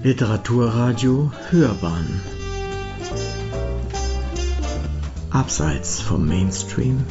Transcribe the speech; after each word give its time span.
Literaturradio 0.00 1.32
Hörbahn 1.50 2.20
Abseits 5.32 6.00
vom 6.00 6.24
Mainstream 6.24 7.04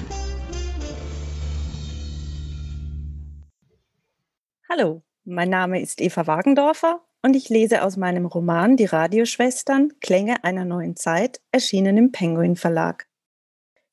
Hallo, 4.70 5.04
mein 5.26 5.50
Name 5.50 5.82
ist 5.82 6.00
Eva 6.00 6.28
Wagendorfer 6.28 7.02
und 7.22 7.36
ich 7.36 7.50
lese 7.50 7.84
aus 7.84 7.98
meinem 7.98 8.26
Roman 8.26 8.78
Die 8.78 8.86
Radioschwestern 8.86 10.00
Klänge 10.00 10.46
einer 10.46 10.64
neuen 10.64 10.96
Zeit, 10.96 11.42
erschienen 11.52 11.98
im 11.98 12.14
Penguin 12.14 12.56
Verlag. 12.56 13.08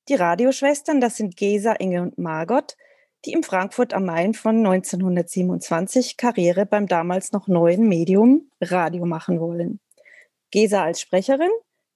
Die 0.08 0.14
Radioschwestern, 0.14 1.00
das 1.00 1.16
sind 1.16 1.36
Gesa, 1.36 1.72
Inge 1.72 2.00
und 2.00 2.18
Margot, 2.18 2.76
die 3.24 3.32
im 3.32 3.42
Frankfurt 3.42 3.94
am 3.94 4.04
Main 4.04 4.34
von 4.34 4.58
1927 4.58 6.16
Karriere 6.16 6.66
beim 6.66 6.86
damals 6.86 7.32
noch 7.32 7.48
neuen 7.48 7.88
Medium 7.88 8.50
Radio 8.60 9.06
machen 9.06 9.40
wollen. 9.40 9.80
Gesa 10.50 10.84
als 10.84 11.00
Sprecherin, 11.00 11.50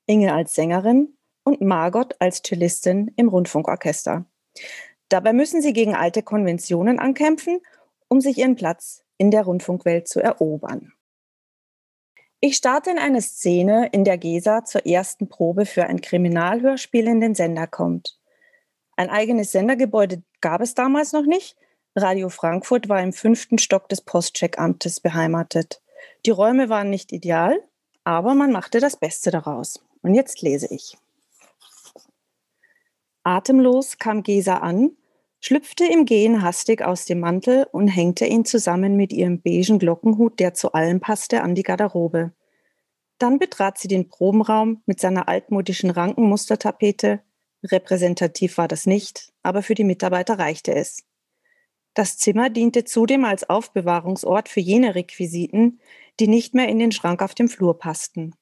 Inge 0.06 0.32
als 0.32 0.54
Sängerin 0.54 1.16
und 1.44 1.60
Margot 1.60 2.16
als 2.18 2.42
Cellistin 2.42 3.12
im 3.16 3.28
Rundfunkorchester. 3.28 4.24
Dabei 5.08 5.32
müssen 5.32 5.62
sie 5.62 5.72
gegen 5.72 5.94
alte 5.94 6.22
Konventionen 6.22 6.98
ankämpfen, 6.98 7.60
um 8.08 8.20
sich 8.20 8.38
ihren 8.38 8.56
Platz 8.56 9.04
in 9.16 9.30
der 9.30 9.42
Rundfunkwelt 9.42 10.08
zu 10.08 10.20
erobern. 10.20 10.92
Ich 12.40 12.56
starte 12.56 12.90
in 12.90 12.98
eine 12.98 13.20
Szene, 13.20 13.88
in 13.92 14.04
der 14.04 14.16
Gesa 14.16 14.64
zur 14.64 14.86
ersten 14.86 15.28
Probe 15.28 15.66
für 15.66 15.84
ein 15.84 16.00
Kriminalhörspiel 16.00 17.08
in 17.08 17.20
den 17.20 17.34
Sender 17.34 17.66
kommt. 17.66 18.17
Ein 18.98 19.10
eigenes 19.10 19.52
Sendergebäude 19.52 20.24
gab 20.40 20.60
es 20.60 20.74
damals 20.74 21.12
noch 21.12 21.24
nicht. 21.24 21.56
Radio 21.94 22.30
Frankfurt 22.30 22.88
war 22.88 23.00
im 23.00 23.12
fünften 23.12 23.58
Stock 23.58 23.88
des 23.88 24.00
Postcheckamtes 24.00 24.98
beheimatet. 24.98 25.80
Die 26.26 26.32
Räume 26.32 26.68
waren 26.68 26.90
nicht 26.90 27.12
ideal, 27.12 27.62
aber 28.02 28.34
man 28.34 28.50
machte 28.50 28.80
das 28.80 28.96
Beste 28.96 29.30
daraus. 29.30 29.80
Und 30.02 30.14
jetzt 30.14 30.42
lese 30.42 30.66
ich. 30.74 30.98
Atemlos 33.22 33.98
kam 33.98 34.24
Gesa 34.24 34.56
an, 34.56 34.96
schlüpfte 35.38 35.84
im 35.84 36.04
Gehen 36.04 36.42
hastig 36.42 36.82
aus 36.82 37.04
dem 37.04 37.20
Mantel 37.20 37.68
und 37.70 37.86
hängte 37.86 38.26
ihn 38.26 38.44
zusammen 38.44 38.96
mit 38.96 39.12
ihrem 39.12 39.40
beigen 39.40 39.78
Glockenhut, 39.78 40.40
der 40.40 40.54
zu 40.54 40.72
allem 40.72 40.98
passte, 40.98 41.44
an 41.44 41.54
die 41.54 41.62
Garderobe. 41.62 42.32
Dann 43.18 43.38
betrat 43.38 43.78
sie 43.78 43.86
den 43.86 44.08
Probenraum 44.08 44.82
mit 44.86 44.98
seiner 44.98 45.28
altmodischen 45.28 45.90
Rankenmustertapete, 45.90 47.20
Repräsentativ 47.64 48.58
war 48.58 48.68
das 48.68 48.86
nicht, 48.86 49.32
aber 49.42 49.62
für 49.62 49.74
die 49.74 49.84
Mitarbeiter 49.84 50.38
reichte 50.38 50.74
es. 50.74 51.04
Das 51.94 52.16
Zimmer 52.16 52.50
diente 52.50 52.84
zudem 52.84 53.24
als 53.24 53.48
Aufbewahrungsort 53.48 54.48
für 54.48 54.60
jene 54.60 54.94
Requisiten, 54.94 55.80
die 56.20 56.28
nicht 56.28 56.54
mehr 56.54 56.68
in 56.68 56.78
den 56.78 56.92
Schrank 56.92 57.22
auf 57.22 57.34
dem 57.34 57.48
Flur 57.48 57.78
passten. 57.78 58.34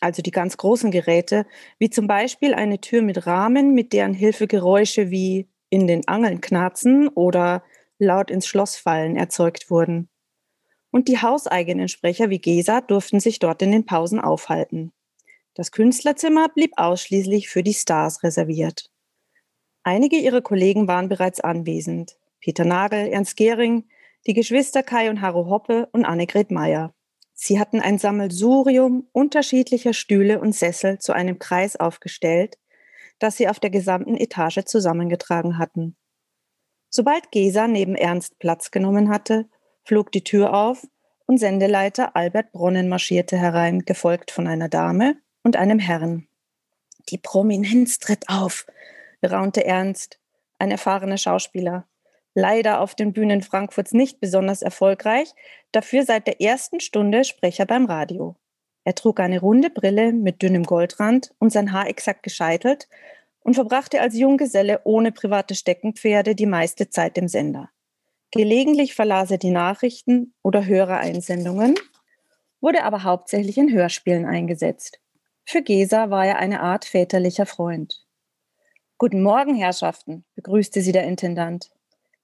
Also 0.00 0.22
die 0.22 0.30
ganz 0.30 0.56
großen 0.56 0.90
Geräte, 0.90 1.46
wie 1.78 1.90
zum 1.90 2.06
Beispiel 2.06 2.54
eine 2.54 2.80
Tür 2.80 3.02
mit 3.02 3.26
Rahmen, 3.26 3.74
mit 3.74 3.92
deren 3.92 4.14
Hilfe 4.14 4.46
Geräusche 4.46 5.10
wie 5.10 5.48
in 5.70 5.86
den 5.86 6.06
Angeln 6.08 6.40
knarzen 6.40 7.08
oder 7.08 7.62
laut 7.98 8.30
ins 8.30 8.46
Schloss 8.46 8.76
fallen 8.76 9.16
erzeugt 9.16 9.70
wurden. 9.70 10.08
Und 10.90 11.08
die 11.08 11.18
hauseigenen 11.18 11.88
Sprecher 11.88 12.30
wie 12.30 12.38
Gesa 12.38 12.80
durften 12.80 13.20
sich 13.20 13.38
dort 13.38 13.62
in 13.62 13.72
den 13.72 13.84
Pausen 13.84 14.20
aufhalten. 14.20 14.92
Das 15.54 15.70
Künstlerzimmer 15.70 16.48
blieb 16.48 16.72
ausschließlich 16.76 17.48
für 17.48 17.62
die 17.62 17.74
Stars 17.74 18.24
reserviert. 18.24 18.90
Einige 19.84 20.16
ihrer 20.16 20.42
Kollegen 20.42 20.88
waren 20.88 21.08
bereits 21.08 21.40
anwesend. 21.40 22.18
Peter 22.40 22.64
Nagel, 22.64 23.06
Ernst 23.06 23.36
Gehring, 23.36 23.88
die 24.26 24.34
Geschwister 24.34 24.82
Kai 24.82 25.10
und 25.10 25.20
Harro 25.20 25.48
Hoppe 25.48 25.88
und 25.92 26.04
Annegret 26.04 26.50
Meyer. 26.50 26.92
Sie 27.34 27.60
hatten 27.60 27.80
ein 27.80 27.98
Sammelsurium 27.98 29.08
unterschiedlicher 29.12 29.92
Stühle 29.92 30.40
und 30.40 30.54
Sessel 30.54 30.98
zu 30.98 31.12
einem 31.12 31.38
Kreis 31.38 31.76
aufgestellt, 31.76 32.58
das 33.18 33.36
sie 33.36 33.48
auf 33.48 33.60
der 33.60 33.70
gesamten 33.70 34.16
Etage 34.16 34.64
zusammengetragen 34.64 35.58
hatten. 35.58 35.96
Sobald 36.90 37.30
Gesa 37.30 37.68
neben 37.68 37.94
Ernst 37.94 38.38
Platz 38.38 38.70
genommen 38.70 39.08
hatte, 39.08 39.48
flog 39.84 40.10
die 40.10 40.24
Tür 40.24 40.54
auf 40.54 40.86
und 41.26 41.38
Sendeleiter 41.38 42.16
Albert 42.16 42.52
Bronnen 42.52 42.88
marschierte 42.88 43.36
herein, 43.36 43.80
gefolgt 43.80 44.30
von 44.30 44.46
einer 44.46 44.68
Dame 44.68 45.16
und 45.44 45.56
einem 45.56 45.78
Herrn. 45.78 46.26
Die 47.10 47.18
Prominenz 47.18 48.00
tritt 48.00 48.28
auf, 48.28 48.66
raunte 49.22 49.64
Ernst, 49.64 50.18
ein 50.58 50.70
erfahrener 50.70 51.18
Schauspieler. 51.18 51.86
Leider 52.34 52.80
auf 52.80 52.96
den 52.96 53.12
Bühnen 53.12 53.42
Frankfurts 53.42 53.92
nicht 53.92 54.18
besonders 54.20 54.62
erfolgreich, 54.62 55.32
dafür 55.70 56.04
seit 56.04 56.26
der 56.26 56.40
ersten 56.40 56.80
Stunde 56.80 57.24
Sprecher 57.24 57.66
beim 57.66 57.84
Radio. 57.86 58.34
Er 58.84 58.94
trug 58.94 59.20
eine 59.20 59.40
runde 59.40 59.70
Brille 59.70 60.12
mit 60.12 60.42
dünnem 60.42 60.64
Goldrand 60.64 61.32
und 61.38 61.50
sein 61.50 61.72
Haar 61.72 61.88
exakt 61.88 62.22
gescheitelt 62.22 62.88
und 63.40 63.54
verbrachte 63.54 64.00
als 64.00 64.16
Junggeselle 64.16 64.80
ohne 64.84 65.12
private 65.12 65.54
Steckenpferde 65.54 66.34
die 66.34 66.46
meiste 66.46 66.90
Zeit 66.90 67.16
im 67.18 67.28
Sender. 67.28 67.70
Gelegentlich 68.30 68.94
verlas 68.94 69.30
er 69.30 69.38
die 69.38 69.50
Nachrichten 69.50 70.34
oder 70.42 70.66
Hörereinsendungen, 70.66 71.76
wurde 72.60 72.82
aber 72.82 73.04
hauptsächlich 73.04 73.58
in 73.58 73.72
Hörspielen 73.72 74.26
eingesetzt. 74.26 74.98
Für 75.46 75.62
Gesa 75.62 76.10
war 76.10 76.26
er 76.26 76.38
eine 76.38 76.60
Art 76.60 76.86
väterlicher 76.86 77.46
Freund. 77.46 78.02
Guten 78.96 79.22
Morgen, 79.22 79.54
Herrschaften, 79.54 80.24
begrüßte 80.34 80.80
sie 80.80 80.92
der 80.92 81.04
Intendant. 81.04 81.70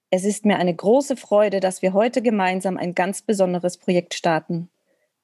Es 0.09 0.25
ist 0.25 0.43
mir 0.43 0.57
eine 0.57 0.75
große 0.75 1.15
Freude, 1.15 1.59
dass 1.59 1.81
wir 1.81 1.93
heute 1.93 2.21
gemeinsam 2.21 2.77
ein 2.77 2.95
ganz 2.95 3.21
besonderes 3.21 3.77
Projekt 3.77 4.15
starten. 4.15 4.69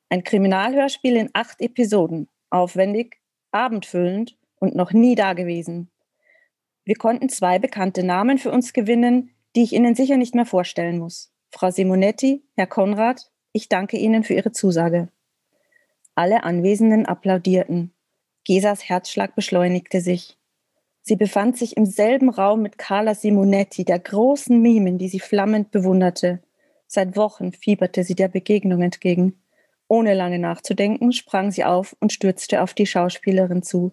Ein 0.09 0.23
Kriminalhörspiel 0.23 1.17
in 1.17 1.29
acht 1.33 1.59
Episoden, 1.59 2.29
aufwendig, 2.49 3.17
abendfüllend 3.51 4.37
und 4.59 4.75
noch 4.75 4.93
nie 4.93 5.15
dagewesen. 5.15 5.89
Wir 6.85 6.95
konnten 6.95 7.29
zwei 7.29 7.59
bekannte 7.59 8.03
Namen 8.03 8.37
für 8.37 8.51
uns 8.51 8.73
gewinnen, 8.73 9.31
die 9.55 9.63
ich 9.63 9.73
Ihnen 9.73 9.95
sicher 9.95 10.17
nicht 10.17 10.35
mehr 10.35 10.45
vorstellen 10.45 10.99
muss. 10.99 11.33
Frau 11.49 11.71
Simonetti, 11.71 12.43
Herr 12.55 12.67
Konrad, 12.67 13.31
ich 13.53 13.69
danke 13.69 13.97
Ihnen 13.97 14.23
für 14.23 14.35
Ihre 14.35 14.51
Zusage. 14.51 15.09
Alle 16.17 16.43
Anwesenden 16.43 17.05
applaudierten. 17.05 17.93
Gesas 18.43 18.89
Herzschlag 18.89 19.35
beschleunigte 19.35 20.01
sich. 20.01 20.35
Sie 21.03 21.15
befand 21.15 21.57
sich 21.57 21.77
im 21.77 21.85
selben 21.85 22.31
Raum 22.31 22.63
mit 22.63 22.79
Carla 22.79 23.13
Simonetti, 23.13 23.85
der 23.85 23.99
großen 23.99 24.59
Mimen, 24.59 24.97
die 24.97 25.09
sie 25.09 25.19
flammend 25.19 25.69
bewunderte. 25.69 26.41
Seit 26.87 27.15
Wochen 27.17 27.51
fieberte 27.51 28.03
sie 28.03 28.15
der 28.15 28.29
Begegnung 28.29 28.81
entgegen. 28.81 29.39
Ohne 29.87 30.15
lange 30.15 30.39
nachzudenken, 30.39 31.13
sprang 31.13 31.51
sie 31.51 31.63
auf 31.63 31.95
und 31.99 32.11
stürzte 32.11 32.63
auf 32.63 32.73
die 32.73 32.87
Schauspielerin 32.87 33.61
zu. 33.61 33.91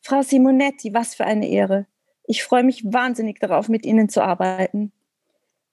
Frau 0.00 0.22
Simonetti, 0.22 0.94
was 0.94 1.14
für 1.14 1.26
eine 1.26 1.50
Ehre. 1.50 1.84
Ich 2.24 2.44
freue 2.44 2.64
mich 2.64 2.82
wahnsinnig 2.90 3.40
darauf, 3.40 3.68
mit 3.68 3.84
Ihnen 3.84 4.08
zu 4.08 4.22
arbeiten. 4.22 4.90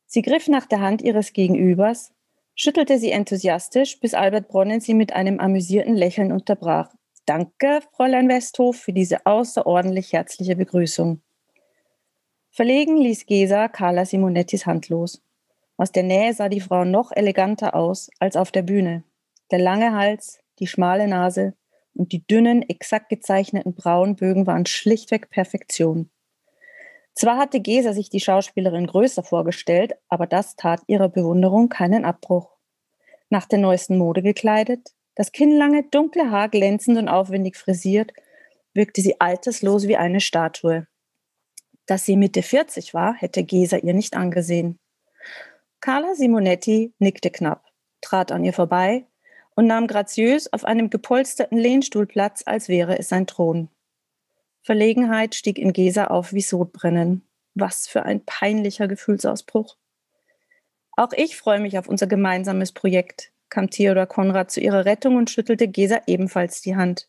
Sie 0.07 0.23
griff 0.23 0.49
nach 0.49 0.65
der 0.65 0.81
Hand 0.81 1.01
ihres 1.01 1.31
Gegenübers, 1.31 2.11
schüttelte 2.55 2.97
sie 2.97 3.11
enthusiastisch, 3.11 3.99
bis 3.99 4.13
Albert 4.13 4.47
Bronnen 4.47 4.79
sie 4.79 4.93
mit 4.93 5.13
einem 5.13 5.39
amüsierten 5.39 5.95
Lächeln 5.95 6.31
unterbrach. 6.31 6.93
Danke, 7.25 7.81
Fräulein 7.91 8.29
Westhof, 8.29 8.77
für 8.77 8.93
diese 8.93 9.25
außerordentlich 9.25 10.13
herzliche 10.13 10.55
Begrüßung. 10.55 11.21
Verlegen 12.51 12.97
ließ 12.97 13.25
Gesa 13.25 13.67
Carla 13.67 14.05
Simonettis 14.05 14.65
Hand 14.65 14.89
los. 14.89 15.21
Aus 15.77 15.91
der 15.91 16.03
Nähe 16.03 16.33
sah 16.33 16.47
die 16.47 16.61
Frau 16.61 16.85
noch 16.85 17.11
eleganter 17.11 17.75
aus 17.75 18.09
als 18.19 18.37
auf 18.37 18.51
der 18.51 18.61
Bühne. 18.61 19.03
Der 19.51 19.59
lange 19.59 19.93
Hals, 19.93 20.39
die 20.59 20.67
schmale 20.67 21.07
Nase 21.07 21.53
und 21.93 22.13
die 22.13 22.25
dünnen, 22.25 22.61
exakt 22.61 23.09
gezeichneten 23.09 23.73
Braunbögen 23.73 24.47
waren 24.47 24.65
schlichtweg 24.65 25.29
Perfektion. 25.29 26.09
Zwar 27.15 27.37
hatte 27.37 27.61
Gesa 27.61 27.93
sich 27.93 28.09
die 28.09 28.19
Schauspielerin 28.19 28.87
größer 28.87 29.23
vorgestellt, 29.23 29.95
aber 30.09 30.27
das 30.27 30.57
tat 30.57 30.81
ihrer 30.87 31.07
Bewunderung 31.07 31.69
keinen 31.69 32.03
Abbruch. 32.03 32.49
Nach 33.29 33.45
der 33.45 33.59
neuesten 33.59 33.97
Mode 33.97 34.21
gekleidet, 34.21 34.91
das 35.15 35.31
kinnlange, 35.31 35.83
dunkle 35.83 36.29
Haar 36.29 36.49
glänzend 36.49 36.97
und 36.97 37.07
aufwendig 37.07 37.55
frisiert, 37.55 38.11
wirkte 38.73 39.01
sie 39.01 39.21
alterslos 39.21 39.87
wie 39.87 39.95
eine 39.95 40.19
Statue. 40.19 40.87
Dass 41.85 42.03
sie 42.05 42.17
Mitte 42.17 42.43
40 42.43 42.93
war, 42.93 43.13
hätte 43.13 43.43
Gesa 43.43 43.77
ihr 43.77 43.93
nicht 43.93 44.17
angesehen. 44.17 44.77
Carla 45.79 46.15
Simonetti 46.15 46.93
nickte 46.99 47.29
knapp, 47.29 47.63
trat 48.01 48.33
an 48.33 48.43
ihr 48.43 48.53
vorbei 48.53 49.05
und 49.55 49.67
nahm 49.67 49.87
graziös 49.87 50.51
auf 50.51 50.65
einem 50.65 50.89
gepolsterten 50.89 51.57
Lehnstuhl 51.57 52.07
Platz, 52.07 52.43
als 52.45 52.67
wäre 52.67 52.99
es 52.99 53.07
sein 53.07 53.25
Thron. 53.25 53.69
Verlegenheit 54.65 55.35
stieg 55.35 55.59
in 55.59 55.73
Gesa 55.73 56.05
auf 56.05 56.33
wie 56.33 56.41
Sodbrennen. 56.41 57.21
Was 57.53 57.87
für 57.87 58.01
ein 58.01 58.25
peinlicher 58.25 58.87
Gefühlsausbruch. 58.87 59.77
Auch 60.97 61.13
ich 61.15 61.37
freue 61.37 61.59
mich 61.59 61.77
auf 61.77 61.87
unser 61.87 62.07
gemeinsames 62.07 62.71
Projekt, 62.71 63.31
kam 63.49 63.69
Theodor 63.69 64.07
Konrad 64.07 64.49
zu 64.49 64.61
ihrer 64.61 64.85
Rettung 64.85 65.17
und 65.17 65.29
schüttelte 65.29 65.67
Gesa 65.67 66.01
ebenfalls 66.07 66.61
die 66.61 66.75
Hand. 66.75 67.07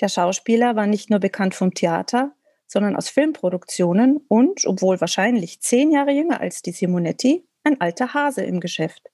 Der 0.00 0.08
Schauspieler 0.08 0.74
war 0.74 0.86
nicht 0.86 1.10
nur 1.10 1.20
bekannt 1.20 1.54
vom 1.54 1.74
Theater, 1.74 2.32
sondern 2.66 2.96
aus 2.96 3.10
Filmproduktionen 3.10 4.24
und, 4.26 4.64
obwohl 4.64 5.02
wahrscheinlich 5.02 5.60
zehn 5.60 5.92
Jahre 5.92 6.12
jünger 6.12 6.40
als 6.40 6.62
die 6.62 6.72
Simonetti, 6.72 7.46
ein 7.62 7.78
alter 7.82 8.14
Hase 8.14 8.42
im 8.42 8.60
Geschäft. 8.60 9.10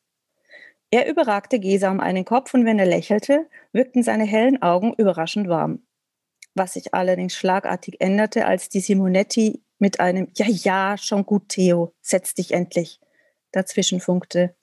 Er 0.92 1.08
überragte 1.08 1.58
Gesa 1.58 1.90
um 1.90 1.98
einen 1.98 2.24
Kopf 2.24 2.54
und 2.54 2.64
wenn 2.64 2.78
er 2.78 2.86
lächelte, 2.86 3.48
wirkten 3.72 4.04
seine 4.04 4.24
hellen 4.24 4.62
Augen 4.62 4.94
überraschend 4.94 5.48
warm. 5.48 5.82
Was 6.54 6.74
sich 6.74 6.94
allerdings 6.94 7.34
schlagartig 7.34 8.00
änderte, 8.00 8.46
als 8.46 8.68
die 8.68 8.80
Simonetti 8.80 9.62
mit 9.78 10.00
einem 10.00 10.28
Ja, 10.36 10.46
ja, 10.46 10.96
schon 10.98 11.24
gut, 11.24 11.48
Theo, 11.48 11.94
setz 12.00 12.34
dich 12.34 12.52
endlich 12.52 13.00
dazwischen 13.52 14.00
funkte. 14.00 14.54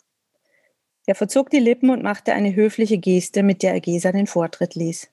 Er 1.06 1.16
verzog 1.16 1.50
die 1.50 1.60
Lippen 1.60 1.90
und 1.90 2.04
machte 2.04 2.34
eine 2.34 2.54
höfliche 2.54 2.98
Geste, 2.98 3.42
mit 3.42 3.64
der 3.64 3.74
er 3.74 3.80
Gesa 3.80 4.12
den 4.12 4.28
Vortritt 4.28 4.76
ließ. 4.76 5.10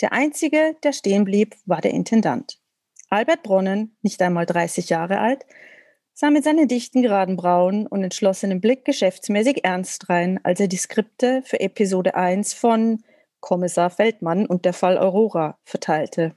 Der 0.00 0.12
einzige, 0.12 0.76
der 0.82 0.92
stehen 0.92 1.24
blieb, 1.24 1.56
war 1.66 1.80
der 1.80 1.92
Intendant. 1.92 2.60
Albert 3.08 3.42
Bronnen, 3.42 3.96
nicht 4.02 4.22
einmal 4.22 4.46
30 4.46 4.88
Jahre 4.88 5.18
alt, 5.18 5.44
sah 6.14 6.30
mit 6.30 6.44
seinen 6.44 6.68
dichten 6.68 7.02
geraden 7.02 7.36
Brauen 7.36 7.86
und 7.86 8.02
entschlossenem 8.02 8.60
Blick 8.60 8.84
geschäftsmäßig 8.84 9.64
ernst 9.64 10.08
rein, 10.08 10.40
als 10.44 10.60
er 10.60 10.68
die 10.68 10.76
Skripte 10.76 11.42
für 11.44 11.60
Episode 11.60 12.14
1 12.14 12.54
von 12.54 13.02
Kommissar 13.42 13.90
Feldmann 13.90 14.46
und 14.46 14.64
der 14.64 14.72
Fall 14.72 14.96
Aurora 14.96 15.58
verteilte. 15.64 16.34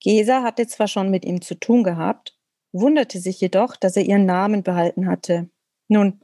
Gesa 0.00 0.42
hatte 0.42 0.66
zwar 0.66 0.88
schon 0.88 1.10
mit 1.10 1.26
ihm 1.26 1.42
zu 1.42 1.56
tun 1.56 1.82
gehabt, 1.82 2.38
wunderte 2.72 3.18
sich 3.18 3.40
jedoch, 3.40 3.76
dass 3.76 3.96
er 3.96 4.04
ihren 4.04 4.24
Namen 4.24 4.62
behalten 4.62 5.06
hatte. 5.06 5.50
Nun, 5.88 6.20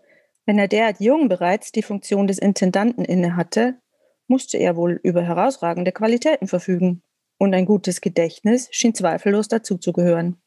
wenn 0.47 0.59
er 0.59 0.69
derart 0.69 1.01
jung 1.01 1.29
bereits 1.29 1.73
die 1.73 1.83
Funktion 1.83 2.27
des 2.27 2.39
Intendanten 2.39 3.05
innehatte, 3.05 3.81
musste 4.29 4.59
er 4.59 4.77
wohl 4.77 5.01
über 5.03 5.23
herausragende 5.23 5.93
Qualitäten 5.93 6.49
verfügen. 6.49 7.03
Und 7.37 7.53
ein 7.53 7.67
gutes 7.67 8.01
Gedächtnis 8.01 8.69
schien 8.71 8.95
zweifellos 8.95 9.49
dazuzugehören. 9.49 10.41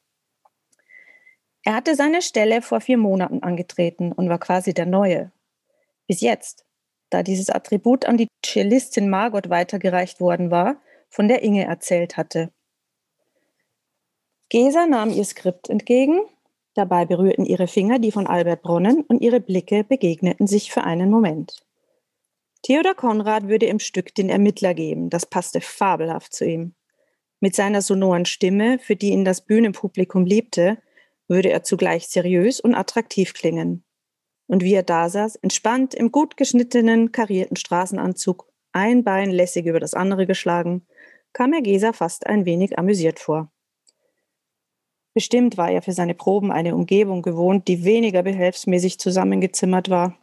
Er 1.64 1.76
hatte 1.76 1.96
seine 1.96 2.22
Stelle 2.22 2.62
vor 2.62 2.80
vier 2.80 2.98
Monaten 2.98 3.44
angetreten 3.44 4.14
und 4.14 4.30
war 4.30 4.40
quasi 4.40 4.74
der 4.74 4.86
Neue. 4.86 5.32
Bis 6.08 6.22
jetzt, 6.22 6.66
da 7.10 7.24
dieses 7.24 7.50
Attribut 7.50 8.06
an 8.06 8.18
die 8.18 8.28
Cellistin 8.46 9.10
Margot 9.10 9.50
weitergereicht 9.50 10.20
worden 10.20 10.52
war, 10.52 10.82
von 11.10 11.28
der 11.28 11.44
Inge 11.44 11.66
erzählt 11.66 12.18
hatte. 12.18 12.52
Gesa 14.50 14.86
nahm 14.86 15.12
ihr 15.12 15.26
Skript 15.26 15.70
entgegen 15.70 16.22
Dabei 16.78 17.06
berührten 17.06 17.44
ihre 17.44 17.66
Finger 17.66 17.98
die 17.98 18.12
von 18.12 18.28
Albert 18.28 18.62
Bronnen 18.62 19.02
und 19.02 19.24
ihre 19.24 19.40
Blicke 19.40 19.84
begegneten 19.84 20.46
sich 20.46 20.72
für 20.72 20.84
einen 20.84 21.10
Moment. 21.10 21.66
Theodor 22.62 22.94
Konrad 22.94 23.48
würde 23.48 23.66
im 23.66 23.80
Stück 23.80 24.14
den 24.14 24.30
Ermittler 24.30 24.76
geben, 24.76 25.10
das 25.10 25.26
passte 25.26 25.60
fabelhaft 25.60 26.36
zu 26.36 26.46
ihm. 26.46 26.76
Mit 27.40 27.56
seiner 27.56 27.82
sonoren 27.82 28.26
Stimme, 28.26 28.78
für 28.78 28.96
die 28.96 29.10
ihn 29.10 29.26
das 29.26 29.42
Bühnenpublikum 29.44 30.28
liebte, 30.28 30.78
würde 31.28 31.50
er 31.50 31.64
zugleich 31.64 32.10
seriös 32.10 32.60
und 32.60 32.76
attraktiv 32.76 33.34
klingen. 33.34 33.84
Und 34.48 34.64
wie 34.64 34.74
er 34.74 34.84
da 34.84 35.10
saß, 35.10 35.36
entspannt 35.38 35.94
im 35.94 36.12
gut 36.12 36.38
geschnittenen, 36.38 37.12
karierten 37.12 37.58
Straßenanzug, 37.58 38.48
ein 38.72 39.04
Bein 39.04 39.32
lässig 39.32 39.66
über 39.66 39.80
das 39.80 39.94
andere 39.94 40.26
geschlagen, 40.26 40.86
kam 41.34 41.54
er 41.54 41.62
Gesa 41.62 41.94
fast 41.94 42.26
ein 42.28 42.46
wenig 42.46 42.80
amüsiert 42.80 43.20
vor. 43.20 43.52
Bestimmt 45.14 45.58
war 45.58 45.72
er 45.72 45.82
für 45.82 45.94
seine 45.94 46.14
Proben 46.14 46.52
eine 46.52 46.76
Umgebung 46.76 47.24
gewohnt, 47.24 47.68
die 47.68 47.84
weniger 47.84 48.24
behelfsmäßig 48.24 49.00
zusammengezimmert 49.00 49.90
war. 49.90 50.18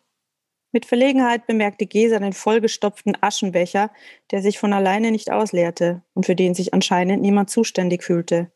Mit 0.71 0.87
Verlegenheit 0.87 1.47
bemerkte 1.47 1.87
Gesa 1.87 2.19
den 2.19 2.33
vollgestopften 2.33 3.17
Aschenbecher, 3.21 3.91
der 4.31 4.43
sich 4.43 4.59
von 4.59 4.73
alleine 4.73 5.11
nicht 5.11 5.31
ausleerte 5.31 6.03
und 6.15 6.27
für 6.27 6.35
den 6.35 6.55
sich 6.55 6.75
anscheinend 6.75 7.23
niemand 7.23 7.51
zuständig 7.51 8.03
fühlte. 8.03 8.51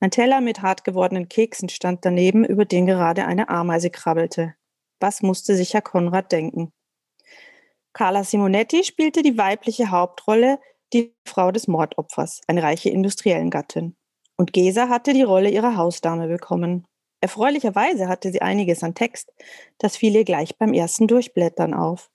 Ein 0.00 0.10
Teller 0.10 0.40
mit 0.40 0.62
hart 0.62 0.84
gewordenen 0.84 1.28
Keksen 1.28 1.68
stand 1.68 2.04
daneben, 2.04 2.44
über 2.44 2.64
den 2.64 2.86
gerade 2.86 3.24
eine 3.24 3.48
Ameise 3.48 3.90
krabbelte. 3.90 4.54
Was 5.00 5.22
musste 5.22 5.56
sich 5.56 5.74
Herr 5.74 5.82
Konrad 5.82 6.32
denken? 6.32 6.72
Carla 7.92 8.24
Simonetti 8.24 8.84
spielte 8.84 9.22
die 9.22 9.38
weibliche 9.38 9.90
Hauptrolle, 9.90 10.58
die 10.92 11.14
Frau 11.24 11.52
des 11.52 11.68
Mordopfers, 11.68 12.40
eine 12.48 12.62
reiche 12.62 12.90
Industriellengattin. 12.90 13.96
Und 14.36 14.52
Gesa 14.52 14.88
hatte 14.88 15.12
die 15.12 15.22
Rolle 15.22 15.50
ihrer 15.50 15.76
Hausdame 15.76 16.26
bekommen. 16.26 16.86
Erfreulicherweise 17.20 18.08
hatte 18.08 18.32
sie 18.32 18.42
einiges 18.42 18.82
an 18.82 18.94
Text. 18.94 19.32
Das 19.78 19.96
fiel 19.96 20.14
ihr 20.14 20.24
gleich 20.24 20.58
beim 20.58 20.72
ersten 20.72 21.06
Durchblättern 21.06 21.72
auf. 21.72 22.10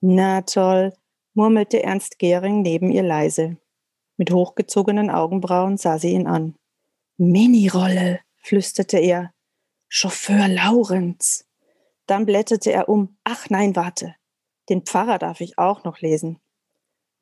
Na 0.00 0.42
toll, 0.42 0.92
murmelte 1.32 1.82
Ernst 1.82 2.18
Gehring 2.18 2.62
neben 2.62 2.90
ihr 2.90 3.02
leise. 3.02 3.56
Mit 4.16 4.30
hochgezogenen 4.32 5.10
Augenbrauen 5.10 5.76
sah 5.76 5.98
sie 5.98 6.10
ihn 6.10 6.26
an. 6.26 6.56
Minirolle, 7.16 8.20
flüsterte 8.36 8.98
er. 8.98 9.32
Chauffeur 9.88 10.48
Laurenz. 10.48 11.46
Dann 12.06 12.26
blätterte 12.26 12.72
er 12.72 12.88
um. 12.88 13.16
Ach 13.24 13.48
nein, 13.50 13.76
warte. 13.76 14.14
Den 14.68 14.82
Pfarrer 14.82 15.18
darf 15.18 15.40
ich 15.40 15.58
auch 15.58 15.84
noch 15.84 16.00
lesen. 16.00 16.38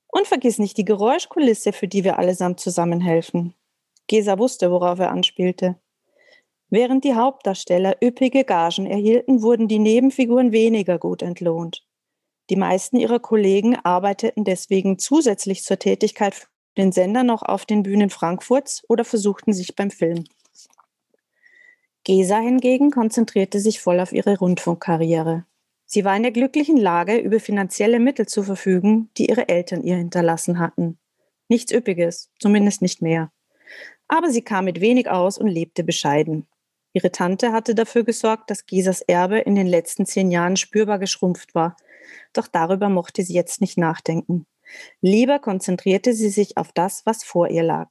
Und 0.09 0.27
vergiss 0.27 0.59
nicht 0.59 0.77
die 0.77 0.85
Geräuschkulisse, 0.85 1.73
für 1.73 1.89
die 1.89 2.05
wir 2.05 2.19
allesamt 2.19 2.61
zusammenhelfen. 2.61 3.55
Gesa 4.09 4.39
wusste, 4.39 4.71
worauf 4.71 4.99
er 4.99 5.11
anspielte. 5.11 5.81
Während 6.69 7.05
die 7.05 7.15
Hauptdarsteller 7.15 7.97
üppige 8.03 8.45
Gagen 8.45 8.87
erhielten, 8.87 9.43
wurden 9.43 9.69
die 9.69 9.79
Nebenfiguren 9.79 10.53
weniger 10.53 10.99
gut 10.99 11.23
entlohnt. 11.23 11.87
Die 12.51 12.57
meisten 12.57 12.97
ihrer 12.97 13.21
Kollegen 13.21 13.77
arbeiteten 13.77 14.45
deswegen 14.45 14.99
zusätzlich 14.99 15.65
zur 15.65 15.79
Tätigkeit 15.79 16.35
für 16.35 16.49
den 16.77 16.93
Sender 16.93 17.23
noch 17.23 17.43
auf 17.43 17.67
den 17.67 17.83
Bühnen 17.83 18.11
Frankfurts 18.11 18.83
oder 18.89 19.05
versuchten 19.05 19.53
sich 19.53 19.77
beim 19.77 19.91
Film. 19.91 20.25
Gesa 22.05 22.39
hingegen 22.39 22.91
konzentrierte 22.91 23.61
sich 23.61 23.81
voll 23.81 24.01
auf 24.01 24.13
ihre 24.13 24.39
Rundfunkkarriere. 24.39 25.45
Sie 25.87 26.05
war 26.05 26.17
in 26.17 26.23
der 26.23 26.33
glücklichen 26.33 26.77
Lage, 26.77 27.17
über 27.19 27.39
finanzielle 27.39 28.01
Mittel 28.01 28.27
zu 28.27 28.43
verfügen, 28.43 29.11
die 29.19 29.29
ihre 29.29 29.49
Eltern 29.49 29.83
ihr 29.83 29.97
hinterlassen 29.97 30.59
hatten. 30.59 30.99
Nichts 31.49 31.71
Üppiges, 31.71 32.31
zumindest 32.39 32.83
nicht 32.83 33.03
mehr. 33.03 33.31
Aber 34.09 34.31
sie 34.31 34.43
kam 34.43 34.65
mit 34.65 34.81
wenig 34.81 35.09
aus 35.11 35.39
und 35.39 35.49
lebte 35.49 35.85
bescheiden. 35.85 36.47
Ihre 36.93 37.13
Tante 37.13 37.53
hatte 37.53 37.75
dafür 37.75 38.05
gesorgt, 38.05 38.51
dass 38.51 38.67
Gisas 38.67 39.03
Erbe 39.03 39.39
in 39.39 39.55
den 39.55 39.67
letzten 39.67 40.07
zehn 40.07 40.31
Jahren 40.31 40.57
spürbar 40.57 40.99
geschrumpft 40.99 41.55
war. 41.55 41.77
Doch 42.33 42.49
darüber 42.49 42.89
mochte 42.89 43.23
sie 43.23 43.35
jetzt 43.35 43.61
nicht 43.61 43.79
nachdenken. 43.79 44.47
Lieber 45.01 45.39
konzentrierte 45.39 46.15
sie 46.15 46.31
sich 46.31 46.57
auf 46.57 46.73
das, 46.73 47.07
was 47.07 47.25
vor 47.25 47.49
ihr 47.49 47.63
lag. 47.63 47.91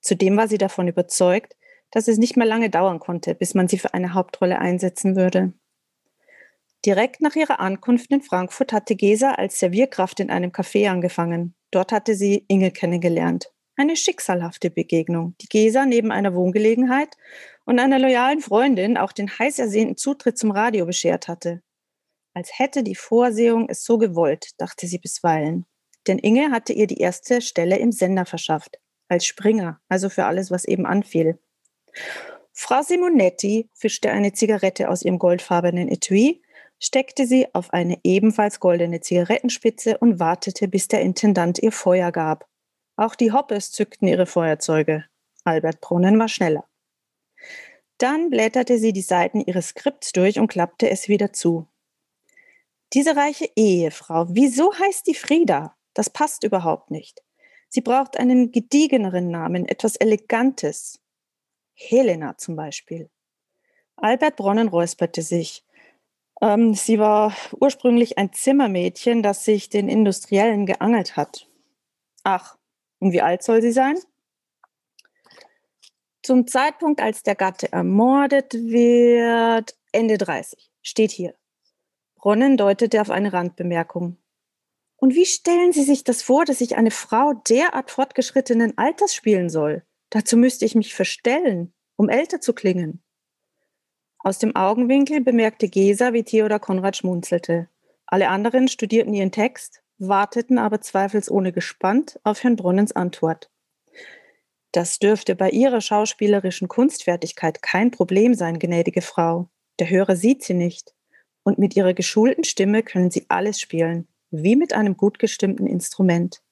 Zudem 0.00 0.36
war 0.36 0.48
sie 0.48 0.58
davon 0.58 0.88
überzeugt, 0.88 1.54
dass 1.92 2.08
es 2.08 2.18
nicht 2.18 2.36
mehr 2.36 2.46
lange 2.46 2.70
dauern 2.70 2.98
konnte, 2.98 3.34
bis 3.34 3.54
man 3.54 3.68
sie 3.68 3.78
für 3.78 3.94
eine 3.94 4.14
Hauptrolle 4.14 4.58
einsetzen 4.58 5.14
würde. 5.14 5.52
Direkt 6.84 7.20
nach 7.20 7.36
ihrer 7.36 7.60
Ankunft 7.60 8.10
in 8.10 8.22
Frankfurt 8.22 8.72
hatte 8.72 8.96
Gesa 8.96 9.32
als 9.32 9.60
Servierkraft 9.60 10.18
in 10.18 10.30
einem 10.30 10.50
Café 10.50 10.88
angefangen. 10.88 11.54
Dort 11.70 11.92
hatte 11.92 12.16
sie 12.16 12.44
Inge 12.48 12.72
kennengelernt. 12.72 13.52
Eine 13.76 13.96
schicksalhafte 13.96 14.70
Begegnung, 14.70 15.34
die 15.40 15.48
Gesa 15.48 15.86
neben 15.86 16.10
einer 16.10 16.34
Wohngelegenheit 16.34 17.16
und 17.64 17.78
einer 17.78 18.00
loyalen 18.00 18.40
Freundin 18.40 18.96
auch 18.96 19.12
den 19.12 19.30
heiß 19.30 19.60
ersehnten 19.60 19.96
Zutritt 19.96 20.36
zum 20.36 20.50
Radio 20.50 20.84
beschert 20.84 21.28
hatte. 21.28 21.62
Als 22.34 22.58
hätte 22.58 22.82
die 22.82 22.94
Vorsehung 22.94 23.68
es 23.68 23.84
so 23.84 23.98
gewollt, 23.98 24.50
dachte 24.58 24.86
sie 24.86 24.98
bisweilen. 24.98 25.66
Denn 26.06 26.18
Inge 26.18 26.50
hatte 26.50 26.72
ihr 26.72 26.86
die 26.86 26.98
erste 26.98 27.40
Stelle 27.40 27.78
im 27.78 27.92
Sender 27.92 28.26
verschafft, 28.26 28.78
als 29.08 29.24
Springer, 29.24 29.80
also 29.88 30.08
für 30.08 30.24
alles, 30.24 30.50
was 30.50 30.64
eben 30.64 30.84
anfiel. 30.84 31.38
Frau 32.52 32.82
Simonetti 32.82 33.68
fischte 33.74 34.10
eine 34.10 34.32
Zigarette 34.32 34.88
aus 34.88 35.02
ihrem 35.02 35.18
goldfarbenen 35.18 35.88
Etui, 35.88 36.42
steckte 36.78 37.26
sie 37.26 37.46
auf 37.54 37.72
eine 37.72 37.98
ebenfalls 38.02 38.60
goldene 38.60 39.00
Zigarettenspitze 39.00 39.98
und 39.98 40.18
wartete, 40.18 40.68
bis 40.68 40.88
der 40.88 41.00
Intendant 41.00 41.58
ihr 41.58 41.72
Feuer 41.72 42.12
gab. 42.12 42.48
Auch 42.96 43.14
die 43.14 43.32
Hoppes 43.32 43.72
zückten 43.72 44.08
ihre 44.08 44.26
Feuerzeuge. 44.26 45.04
Albert 45.44 45.80
Brunnen 45.80 46.18
war 46.18 46.28
schneller. 46.28 46.64
Dann 47.98 48.30
blätterte 48.30 48.78
sie 48.78 48.92
die 48.92 49.02
Seiten 49.02 49.40
ihres 49.40 49.68
Skripts 49.68 50.12
durch 50.12 50.38
und 50.38 50.48
klappte 50.48 50.90
es 50.90 51.08
wieder 51.08 51.32
zu. 51.32 51.68
Diese 52.92 53.16
reiche 53.16 53.48
Ehefrau, 53.56 54.26
wieso 54.28 54.76
heißt 54.76 55.06
die 55.06 55.14
Frieda? 55.14 55.76
Das 55.94 56.10
passt 56.10 56.44
überhaupt 56.44 56.90
nicht. 56.90 57.22
Sie 57.68 57.80
braucht 57.80 58.18
einen 58.18 58.52
gediegeneren 58.52 59.30
Namen, 59.30 59.66
etwas 59.66 59.96
Elegantes. 59.96 61.01
Helena 61.88 62.36
zum 62.36 62.56
Beispiel. 62.56 63.10
Albert 63.96 64.36
Bronnen 64.36 64.68
räusperte 64.68 65.22
sich. 65.22 65.64
Ähm, 66.40 66.74
sie 66.74 66.98
war 66.98 67.34
ursprünglich 67.60 68.18
ein 68.18 68.32
Zimmermädchen, 68.32 69.22
das 69.22 69.44
sich 69.44 69.68
den 69.68 69.88
Industriellen 69.88 70.66
geangelt 70.66 71.16
hat. 71.16 71.46
Ach, 72.24 72.56
und 72.98 73.12
wie 73.12 73.22
alt 73.22 73.42
soll 73.42 73.62
sie 73.62 73.72
sein? 73.72 73.96
Zum 76.22 76.46
Zeitpunkt, 76.46 77.00
als 77.00 77.22
der 77.22 77.34
Gatte 77.34 77.72
ermordet 77.72 78.54
wird, 78.54 79.76
Ende 79.90 80.18
30. 80.18 80.70
Steht 80.80 81.10
hier. 81.10 81.34
Bronnen 82.16 82.56
deutete 82.56 83.00
auf 83.00 83.10
eine 83.10 83.32
Randbemerkung. 83.32 84.18
Und 84.96 85.16
wie 85.16 85.26
stellen 85.26 85.72
Sie 85.72 85.82
sich 85.82 86.04
das 86.04 86.22
vor, 86.22 86.44
dass 86.44 86.60
ich 86.60 86.76
eine 86.76 86.92
Frau 86.92 87.32
derart 87.32 87.90
fortgeschrittenen 87.90 88.78
Alters 88.78 89.16
spielen 89.16 89.50
soll? 89.50 89.84
Dazu 90.12 90.36
müsste 90.36 90.66
ich 90.66 90.74
mich 90.74 90.94
verstellen, 90.94 91.72
um 91.96 92.10
älter 92.10 92.42
zu 92.42 92.52
klingen. 92.52 93.02
Aus 94.18 94.38
dem 94.38 94.54
Augenwinkel 94.54 95.22
bemerkte 95.22 95.68
Gesa, 95.68 96.12
wie 96.12 96.22
Theodor 96.22 96.58
Konrad 96.58 96.98
schmunzelte. 96.98 97.70
Alle 98.04 98.28
anderen 98.28 98.68
studierten 98.68 99.14
ihren 99.14 99.32
Text, 99.32 99.82
warteten 99.96 100.58
aber 100.58 100.82
zweifelsohne 100.82 101.50
gespannt 101.50 102.20
auf 102.24 102.42
Herrn 102.42 102.56
Brunnens 102.56 102.92
Antwort. 102.92 103.50
Das 104.70 104.98
dürfte 104.98 105.34
bei 105.34 105.48
Ihrer 105.48 105.80
schauspielerischen 105.80 106.68
Kunstfertigkeit 106.68 107.62
kein 107.62 107.90
Problem 107.90 108.34
sein, 108.34 108.58
gnädige 108.58 109.00
Frau. 109.00 109.48
Der 109.78 109.88
Hörer 109.88 110.16
sieht 110.16 110.42
Sie 110.42 110.54
nicht. 110.54 110.94
Und 111.42 111.58
mit 111.58 111.74
Ihrer 111.74 111.94
geschulten 111.94 112.44
Stimme 112.44 112.82
können 112.82 113.10
Sie 113.10 113.24
alles 113.28 113.58
spielen, 113.58 114.08
wie 114.30 114.56
mit 114.56 114.74
einem 114.74 114.98
gut 114.98 115.18
gestimmten 115.18 115.66
Instrument. 115.66 116.42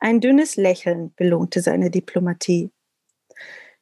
Ein 0.00 0.20
dünnes 0.20 0.56
Lächeln 0.56 1.14
belohnte 1.14 1.60
seine 1.60 1.90
Diplomatie. 1.90 2.72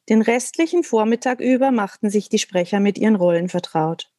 Den 0.07 0.21
restlichen 0.21 0.83
Vormittag 0.83 1.39
über 1.39 1.71
machten 1.71 2.09
sich 2.09 2.29
die 2.29 2.37
Sprecher 2.37 2.79
mit 2.79 2.97
ihren 2.97 3.15
Rollen 3.15 3.49
vertraut. 3.49 4.11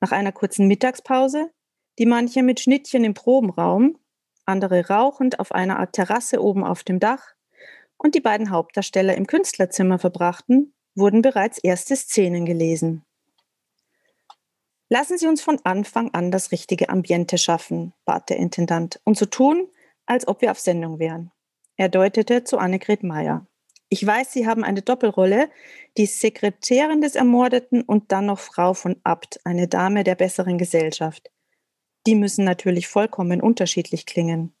Nach 0.00 0.12
einer 0.12 0.32
kurzen 0.32 0.66
Mittagspause, 0.66 1.50
die 1.98 2.06
manche 2.06 2.42
mit 2.42 2.60
Schnittchen 2.60 3.04
im 3.04 3.14
Probenraum, 3.14 3.98
andere 4.44 4.88
rauchend 4.88 5.38
auf 5.38 5.52
einer 5.52 5.78
Art 5.78 5.92
Terrasse 5.92 6.42
oben 6.42 6.64
auf 6.64 6.82
dem 6.82 6.98
Dach 6.98 7.34
und 7.98 8.14
die 8.14 8.20
beiden 8.20 8.50
Hauptdarsteller 8.50 9.16
im 9.16 9.26
Künstlerzimmer 9.26 9.98
verbrachten, 9.98 10.74
wurden 10.94 11.22
bereits 11.22 11.58
erste 11.58 11.94
Szenen 11.96 12.46
gelesen. 12.46 13.04
Lassen 14.88 15.18
Sie 15.18 15.26
uns 15.26 15.42
von 15.42 15.60
Anfang 15.64 16.14
an 16.14 16.30
das 16.30 16.50
richtige 16.50 16.88
Ambiente 16.88 17.36
schaffen, 17.36 17.92
bat 18.04 18.30
der 18.30 18.38
Intendant, 18.38 19.00
und 19.04 19.18
so 19.18 19.26
tun, 19.26 19.68
als 20.06 20.26
ob 20.26 20.40
wir 20.40 20.50
auf 20.50 20.58
Sendung 20.58 20.98
wären. 20.98 21.30
Er 21.76 21.88
deutete 21.88 22.42
zu 22.42 22.58
Annegret 22.58 23.02
Meyer. 23.02 23.46
Ich 23.90 24.06
weiß, 24.06 24.32
Sie 24.32 24.46
haben 24.46 24.64
eine 24.64 24.82
Doppelrolle, 24.82 25.50
die 25.96 26.06
Sekretärin 26.06 27.00
des 27.00 27.14
Ermordeten 27.14 27.82
und 27.82 28.12
dann 28.12 28.26
noch 28.26 28.38
Frau 28.38 28.74
von 28.74 28.96
Abt, 29.02 29.40
eine 29.44 29.66
Dame 29.66 30.04
der 30.04 30.14
besseren 30.14 30.58
Gesellschaft. 30.58 31.30
Die 32.06 32.14
müssen 32.14 32.44
natürlich 32.44 32.88
vollkommen 32.88 33.40
unterschiedlich 33.40 34.04
klingen. 34.04 34.54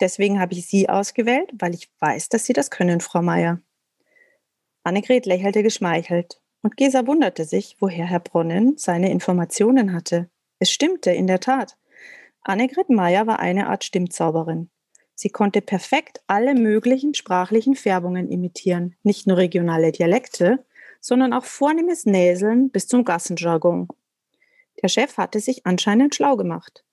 Deswegen 0.00 0.40
habe 0.40 0.54
ich 0.54 0.66
Sie 0.66 0.88
ausgewählt, 0.88 1.50
weil 1.54 1.74
ich 1.74 1.90
weiß, 2.00 2.28
dass 2.28 2.44
Sie 2.44 2.52
das 2.52 2.70
können, 2.70 3.00
Frau 3.00 3.22
Meier. 3.22 3.60
Annegret 4.82 5.26
lächelte 5.26 5.62
geschmeichelt 5.62 6.40
und 6.62 6.76
Gesa 6.76 7.06
wunderte 7.06 7.44
sich, 7.44 7.76
woher 7.78 8.06
Herr 8.06 8.20
Bronnen 8.20 8.76
seine 8.78 9.12
Informationen 9.12 9.92
hatte. 9.92 10.28
Es 10.58 10.72
stimmte, 10.72 11.12
in 11.12 11.28
der 11.28 11.38
Tat. 11.38 11.76
Annegret 12.42 12.90
Meier 12.90 13.28
war 13.28 13.38
eine 13.38 13.68
Art 13.68 13.84
Stimmzauberin. 13.84 14.70
Sie 15.14 15.30
konnte 15.30 15.60
perfekt 15.60 16.20
alle 16.26 16.54
möglichen 16.54 17.14
sprachlichen 17.14 17.74
Färbungen 17.74 18.30
imitieren, 18.30 18.96
nicht 19.02 19.26
nur 19.26 19.36
regionale 19.36 19.92
Dialekte, 19.92 20.64
sondern 21.00 21.32
auch 21.32 21.44
vornehmes 21.44 22.06
Näseln 22.06 22.70
bis 22.70 22.86
zum 22.86 23.04
Gassenjargon. 23.04 23.88
Der 24.82 24.88
Chef 24.88 25.16
hatte 25.18 25.40
sich 25.40 25.66
anscheinend 25.66 26.14
schlau 26.14 26.36
gemacht, 26.36 26.84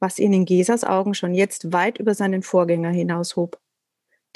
was 0.00 0.18
ihn 0.18 0.32
in 0.32 0.44
Gesas 0.44 0.84
Augen 0.84 1.14
schon 1.14 1.34
jetzt 1.34 1.72
weit 1.72 1.98
über 1.98 2.14
seinen 2.14 2.42
Vorgänger 2.42 2.90
hinaushob. 2.90 3.60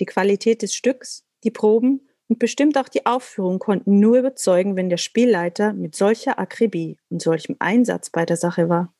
Die 0.00 0.06
Qualität 0.06 0.62
des 0.62 0.74
Stücks, 0.74 1.24
die 1.44 1.50
Proben 1.50 2.08
und 2.28 2.38
bestimmt 2.38 2.78
auch 2.78 2.88
die 2.88 3.06
Aufführung 3.06 3.58
konnten 3.58 4.00
nur 4.00 4.18
überzeugen, 4.18 4.76
wenn 4.76 4.88
der 4.88 4.96
Spielleiter 4.96 5.72
mit 5.72 5.94
solcher 5.94 6.38
Akribie 6.38 6.98
und 7.10 7.22
solchem 7.22 7.56
Einsatz 7.58 8.10
bei 8.10 8.24
der 8.24 8.36
Sache 8.36 8.68
war. 8.68 8.94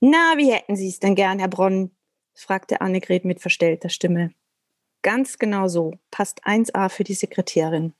Na, 0.00 0.34
wie 0.36 0.50
hätten 0.50 0.76
Sie 0.76 0.88
es 0.88 0.98
denn 0.98 1.14
gern, 1.14 1.38
Herr 1.38 1.48
Bronn? 1.48 1.90
Fragte 2.40 2.80
Annegret 2.80 3.24
mit 3.24 3.40
verstellter 3.40 3.88
Stimme. 3.88 4.32
Ganz 5.02 5.38
genau 5.38 5.68
so, 5.68 5.94
passt 6.10 6.44
1a 6.44 6.88
für 6.88 7.04
die 7.04 7.14
Sekretärin. 7.14 7.94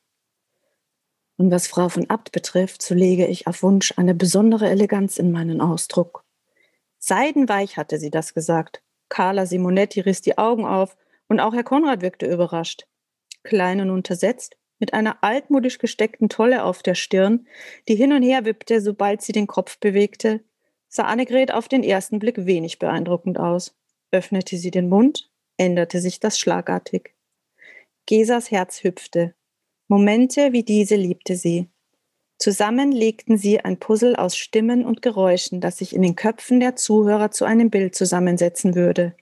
Und 1.37 1.51
was 1.51 1.67
Frau 1.67 1.89
von 1.89 2.11
Abt 2.11 2.33
betrifft, 2.33 2.83
so 2.83 2.95
lege 2.95 3.27
ich 3.27 3.47
auf 3.47 3.63
Wunsch 3.63 3.95
eine 3.97 4.15
besondere 4.15 4.69
Eleganz 4.69 5.17
in 5.17 5.33
meinen 5.33 5.61
Ausdruck. 5.61 6.25
Seidenweich 6.99 7.79
hatte 7.79 7.99
sie 7.99 8.11
das 8.11 8.35
gesagt. 8.35 8.83
Carla 9.09 9.47
Simonetti 9.47 10.01
riss 10.01 10.21
die 10.21 10.37
Augen 10.37 10.67
auf 10.67 10.97
und 11.29 11.41
auch 11.41 11.55
Herr 11.55 11.65
Konrad 11.65 12.03
wirkte 12.03 12.27
überrascht. 12.27 12.87
Klein 13.43 13.81
und 13.81 13.91
untersetzt, 13.91 14.59
mit 14.79 14.93
einer 14.93 15.23
altmodisch 15.23 15.79
gesteckten 15.79 16.29
Tolle 16.29 16.65
auf 16.65 16.83
der 16.83 16.95
Stirn, 16.95 17.47
die 17.89 17.95
hin 17.95 18.13
und 18.13 18.23
her 18.23 18.45
wippte, 18.45 18.81
sobald 18.81 19.23
sie 19.23 19.33
den 19.33 19.47
Kopf 19.47 19.79
bewegte, 19.79 20.45
sah 20.89 21.05
Annegret 21.05 21.53
auf 21.53 21.69
den 21.69 21.83
ersten 21.83 22.19
Blick 22.19 22.45
wenig 22.47 22.79
beeindruckend 22.79 23.39
aus. 23.39 23.80
Öffnete 24.13 24.57
sie 24.57 24.71
den 24.71 24.89
Mund, 24.89 25.31
änderte 25.57 26.01
sich 26.01 26.21
das 26.21 26.39
schlagartig. 26.39 27.15
Gesas 28.07 28.51
Herz 28.51 28.83
hüpfte. 28.83 29.35
Momente 29.89 30.53
wie 30.53 30.63
diese 30.63 30.97
liebte 30.97 31.37
sie. 31.37 31.69
Zusammen 32.39 32.91
legten 32.91 33.37
sie 33.37 33.61
ein 33.61 33.79
Puzzle 33.79 34.17
aus 34.17 34.37
Stimmen 34.37 34.87
und 34.87 35.03
Geräuschen, 35.03 35.61
das 35.61 35.79
sich 35.79 35.95
in 35.95 36.01
den 36.01 36.17
Köpfen 36.17 36.59
der 36.59 36.75
Zuhörer 36.75 37.31
zu 37.31 37.45
einem 37.45 37.71
Bild 37.71 37.95
zusammensetzen 37.95 38.75
würde. 38.75 39.15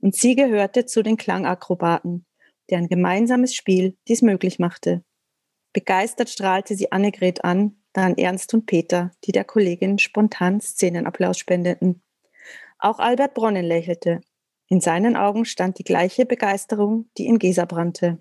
Und 0.00 0.14
sie 0.14 0.34
gehörte 0.34 0.86
zu 0.86 1.02
den 1.02 1.16
Klangakrobaten, 1.16 2.24
deren 2.70 2.88
gemeinsames 2.88 3.54
Spiel 3.54 3.96
dies 4.08 4.22
möglich 4.22 4.58
machte. 4.58 5.04
Begeistert 5.74 6.30
strahlte 6.30 6.76
sie 6.76 6.92
Annegret 6.92 7.44
an, 7.44 7.76
dann 7.92 8.16
Ernst 8.16 8.54
und 8.54 8.66
Peter, 8.66 9.10
die 9.24 9.32
der 9.32 9.44
Kollegin 9.44 9.98
spontan 9.98 10.60
Szenenapplaus 10.60 11.36
spendeten. 11.36 12.03
Auch 12.84 12.98
Albert 12.98 13.32
Bronnen 13.32 13.64
lächelte. 13.64 14.20
In 14.68 14.82
seinen 14.82 15.16
Augen 15.16 15.46
stand 15.46 15.78
die 15.78 15.84
gleiche 15.84 16.26
Begeisterung, 16.26 17.08
die 17.16 17.24
in 17.24 17.38
Gesa 17.38 17.64
brannte. 17.64 18.18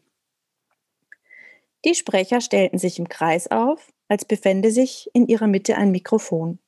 Die 1.84 1.94
Sprecher 1.94 2.40
stellten 2.40 2.78
sich 2.78 2.98
im 2.98 3.10
Kreis 3.10 3.52
auf, 3.52 3.92
als 4.08 4.24
befände 4.24 4.72
sich 4.72 5.10
in 5.14 5.28
ihrer 5.28 5.48
Mitte 5.48 5.76
ein 5.76 5.92
Mikrofon. 5.92 6.60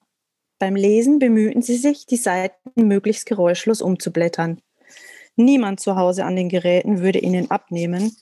Beim 0.60 0.76
Lesen 0.76 1.20
bemühten 1.20 1.62
sie 1.62 1.78
sich, 1.78 2.06
die 2.06 2.18
Seiten 2.18 2.86
möglichst 2.86 3.28
geräuschlos 3.28 3.82
umzublättern. 3.82 4.62
Niemand 5.38 5.80
zu 5.80 5.96
Hause 5.96 6.26
an 6.26 6.36
den 6.36 6.50
Geräten 6.50 7.00
würde 7.00 7.20
ihnen 7.20 7.50
abnehmen, 7.50 8.14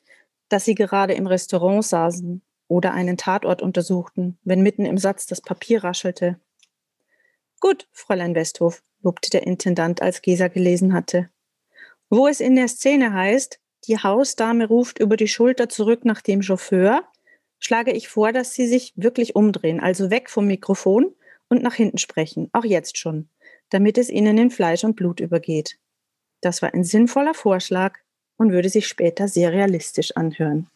dass 0.50 0.66
sie 0.66 0.76
gerade 0.76 1.14
im 1.14 1.26
Restaurant 1.26 1.84
saßen 1.84 2.44
oder 2.68 2.94
einen 2.94 3.18
Tatort 3.18 3.64
untersuchten, 3.64 4.38
wenn 4.44 4.62
mitten 4.62 4.86
im 4.86 5.00
Satz 5.00 5.26
das 5.26 5.42
Papier 5.42 5.84
raschelte. 5.84 6.40
Gut, 7.64 7.88
Fräulein 7.94 8.36
Westhof, 8.36 8.84
lobte 9.04 9.30
der 9.30 9.48
Intendant, 9.48 10.02
als 10.02 10.22
Gesa 10.22 10.50
gelesen 10.50 10.92
hatte. 10.92 11.30
Wo 12.10 12.28
es 12.28 12.42
in 12.42 12.58
der 12.58 12.68
Szene 12.68 13.14
heißt, 13.14 13.58
die 13.88 13.98
Hausdame 13.98 14.68
ruft 14.68 15.00
über 15.00 15.16
die 15.16 15.30
Schulter 15.30 15.70
zurück 15.70 16.04
nach 16.04 16.20
dem 16.20 16.42
Chauffeur, 16.42 17.08
schlage 17.60 17.94
ich 17.94 18.10
vor, 18.10 18.34
dass 18.34 18.54
Sie 18.54 18.68
sich 18.68 18.92
wirklich 18.98 19.38
umdrehen, 19.38 19.80
also 19.80 20.12
weg 20.12 20.30
vom 20.30 20.46
Mikrofon 20.46 21.16
und 21.48 21.64
nach 21.64 21.76
hinten 21.76 22.00
sprechen, 22.00 22.50
auch 22.52 22.66
jetzt 22.66 22.98
schon, 22.98 23.30
damit 23.70 23.98
es 23.98 24.10
Ihnen 24.10 24.38
in 24.38 24.52
Fleisch 24.52 24.84
und 24.84 24.98
Blut 24.98 25.22
übergeht. 25.22 25.80
Das 26.42 26.62
war 26.62 26.74
ein 26.74 26.84
sinnvoller 26.84 27.34
Vorschlag 27.34 27.98
und 28.36 28.52
würde 28.52 28.68
sich 28.68 28.88
später 28.88 29.30
sehr 29.30 29.54
realistisch 29.54 30.18
anhören. 30.18 30.68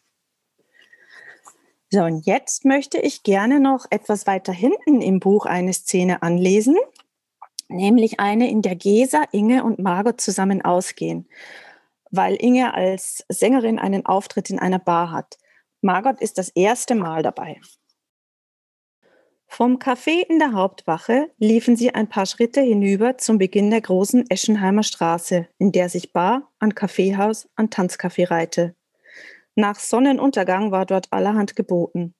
So, 1.90 2.02
und 2.02 2.26
jetzt 2.26 2.66
möchte 2.66 2.98
ich 2.98 3.22
gerne 3.22 3.60
noch 3.60 3.86
etwas 3.90 4.26
weiter 4.26 4.52
hinten 4.52 5.00
im 5.00 5.20
Buch 5.20 5.46
eine 5.46 5.72
Szene 5.72 6.22
anlesen, 6.22 6.76
nämlich 7.68 8.20
eine, 8.20 8.50
in 8.50 8.60
der 8.60 8.76
Gesa, 8.76 9.24
Inge 9.32 9.64
und 9.64 9.78
Margot 9.78 10.20
zusammen 10.20 10.62
ausgehen, 10.62 11.28
weil 12.10 12.34
Inge 12.34 12.74
als 12.74 13.24
Sängerin 13.30 13.78
einen 13.78 14.04
Auftritt 14.04 14.50
in 14.50 14.58
einer 14.58 14.78
Bar 14.78 15.12
hat. 15.12 15.38
Margot 15.80 16.20
ist 16.20 16.36
das 16.36 16.50
erste 16.50 16.94
Mal 16.94 17.22
dabei. 17.22 17.58
Vom 19.46 19.78
Café 19.78 20.20
in 20.28 20.38
der 20.38 20.52
Hauptwache 20.52 21.30
liefen 21.38 21.74
sie 21.74 21.94
ein 21.94 22.10
paar 22.10 22.26
Schritte 22.26 22.60
hinüber 22.60 23.16
zum 23.16 23.38
Beginn 23.38 23.70
der 23.70 23.80
großen 23.80 24.28
Eschenheimer 24.28 24.82
Straße, 24.82 25.48
in 25.56 25.72
der 25.72 25.88
sich 25.88 26.12
Bar 26.12 26.52
an 26.58 26.74
Kaffeehaus 26.74 27.48
an 27.56 27.70
Tanzcafé 27.70 28.30
reihte. 28.30 28.77
Nach 29.60 29.80
Sonnenuntergang 29.80 30.70
war 30.70 30.86
dort 30.86 31.12
allerhand 31.12 31.56
geboten. 31.56 32.14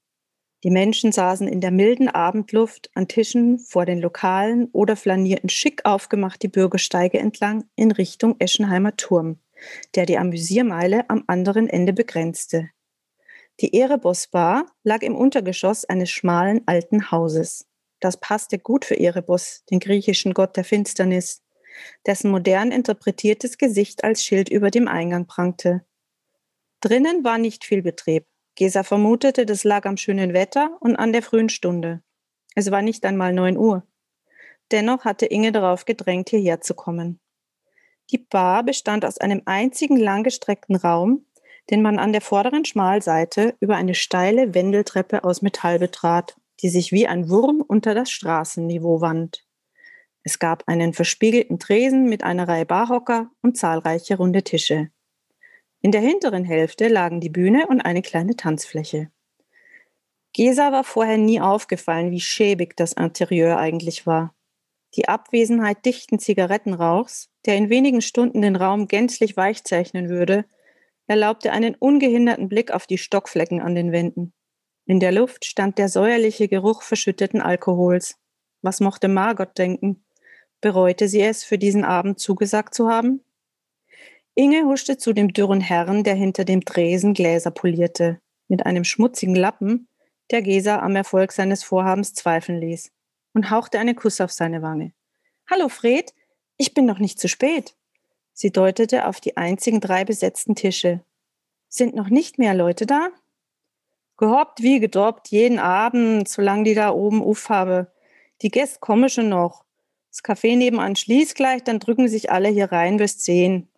Die 0.65 0.73
Menschen 0.73 1.13
saßen 1.13 1.47
in 1.47 1.61
der 1.61 1.71
milden 1.71 2.09
Abendluft 2.09 2.91
an 2.95 3.07
Tischen 3.07 3.61
vor 3.61 3.87
den 3.87 4.01
Lokalen 4.01 4.69
oder 4.73 4.97
flanierten 4.97 5.49
schick 5.49 5.85
aufgemacht 5.85 6.43
die 6.43 6.49
Bürgersteige 6.49 7.21
entlang 7.21 7.63
in 7.77 7.93
Richtung 7.93 8.35
Eschenheimer 8.41 8.97
Turm, 8.97 9.39
der 9.95 10.05
die 10.05 10.19
Amüsiermeile 10.19 11.09
am 11.09 11.23
anderen 11.29 11.69
Ende 11.69 11.93
begrenzte. 11.93 12.71
Die 13.61 13.73
Erebos 13.73 14.27
Bar 14.27 14.67
lag 14.83 15.03
im 15.03 15.15
Untergeschoss 15.15 15.85
eines 15.85 16.11
schmalen 16.11 16.63
alten 16.67 17.13
Hauses. 17.13 17.69
Das 18.01 18.19
passte 18.19 18.59
gut 18.59 18.85
für 18.85 18.99
Erebos, 18.99 19.65
den 19.71 19.79
griechischen 19.79 20.35
Gott 20.35 20.57
der 20.57 20.65
Finsternis, 20.65 21.45
dessen 22.05 22.33
modern 22.33 22.73
interpretiertes 22.73 23.59
Gesicht 23.59 24.03
als 24.03 24.25
Schild 24.25 24.49
über 24.49 24.73
dem 24.73 24.89
Eingang 24.89 25.29
prangte. 25.29 25.85
Drinnen 26.81 27.25
war 27.25 27.39
nicht 27.39 27.65
viel 27.65 27.83
Betrieb. 27.83 28.27
Gesa 28.55 28.83
vermutete, 28.83 29.47
das 29.47 29.65
lag 29.65 29.85
am 29.85 29.97
schönen 29.97 30.33
Wetter 30.33 30.77
und 30.81 30.97
an 30.97 31.13
der 31.13 31.23
frühen 31.23 31.49
Stunde. 31.49 32.03
Es 32.55 32.71
war 32.71 32.83
nicht 32.83 33.05
einmal 33.05 33.33
neun 33.33 33.57
Uhr. 33.57 33.85
Dennoch 34.71 35.05
hatte 35.05 35.27
Inge 35.27 35.53
darauf 35.53 35.85
gedrängt, 35.85 36.31
hierher 36.31 36.61
zu 36.61 36.75
kommen. 36.75 37.21
Die 38.11 38.19
Bar 38.19 38.65
bestand 38.65 39.05
aus 39.05 39.19
einem 39.19 39.43
einzigen 39.45 39.97
langgestreckten 39.97 40.77
Raum, 40.77 41.27
den 41.71 41.83
man 41.83 41.99
an 41.99 42.13
der 42.13 42.21
vorderen 42.21 42.65
Schmalseite 42.65 43.55
über 43.61 43.77
eine 43.77 43.95
steile 43.95 44.55
Wendeltreppe 44.55 45.25
aus 45.25 45.43
Metall 45.43 45.79
betrat, 45.79 46.37
die 46.63 46.69
sich 46.69 46.93
wie 46.93 47.07
ein 47.07 47.29
Wurm 47.29 47.63
unter 47.67 47.95
das 47.95 48.11
Straßenniveau 48.11 49.01
wand. 49.01 49.45
Es 50.23 50.39
gab 50.39 50.67
einen 50.67 50.95
verspiegelten 50.95 51.59
Tresen 51.59 52.09
mit 52.09 52.23
einer 52.23 52.49
Reihe 52.49 52.67
Barhocker 52.67 53.31
und 53.43 53.57
zahlreiche 53.57 54.17
runde 54.17 54.43
Tische. 54.43 54.91
In 55.81 55.93
der 55.93 56.01
hinteren 56.01 56.45
Hälfte 56.45 56.89
lagen 56.89 57.21
die 57.21 57.29
Bühne 57.29 57.67
und 57.69 57.81
eine 57.81 58.03
kleine 58.03 58.35
Tanzfläche. 58.35 59.11
Gesa 60.33 60.73
war 60.73 60.85
vorher 60.85 61.19
nie 61.19 61.41
aufgefallen, 61.41 62.11
wie 62.11 62.21
schäbig 62.21 62.77
das 62.77 62.93
Interieur 62.93 63.59
eigentlich 63.59 64.07
war. 64.07 64.35
Die 64.95 65.09
Abwesenheit 65.09 65.85
dichten 65.85 66.19
Zigarettenrauchs, 66.19 67.31
der 67.47 67.57
in 67.57 67.71
wenigen 67.71 68.01
Stunden 68.01 68.43
den 68.43 68.57
Raum 68.57 68.89
gänzlich 68.89 69.37
weich 69.37 69.65
zeichnen 69.65 70.09
würde, 70.09 70.45
erlaubte 71.07 71.53
einen 71.53 71.75
ungehinderten 71.75 72.49
Blick 72.49 72.71
auf 72.71 72.87
die 72.87 72.99
Stockflecken 72.99 73.61
an 73.61 73.75
den 73.75 73.93
Wänden. 73.93 74.33
In 74.85 75.01
der 75.01 75.13
Luft 75.13 75.45
stand 75.45 75.79
der 75.79 75.89
säuerliche 75.89 76.49
Geruch 76.49 76.83
verschütteten 76.83 77.41
Alkohols. 77.41 78.17
Was 78.63 78.81
mochte 78.81 79.09
Margot 79.09 79.57
denken? 79.57 80.05
Bereute 80.61 81.09
sie 81.09 81.21
es, 81.21 81.45
für 81.45 81.59
diesen 81.59 81.85
Abend 81.85 82.19
zugesagt 82.19 82.75
zu 82.75 82.89
haben? 82.89 83.23
Inge 84.39 84.67
huschte 84.67 84.97
zu 84.99 85.13
dem 85.13 85.33
dürren 85.33 85.61
Herrn, 85.61 86.05
der 86.05 86.15
hinter 86.15 86.45
dem 86.45 86.65
Tresen 86.65 87.13
Gläser 87.13 87.51
polierte, 87.51 88.21
mit 88.47 88.67
einem 88.67 88.85
schmutzigen 88.85 89.35
Lappen, 89.35 89.89
der 90.31 90.43
Gesa 90.43 90.79
am 90.79 90.95
Erfolg 90.95 91.33
seines 91.33 91.65
Vorhabens 91.65 92.15
zweifeln 92.15 92.61
ließ, 92.61 92.93
und 93.35 93.51
hauchte 93.51 93.81
einen 93.81 93.97
Kuss 93.97 94.21
auf 94.21 94.31
seine 94.31 94.63
Wange. 94.63 94.93
Hallo 95.51 95.69
Fred, 95.69 96.15
ich 96.57 96.73
bin 96.73 96.87
noch 96.87 97.01
nicht 97.01 97.19
zu 97.19 97.27
spät. 97.27 97.75
Sie 98.33 98.53
deutete 98.53 99.09
auf 99.09 99.21
die 99.21 99.37
einzigen 99.37 99.81
drei 99.81 100.05
besetzten 100.05 100.55
Tische. 100.55 101.01
Sind 101.69 101.97
noch 101.97 102.09
nicht 102.09 102.39
mehr 102.39 102.55
Leute 102.55 102.87
da? 102.87 103.09
Gehoppt 104.19 104.63
wie 104.63 104.79
gedoppt, 104.79 105.33
jeden 105.33 105.59
Abend, 105.59 106.29
solange 106.29 106.63
die 106.63 106.75
da 106.75 106.91
oben 106.91 107.25
uff 107.25 107.49
habe. 107.49 107.91
Die 108.43 108.53
Gäste 108.53 108.79
kommen 108.79 109.09
schon 109.09 109.31
noch. 109.31 109.65
Das 110.13 110.23
Café 110.23 110.57
nebenan 110.57 110.95
schließt 110.95 111.35
gleich, 111.35 111.65
dann 111.65 111.81
drücken 111.81 112.07
sich 112.07 112.31
alle 112.31 112.51
hier 112.51 112.71
rein 112.71 112.99
bis 112.99 113.19
zehn. 113.19 113.69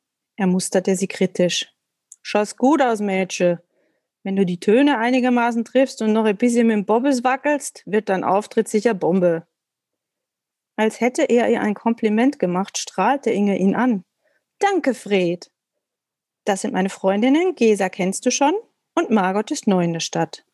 Er 0.41 0.47
musterte 0.47 0.97
sie 0.97 1.07
kritisch. 1.07 1.71
Schaust 2.23 2.57
gut 2.57 2.81
aus, 2.81 3.01
Mädchen. 3.01 3.59
Wenn 4.23 4.37
du 4.37 4.47
die 4.47 4.59
Töne 4.59 4.97
einigermaßen 4.97 5.67
triffst 5.67 6.01
und 6.01 6.15
noch 6.15 6.25
ein 6.25 6.39
bisschen 6.39 6.67
mit 6.67 6.77
dem 6.77 6.87
Bobbes 6.87 7.23
wackelst, 7.25 7.83
wird 7.85 8.09
dein 8.09 8.25
Auftritt 8.25 8.67
sicher 8.67 8.95
Bombe. 8.95 9.47
Als 10.77 11.03
hätte 11.03 11.25
er 11.25 11.51
ihr 11.51 11.61
ein 11.61 11.75
Kompliment 11.75 12.39
gemacht, 12.39 12.79
strahlte 12.79 13.31
Inge 13.31 13.59
ihn 13.59 13.75
an. 13.75 14.03
Danke, 14.59 14.95
Fred. 14.95 15.51
Das 16.47 16.63
sind 16.63 16.73
meine 16.73 16.89
Freundinnen. 16.89 17.55
Gesa 17.55 17.91
kennst 17.91 18.25
du 18.25 18.31
schon 18.31 18.55
und 18.95 19.11
Margot 19.11 19.51
ist 19.51 19.67
neu 19.67 19.85
in 19.85 19.93
der 19.93 20.01
Stadt. 20.01 20.47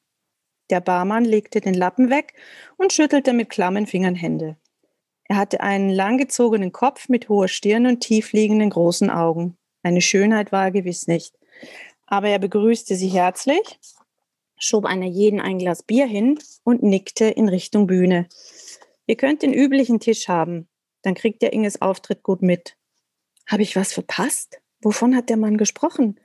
Der 0.69 0.81
Barmann 0.81 1.25
legte 1.25 1.61
den 1.61 1.75
Lappen 1.75 2.11
weg 2.11 2.35
und 2.77 2.93
schüttelte 2.93 3.33
mit 3.33 3.51
klammen 3.51 3.87
Fingern 3.87 4.17
Hände. 4.17 4.57
Er 5.29 5.37
hatte 5.37 5.61
einen 5.61 5.91
langgezogenen 5.91 6.73
Kopf 6.73 7.09
mit 7.09 7.29
hoher 7.29 7.47
Stirn 7.47 7.87
und 7.87 8.01
tiefliegenden 8.01 8.71
großen 8.71 9.11
Augen. 9.11 9.57
Eine 9.87 10.01
Schönheit 10.01 10.51
war 10.51 10.65
er 10.65 10.71
gewiss 10.73 11.07
nicht. 11.07 11.39
Aber 12.07 12.29
er 12.29 12.41
begrüßte 12.41 12.97
sie 12.97 13.07
herzlich, 13.07 13.79
schob 14.59 14.85
einer 14.85 15.07
jeden 15.07 15.41
ein 15.41 15.59
Glas 15.59 15.85
Bier 15.85 16.09
hin 16.09 16.41
und 16.65 16.83
nickte 16.83 17.27
in 17.27 17.49
Richtung 17.49 17.87
Bühne. 17.87 18.27
Ihr 19.07 19.17
könnt 19.17 19.43
den 19.43 19.55
üblichen 19.55 20.01
Tisch 20.01 20.27
haben, 20.27 20.67
dann 21.03 21.15
kriegt 21.15 21.41
ihr 21.45 21.53
Inges 21.53 21.81
Auftritt 21.81 22.25
gut 22.25 22.43
mit. 22.43 22.77
Habe 23.47 23.63
ich 23.63 23.77
was 23.77 23.93
verpasst? 23.93 24.61
Wovon 24.81 25.15
hat 25.15 25.29
der 25.29 25.37
Mann 25.37 25.57
gesprochen? 25.57 26.19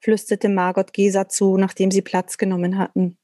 flüsterte 0.00 0.48
Margot 0.48 0.94
Gesa 0.94 1.28
zu, 1.28 1.58
nachdem 1.58 1.90
sie 1.90 2.00
Platz 2.00 2.38
genommen 2.38 2.78
hatten. 2.78 3.18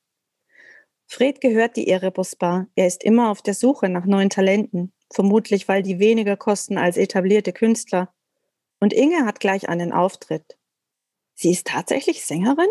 Fred 1.06 1.40
gehört 1.40 1.76
die 1.76 1.88
Erebus 1.88 2.36
Bar. 2.36 2.66
Er 2.74 2.86
ist 2.86 3.02
immer 3.02 3.30
auf 3.30 3.40
der 3.40 3.54
Suche 3.54 3.88
nach 3.88 4.04
neuen 4.04 4.28
Talenten, 4.28 4.92
vermutlich 5.10 5.66
weil 5.66 5.82
die 5.82 5.98
weniger 5.98 6.36
kosten 6.36 6.76
als 6.76 6.98
etablierte 6.98 7.54
Künstler. 7.54 8.12
Und 8.80 8.92
Inge 8.92 9.26
hat 9.26 9.40
gleich 9.40 9.68
einen 9.68 9.92
Auftritt. 9.92 10.56
Sie 11.34 11.50
ist 11.50 11.66
tatsächlich 11.66 12.24
Sängerin? 12.24 12.68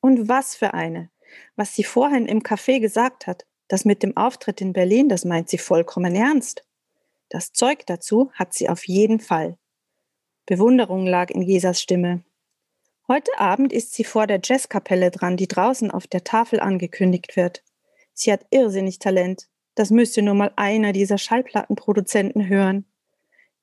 Und 0.00 0.28
was 0.28 0.54
für 0.54 0.74
eine? 0.74 1.10
Was 1.56 1.74
sie 1.74 1.84
vorhin 1.84 2.26
im 2.26 2.42
Café 2.42 2.80
gesagt 2.80 3.26
hat, 3.26 3.46
das 3.68 3.84
mit 3.84 4.02
dem 4.02 4.16
Auftritt 4.16 4.60
in 4.60 4.72
Berlin, 4.72 5.08
das 5.08 5.24
meint 5.24 5.48
sie 5.48 5.58
vollkommen 5.58 6.14
ernst. 6.14 6.64
Das 7.28 7.52
Zeug 7.52 7.84
dazu 7.86 8.30
hat 8.34 8.54
sie 8.54 8.68
auf 8.68 8.86
jeden 8.86 9.18
Fall. 9.18 9.58
Bewunderung 10.46 11.06
lag 11.06 11.30
in 11.30 11.42
Jesas 11.42 11.80
Stimme. 11.80 12.22
Heute 13.08 13.32
Abend 13.38 13.72
ist 13.72 13.94
sie 13.94 14.04
vor 14.04 14.26
der 14.26 14.40
Jazzkapelle 14.42 15.10
dran, 15.10 15.36
die 15.36 15.48
draußen 15.48 15.90
auf 15.90 16.06
der 16.06 16.24
Tafel 16.24 16.60
angekündigt 16.60 17.36
wird. 17.36 17.64
Sie 18.12 18.32
hat 18.32 18.46
irrsinnig 18.50 18.98
Talent. 18.98 19.48
Das 19.74 19.90
müsste 19.90 20.22
nur 20.22 20.34
mal 20.34 20.52
einer 20.56 20.92
dieser 20.92 21.18
Schallplattenproduzenten 21.18 22.48
hören. 22.48 22.84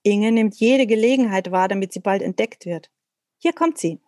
Inge 0.03 0.31
nimmt 0.31 0.55
jede 0.55 0.85
Gelegenheit 0.85 1.51
wahr, 1.51 1.67
damit 1.67 1.93
sie 1.93 2.01
bald 2.01 2.21
entdeckt 2.21 2.65
wird. 2.65 2.89
Hier 3.37 3.53
kommt 3.53 3.77
sie. 3.77 3.99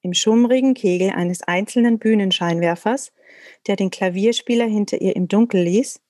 Im 0.00 0.14
schummrigen 0.14 0.74
Kegel 0.74 1.10
eines 1.10 1.42
einzelnen 1.42 1.98
Bühnenscheinwerfers, 1.98 3.12
der 3.66 3.74
den 3.74 3.90
Klavierspieler 3.90 4.66
hinter 4.66 5.00
ihr 5.00 5.16
im 5.16 5.26
Dunkel 5.26 5.62
ließ, 5.62 6.00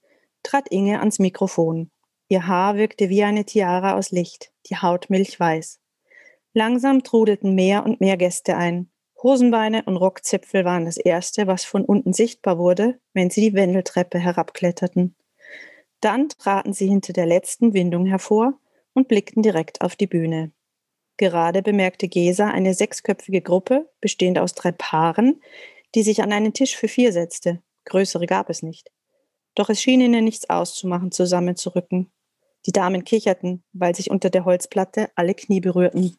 trat 0.43 0.69
Inge 0.71 1.01
ans 1.01 1.19
Mikrofon. 1.19 1.91
Ihr 2.29 2.47
Haar 2.47 2.77
wirkte 2.77 3.09
wie 3.09 3.23
eine 3.23 3.47
Tiara 3.47 3.97
aus 3.97 4.11
Licht, 4.11 4.53
die 4.69 4.77
Haut 4.77 5.09
milchweiß. 5.09 5.81
Langsam 6.53 7.03
trudelten 7.03 7.55
mehr 7.55 7.85
und 7.85 8.01
mehr 8.01 8.19
Gäste 8.19 8.57
ein. 8.57 8.91
Hosenbeine 9.23 9.85
und 9.85 9.97
Rockzipfel 9.97 10.65
waren 10.65 10.85
das 10.85 10.99
Erste, 10.99 11.47
was 11.47 11.65
von 11.65 11.85
unten 11.85 12.13
sichtbar 12.13 12.59
wurde, 12.59 13.01
wenn 13.15 13.31
sie 13.31 13.41
die 13.41 13.55
Wendeltreppe 13.55 14.19
herabkletterten. 14.19 15.17
Dann 16.01 16.29
traten 16.29 16.75
sie 16.75 16.87
hinter 16.87 17.15
der 17.15 17.27
letzten 17.27 17.73
Windung 17.73 18.07
hervor 18.07 18.61
und 18.99 19.09
blickten 19.09 19.43
direkt 19.43 19.81
auf 19.81 19.95
die 19.95 20.09
Bühne. 20.09 20.51
Gerade 21.19 21.63
bemerkte 21.63 22.09
Gesa 22.09 22.49
eine 22.49 22.75
sechsköpfige 22.75 23.43
Gruppe, 23.43 23.89
bestehend 24.01 24.39
aus 24.39 24.55
drei 24.55 24.73
Paaren, 24.73 25.41
die 25.95 26.03
sich 26.03 26.21
an 26.21 26.33
einen 26.33 26.53
Tisch 26.53 26.77
für 26.77 26.89
vier 26.89 27.13
setzte. 27.13 27.63
Größere 27.85 28.27
gab 28.27 28.51
es 28.51 28.63
nicht. 28.63 28.91
Doch 29.55 29.71
es 29.71 29.81
schien 29.81 30.01
ihnen 30.01 30.25
nichts 30.25 30.51
auszumachen, 30.51 31.13
zusammenzurücken. 31.13 32.11
Die 32.67 32.73
Damen 32.73 33.05
kicherten, 33.05 33.63
weil 33.73 33.95
sich 33.95 34.11
unter 34.11 34.31
der 34.31 34.45
Holzplatte 34.45 35.11
alle 35.15 35.35
Knie 35.35 35.61
berührten. 35.61 36.17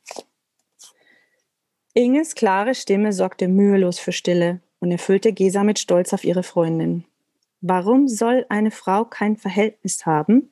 Inges 1.94 2.34
klare 2.34 2.76
Stimme 2.76 3.12
sorgte 3.12 3.50
mühelos 3.50 4.00
für 4.00 4.14
Stille 4.14 4.62
und 4.80 4.92
erfüllte 4.92 5.34
Gesa 5.34 5.66
mit 5.66 5.80
Stolz 5.80 6.14
auf 6.14 6.24
ihre 6.24 6.44
Freundin. 6.44 7.04
Warum 7.60 8.08
soll 8.08 8.46
eine 8.48 8.72
Frau 8.72 9.04
kein 9.04 9.36
Verhältnis 9.36 10.06
haben, 10.06 10.50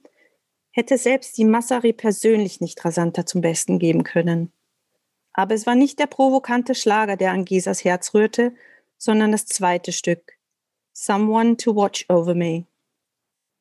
hätte 0.77 0.99
selbst 0.99 1.39
die 1.39 1.43
Massari 1.43 1.91
persönlich 1.91 2.61
nicht 2.61 2.85
rasanter 2.85 3.25
zum 3.25 3.41
Besten 3.41 3.79
geben 3.79 4.03
können. 4.03 4.51
Aber 5.33 5.55
es 5.55 5.65
war 5.65 5.73
nicht 5.73 5.97
der 5.97 6.05
provokante 6.05 6.75
Schlager, 6.75 7.17
der 7.17 7.31
an 7.31 7.45
Gesas 7.45 7.83
Herz 7.83 8.13
rührte, 8.13 8.53
sondern 8.95 9.31
das 9.31 9.47
zweite 9.47 9.91
Stück, 9.91 10.33
Someone 10.93 11.57
to 11.57 11.75
Watch 11.75 12.05
Over 12.09 12.35
Me. 12.35 12.67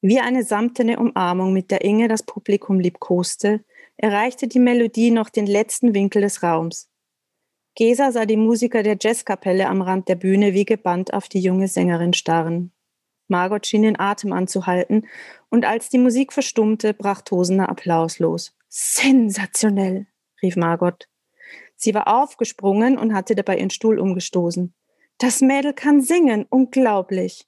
Wie 0.03 0.21
eine 0.21 0.45
samtene 0.45 0.99
Umarmung, 0.99 1.55
mit 1.55 1.71
der 1.71 1.83
Inge 1.83 2.07
das 2.07 2.23
Publikum 2.23 2.81
liebkoste, 2.81 3.65
erreichte 3.97 4.47
die 4.47 4.59
Melodie 4.59 5.11
noch 5.11 5.31
den 5.31 5.47
letzten 5.47 5.95
Winkel 5.95 6.21
des 6.21 6.43
Raums. 6.43 6.91
Gesa 7.77 8.13
sah 8.13 8.27
die 8.27 8.37
Musiker 8.37 8.83
der 8.83 8.99
Jazzkapelle 9.01 9.69
am 9.69 9.81
Rand 9.81 10.09
der 10.09 10.17
Bühne 10.17 10.53
wie 10.53 10.67
gebannt 10.67 11.15
auf 11.15 11.31
die 11.31 11.41
junge 11.41 11.69
Sängerin 11.69 12.13
starren. 12.13 12.73
Margot 13.29 13.67
schien 13.67 13.83
den 13.83 13.99
Atem 13.99 14.33
anzuhalten, 14.33 15.07
und 15.49 15.65
als 15.65 15.89
die 15.89 15.99
Musik 15.99 16.33
verstummte, 16.33 16.95
brach 16.95 17.23
tosender 17.23 17.69
Applaus 17.69 18.19
los. 18.19 18.57
Sensationell, 18.69 20.07
rief 20.43 20.57
Margot. 20.57 21.09
Sie 21.77 21.95
war 21.95 22.09
aufgesprungen 22.09 22.99
und 22.99 23.15
hatte 23.15 23.35
dabei 23.35 23.59
ihren 23.59 23.71
Stuhl 23.71 23.99
umgestoßen. 23.99 24.75
Das 25.19 25.41
Mädel 25.41 25.73
kann 25.73 26.01
singen, 26.01 26.47
unglaublich. 26.49 27.47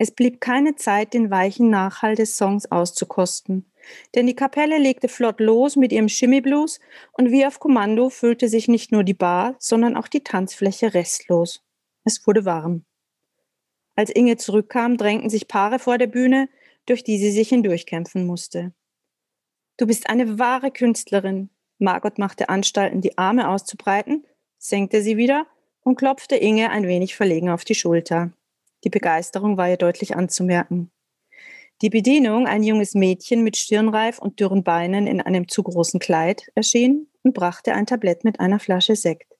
Es 0.00 0.12
blieb 0.12 0.40
keine 0.40 0.76
Zeit, 0.76 1.12
den 1.12 1.30
weichen 1.30 1.70
Nachhall 1.70 2.14
des 2.14 2.36
Songs 2.36 2.70
auszukosten, 2.70 3.72
denn 4.14 4.28
die 4.28 4.36
Kapelle 4.36 4.78
legte 4.78 5.08
flott 5.08 5.40
los 5.40 5.74
mit 5.74 5.92
ihrem 5.92 6.08
Shimmyblues 6.08 6.78
und 7.12 7.32
wie 7.32 7.44
auf 7.44 7.58
Kommando 7.58 8.08
füllte 8.08 8.48
sich 8.48 8.68
nicht 8.68 8.92
nur 8.92 9.02
die 9.02 9.14
Bar, 9.14 9.56
sondern 9.58 9.96
auch 9.96 10.06
die 10.06 10.22
Tanzfläche 10.22 10.94
restlos. 10.94 11.64
Es 12.04 12.24
wurde 12.28 12.44
warm. 12.44 12.84
Als 13.98 14.10
Inge 14.10 14.36
zurückkam, 14.36 14.96
drängten 14.96 15.28
sich 15.28 15.48
Paare 15.48 15.80
vor 15.80 15.98
der 15.98 16.06
Bühne, 16.06 16.48
durch 16.86 17.02
die 17.02 17.18
sie 17.18 17.32
sich 17.32 17.48
hindurchkämpfen 17.48 18.28
musste. 18.28 18.72
Du 19.76 19.88
bist 19.88 20.08
eine 20.08 20.38
wahre 20.38 20.70
Künstlerin. 20.70 21.50
Margot 21.80 22.16
machte 22.16 22.48
Anstalten, 22.48 23.00
die 23.00 23.18
Arme 23.18 23.48
auszubreiten, 23.48 24.24
senkte 24.56 25.02
sie 25.02 25.16
wieder 25.16 25.48
und 25.82 25.96
klopfte 25.96 26.36
Inge 26.36 26.70
ein 26.70 26.86
wenig 26.86 27.16
verlegen 27.16 27.50
auf 27.50 27.64
die 27.64 27.74
Schulter. 27.74 28.30
Die 28.84 28.88
Begeisterung 28.88 29.56
war 29.56 29.68
ihr 29.68 29.76
deutlich 29.76 30.14
anzumerken. 30.14 30.92
Die 31.82 31.90
Bedienung, 31.90 32.46
ein 32.46 32.62
junges 32.62 32.94
Mädchen 32.94 33.42
mit 33.42 33.56
Stirnreif 33.56 34.20
und 34.20 34.38
dürren 34.38 34.62
Beinen 34.62 35.08
in 35.08 35.20
einem 35.20 35.48
zu 35.48 35.64
großen 35.64 35.98
Kleid, 35.98 36.52
erschien 36.54 37.08
und 37.24 37.34
brachte 37.34 37.74
ein 37.74 37.86
Tablett 37.86 38.22
mit 38.22 38.38
einer 38.38 38.60
Flasche 38.60 38.94
Sekt. 38.94 39.36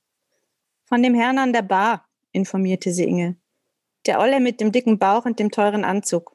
Von 0.84 1.00
dem 1.04 1.14
Herrn 1.14 1.38
an 1.38 1.52
der 1.52 1.62
Bar, 1.62 2.08
informierte 2.32 2.90
sie 2.90 3.04
Inge. 3.04 3.36
Der 4.08 4.20
Olle 4.20 4.40
mit 4.40 4.62
dem 4.62 4.72
dicken 4.72 4.98
Bauch 4.98 5.26
und 5.26 5.38
dem 5.38 5.50
teuren 5.50 5.84
Anzug. 5.84 6.34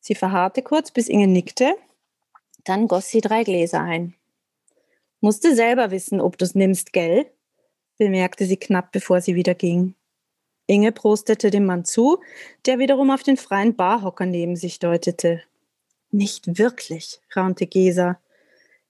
Sie 0.00 0.16
verharrte 0.16 0.62
kurz, 0.62 0.90
bis 0.90 1.08
Inge 1.08 1.28
nickte, 1.28 1.76
Dann 2.64 2.88
goss 2.88 3.08
sie 3.08 3.20
drei 3.20 3.44
Gläser 3.44 3.80
ein. 3.80 4.14
Musste 5.20 5.54
selber 5.54 5.92
wissen, 5.92 6.20
ob 6.20 6.38
du's 6.38 6.56
nimmst, 6.56 6.92
gell? 6.92 7.30
bemerkte 7.98 8.46
sie 8.46 8.56
knapp, 8.56 8.90
bevor 8.90 9.20
sie 9.20 9.36
wieder 9.36 9.54
ging. 9.54 9.94
Inge 10.66 10.90
prostete 10.90 11.50
dem 11.50 11.66
Mann 11.66 11.84
zu, 11.84 12.18
der 12.66 12.80
wiederum 12.80 13.12
auf 13.12 13.22
den 13.22 13.36
freien 13.36 13.76
Barhocker 13.76 14.26
neben 14.26 14.56
sich 14.56 14.80
deutete. 14.80 15.40
Nicht 16.10 16.58
wirklich, 16.58 17.20
raunte 17.36 17.68
Gesa. 17.68 18.18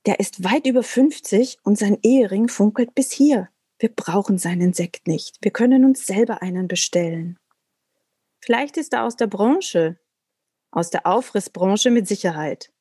Der 0.06 0.18
ist 0.18 0.44
weit 0.44 0.66
über 0.66 0.82
50 0.82 1.58
und 1.62 1.76
sein 1.78 1.98
Ehering 2.02 2.48
funkelt 2.48 2.94
bis 2.94 3.12
hier. 3.12 3.50
Wir 3.78 3.90
brauchen 3.90 4.38
seinen 4.38 4.72
Sekt 4.72 5.06
nicht. 5.06 5.36
Wir 5.42 5.50
können 5.50 5.84
uns 5.84 6.06
selber 6.06 6.40
einen 6.40 6.68
bestellen. 6.68 7.38
Vielleicht 8.44 8.76
ist 8.76 8.92
er 8.92 9.04
aus 9.04 9.16
der 9.16 9.28
Branche. 9.28 9.98
Aus 10.72 10.90
der 10.90 11.06
Aufrissbranche 11.06 11.90
mit 11.90 12.08
Sicherheit. 12.08 12.72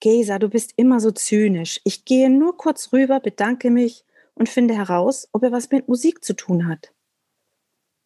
Gesa, 0.00 0.38
du 0.38 0.48
bist 0.48 0.72
immer 0.76 1.00
so 1.00 1.10
zynisch. 1.10 1.80
Ich 1.84 2.06
gehe 2.06 2.30
nur 2.30 2.56
kurz 2.56 2.92
rüber, 2.92 3.20
bedanke 3.20 3.70
mich 3.70 4.04
und 4.34 4.48
finde 4.48 4.74
heraus, 4.74 5.28
ob 5.32 5.42
er 5.42 5.52
was 5.52 5.70
mit 5.70 5.88
Musik 5.88 6.24
zu 6.24 6.34
tun 6.34 6.66
hat. 6.66 6.94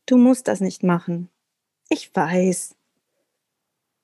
Du 0.06 0.16
musst 0.16 0.48
das 0.48 0.60
nicht 0.60 0.82
machen. 0.82 1.30
Ich 1.88 2.14
weiß. 2.14 2.74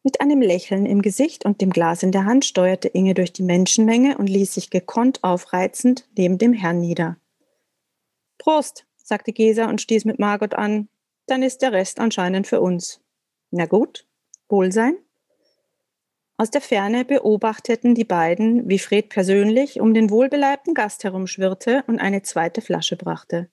Mit 0.04 0.20
einem 0.20 0.40
Lächeln 0.40 0.86
im 0.86 1.02
Gesicht 1.02 1.44
und 1.44 1.60
dem 1.60 1.70
Glas 1.70 2.04
in 2.04 2.12
der 2.12 2.24
Hand 2.24 2.44
steuerte 2.44 2.88
Inge 2.88 3.14
durch 3.14 3.32
die 3.32 3.42
Menschenmenge 3.42 4.16
und 4.16 4.28
ließ 4.28 4.54
sich 4.54 4.70
gekonnt 4.70 5.24
aufreizend 5.24 6.08
neben 6.16 6.38
dem 6.38 6.52
Herrn 6.52 6.80
nieder. 6.80 7.16
Prost, 8.38 8.86
sagte 8.96 9.32
Gesa 9.32 9.68
und 9.68 9.80
stieß 9.80 10.04
mit 10.04 10.20
Margot 10.20 10.54
an. 10.54 10.88
Dann 11.30 11.44
ist 11.44 11.62
der 11.62 11.70
Rest 11.70 12.00
anscheinend 12.00 12.48
für 12.48 12.60
uns. 12.60 13.00
Na 13.52 13.66
gut, 13.66 14.04
Wohlsein. 14.48 14.98
Aus 16.36 16.50
der 16.50 16.60
Ferne 16.60 17.04
beobachteten 17.04 17.94
die 17.94 18.04
beiden, 18.04 18.68
wie 18.68 18.80
Fred 18.80 19.10
persönlich 19.10 19.80
um 19.80 19.94
den 19.94 20.10
wohlbeleibten 20.10 20.74
Gast 20.74 21.04
herumschwirrte 21.04 21.84
und 21.86 22.00
eine 22.00 22.22
zweite 22.22 22.62
Flasche 22.62 22.96
brachte. 22.96 23.48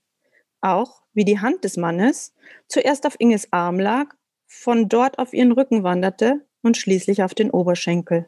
Auch 0.60 1.04
wie 1.13 1.24
die 1.24 1.40
Hand 1.40 1.66
des 1.66 1.78
Mannes 1.78 2.34
zuerst 2.68 3.06
auf 3.06 3.16
Inges 3.20 3.54
Arm 3.54 3.80
lag, 3.80 4.16
von 4.48 4.90
dort 4.90 5.20
auf 5.20 5.34
ihren 5.34 5.52
Rücken 5.52 5.84
wanderte 5.84 6.48
und 6.63 6.78
schließlich 6.78 7.22
auf 7.22 7.36
den 7.36 7.52
Oberschenkel. 7.52 8.28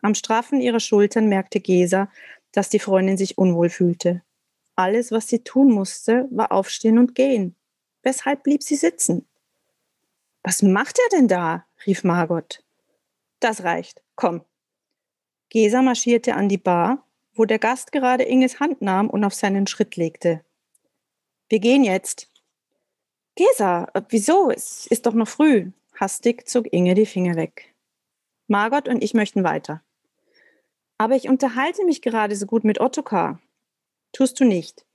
Am 0.00 0.14
Straffen 0.14 0.60
ihrer 0.60 0.78
Schultern 0.78 1.28
merkte 1.28 1.58
Gesa, 1.58 2.08
dass 2.52 2.68
die 2.68 2.78
Freundin 2.78 3.16
sich 3.16 3.36
unwohl 3.36 3.68
fühlte. 3.68 4.22
Alles, 4.76 5.10
was 5.10 5.26
sie 5.26 5.42
tun 5.42 5.72
musste, 5.72 6.28
war 6.30 6.52
aufstehen 6.52 6.98
und 6.98 7.16
gehen. 7.16 7.56
Weshalb 8.06 8.44
blieb 8.44 8.62
sie 8.62 8.76
sitzen? 8.76 9.26
Was 10.44 10.62
macht 10.62 10.96
er 10.96 11.18
denn 11.18 11.26
da? 11.26 11.66
rief 11.86 12.04
Margot. 12.04 12.62
Das 13.40 13.64
reicht. 13.64 14.00
Komm. 14.14 14.44
Gesa 15.48 15.82
marschierte 15.82 16.36
an 16.36 16.48
die 16.48 16.56
Bar, 16.56 17.04
wo 17.34 17.46
der 17.46 17.58
Gast 17.58 17.90
gerade 17.90 18.22
Inges 18.22 18.60
Hand 18.60 18.80
nahm 18.80 19.10
und 19.10 19.24
auf 19.24 19.34
seinen 19.34 19.66
Schritt 19.66 19.96
legte. 19.96 20.44
Wir 21.48 21.58
gehen 21.58 21.82
jetzt. 21.82 22.30
Gesa, 23.34 23.88
äh, 23.92 24.02
wieso? 24.10 24.52
Es 24.52 24.86
ist 24.86 25.06
doch 25.06 25.14
noch 25.14 25.26
früh. 25.26 25.72
Hastig 25.98 26.48
zog 26.48 26.72
Inge 26.72 26.94
die 26.94 27.06
Finger 27.06 27.34
weg. 27.34 27.74
Margot 28.46 28.86
und 28.86 29.02
ich 29.02 29.14
möchten 29.14 29.42
weiter. 29.42 29.82
Aber 30.96 31.16
ich 31.16 31.28
unterhalte 31.28 31.84
mich 31.84 32.02
gerade 32.02 32.36
so 32.36 32.46
gut 32.46 32.62
mit 32.62 32.80
Ottokar. 32.80 33.40
Tust 34.12 34.38
du 34.38 34.44
nicht. 34.44 34.86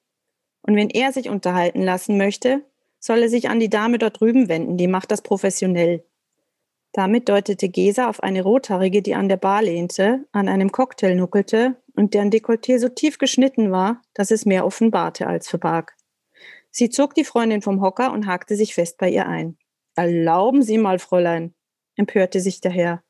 Und 0.61 0.77
wenn 0.77 0.89
er 0.89 1.11
sich 1.11 1.27
unterhalten 1.27 1.81
lassen 1.81 2.17
möchte, 2.17 2.63
soll 3.01 3.23
er 3.23 3.29
sich 3.29 3.49
an 3.49 3.59
die 3.59 3.69
Dame 3.69 3.97
dort 3.97 4.21
drüben 4.21 4.47
wenden, 4.47 4.77
die 4.77 4.87
macht 4.87 5.11
das 5.11 5.21
professionell. 5.21 6.05
Damit 6.93 7.27
deutete 7.27 7.67
Gesa 7.67 8.07
auf 8.07 8.21
eine 8.21 8.43
Rothaarige, 8.43 9.01
die 9.01 9.15
an 9.15 9.27
der 9.27 9.37
Bar 9.37 9.63
lehnte, 9.63 10.25
an 10.31 10.47
einem 10.47 10.71
Cocktail 10.71 11.15
nuckelte 11.15 11.81
und 11.95 12.13
deren 12.13 12.31
Dekolleté 12.31 12.79
so 12.79 12.89
tief 12.89 13.17
geschnitten 13.17 13.71
war, 13.71 14.01
dass 14.13 14.31
es 14.31 14.45
mehr 14.45 14.65
offenbarte 14.65 15.27
als 15.27 15.49
verbarg. 15.49 15.95
Sie 16.69 16.89
zog 16.89 17.15
die 17.15 17.25
Freundin 17.25 17.61
vom 17.61 17.81
Hocker 17.81 18.13
und 18.13 18.27
hakte 18.27 18.55
sich 18.55 18.75
fest 18.75 18.97
bei 18.97 19.09
ihr 19.09 19.27
ein. 19.27 19.57
Erlauben 19.95 20.61
Sie 20.61 20.77
mal, 20.77 20.99
Fräulein, 20.99 21.53
empörte 21.95 22.39
sich 22.39 22.61
der 22.61 22.71
Herr. 22.71 23.03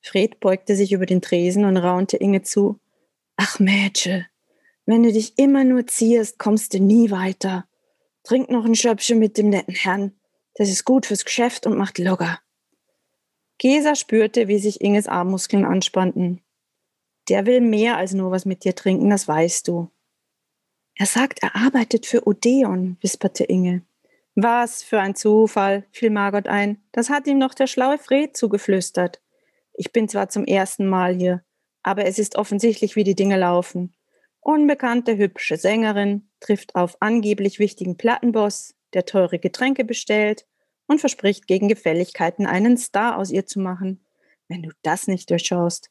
Fred 0.00 0.40
beugte 0.40 0.74
sich 0.74 0.92
über 0.92 1.06
den 1.06 1.22
Tresen 1.22 1.64
und 1.64 1.76
raunte 1.76 2.16
Inge 2.16 2.42
zu. 2.42 2.80
Ach, 3.36 3.60
Mädchen, 3.60 4.26
wenn 4.84 5.02
du 5.02 5.12
dich 5.12 5.38
immer 5.38 5.64
nur 5.64 5.86
ziehst, 5.86 6.38
kommst 6.38 6.74
du 6.74 6.80
nie 6.80 7.10
weiter. 7.10 7.66
Trink 8.24 8.50
noch 8.50 8.64
ein 8.64 8.74
Schöpfchen 8.74 9.18
mit 9.18 9.38
dem 9.38 9.48
netten 9.48 9.74
Herrn. 9.74 10.12
Das 10.54 10.68
ist 10.68 10.84
gut 10.84 11.06
fürs 11.06 11.24
Geschäft 11.24 11.66
und 11.66 11.76
macht 11.76 11.98
locker. 11.98 12.40
Gesa 13.58 13.94
spürte, 13.94 14.48
wie 14.48 14.58
sich 14.58 14.80
Inges 14.80 15.06
Armmuskeln 15.06 15.64
anspannten. 15.64 16.40
Der 17.28 17.46
will 17.46 17.60
mehr 17.60 17.96
als 17.96 18.12
nur 18.12 18.30
was 18.30 18.44
mit 18.44 18.64
dir 18.64 18.74
trinken, 18.74 19.08
das 19.10 19.28
weißt 19.28 19.68
du. 19.68 19.90
Er 20.96 21.06
sagt, 21.06 21.42
er 21.42 21.56
arbeitet 21.56 22.06
für 22.06 22.26
Odeon, 22.26 22.96
wisperte 23.00 23.44
Inge. 23.44 23.82
Was 24.34 24.82
für 24.82 25.00
ein 25.00 25.14
Zufall, 25.14 25.84
fiel 25.92 26.10
Margot 26.10 26.48
ein. 26.48 26.82
Das 26.92 27.10
hat 27.10 27.26
ihm 27.26 27.38
noch 27.38 27.54
der 27.54 27.66
schlaue 27.66 27.98
Fred 27.98 28.36
zugeflüstert. 28.36 29.20
Ich 29.74 29.92
bin 29.92 30.08
zwar 30.08 30.28
zum 30.28 30.44
ersten 30.44 30.86
Mal 30.86 31.14
hier, 31.14 31.44
aber 31.82 32.04
es 32.06 32.18
ist 32.18 32.36
offensichtlich, 32.36 32.96
wie 32.96 33.04
die 33.04 33.14
Dinge 33.14 33.38
laufen. 33.38 33.94
Unbekannte 34.44 35.16
hübsche 35.16 35.56
Sängerin 35.56 36.28
trifft 36.40 36.74
auf 36.74 36.96
angeblich 37.00 37.60
wichtigen 37.60 37.96
Plattenboss, 37.96 38.74
der 38.92 39.06
teure 39.06 39.38
Getränke 39.38 39.84
bestellt 39.84 40.46
und 40.86 40.98
verspricht 40.98 41.46
gegen 41.46 41.68
Gefälligkeiten 41.68 42.44
einen 42.44 42.76
Star 42.76 43.18
aus 43.18 43.30
ihr 43.30 43.46
zu 43.46 43.60
machen. 43.60 44.04
Wenn 44.48 44.64
du 44.64 44.70
das 44.82 45.06
nicht 45.06 45.30
durchschaust. 45.30 45.90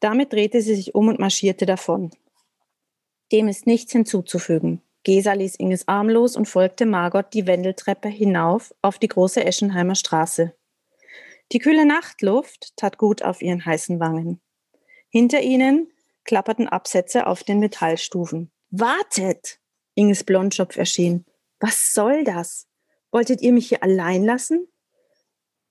Damit 0.00 0.32
drehte 0.32 0.62
sie 0.62 0.74
sich 0.74 0.94
um 0.94 1.08
und 1.08 1.18
marschierte 1.18 1.66
davon. 1.66 2.10
Dem 3.32 3.48
ist 3.48 3.66
nichts 3.66 3.92
hinzuzufügen. 3.92 4.80
Gesa 5.04 5.34
ließ 5.34 5.56
Inges 5.56 5.86
Arm 5.86 6.08
los 6.08 6.36
und 6.36 6.46
folgte 6.46 6.86
Margot 6.86 7.34
die 7.34 7.46
Wendeltreppe 7.46 8.08
hinauf 8.08 8.74
auf 8.80 8.98
die 8.98 9.08
große 9.08 9.44
Eschenheimer 9.44 9.94
Straße. 9.94 10.54
Die 11.52 11.58
kühle 11.58 11.84
Nachtluft 11.84 12.74
tat 12.76 12.96
gut 12.96 13.22
auf 13.22 13.42
ihren 13.42 13.64
heißen 13.64 14.00
Wangen. 14.00 14.40
Hinter 15.10 15.42
ihnen 15.42 15.88
klapperten 16.28 16.68
Absätze 16.68 17.26
auf 17.26 17.42
den 17.42 17.58
Metallstufen. 17.58 18.52
Wartet! 18.70 19.60
Inges 19.94 20.24
Blondschopf 20.24 20.76
erschien. 20.76 21.24
Was 21.58 21.92
soll 21.92 22.22
das? 22.22 22.68
Wolltet 23.10 23.40
ihr 23.40 23.54
mich 23.54 23.70
hier 23.70 23.82
allein 23.82 24.24
lassen? 24.24 24.68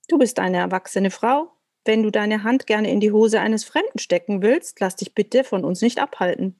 Du 0.08 0.18
bist 0.18 0.40
eine 0.40 0.56
erwachsene 0.56 1.12
Frau. 1.12 1.52
Wenn 1.84 2.02
du 2.02 2.10
deine 2.10 2.42
Hand 2.42 2.66
gerne 2.66 2.90
in 2.90 2.98
die 2.98 3.12
Hose 3.12 3.38
eines 3.38 3.62
Fremden 3.62 4.00
stecken 4.00 4.42
willst, 4.42 4.80
lass 4.80 4.96
dich 4.96 5.14
bitte 5.14 5.44
von 5.44 5.64
uns 5.64 5.80
nicht 5.80 6.00
abhalten. 6.00 6.58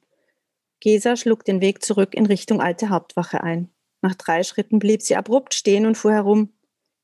Gesa 0.79 1.17
schlug 1.17 1.43
den 1.43 1.59
Weg 1.59 1.83
zurück 1.83 2.15
in 2.15 2.25
Richtung 2.25 2.61
alte 2.61 2.87
Hauptwache 2.87 3.43
ein. 3.43 3.69
Nach 4.01 4.15
drei 4.15 4.43
Schritten 4.43 4.79
blieb 4.79 5.01
sie 5.01 5.17
abrupt 5.17 5.53
stehen 5.53 5.85
und 5.85 5.97
fuhr 5.97 6.13
herum. 6.13 6.53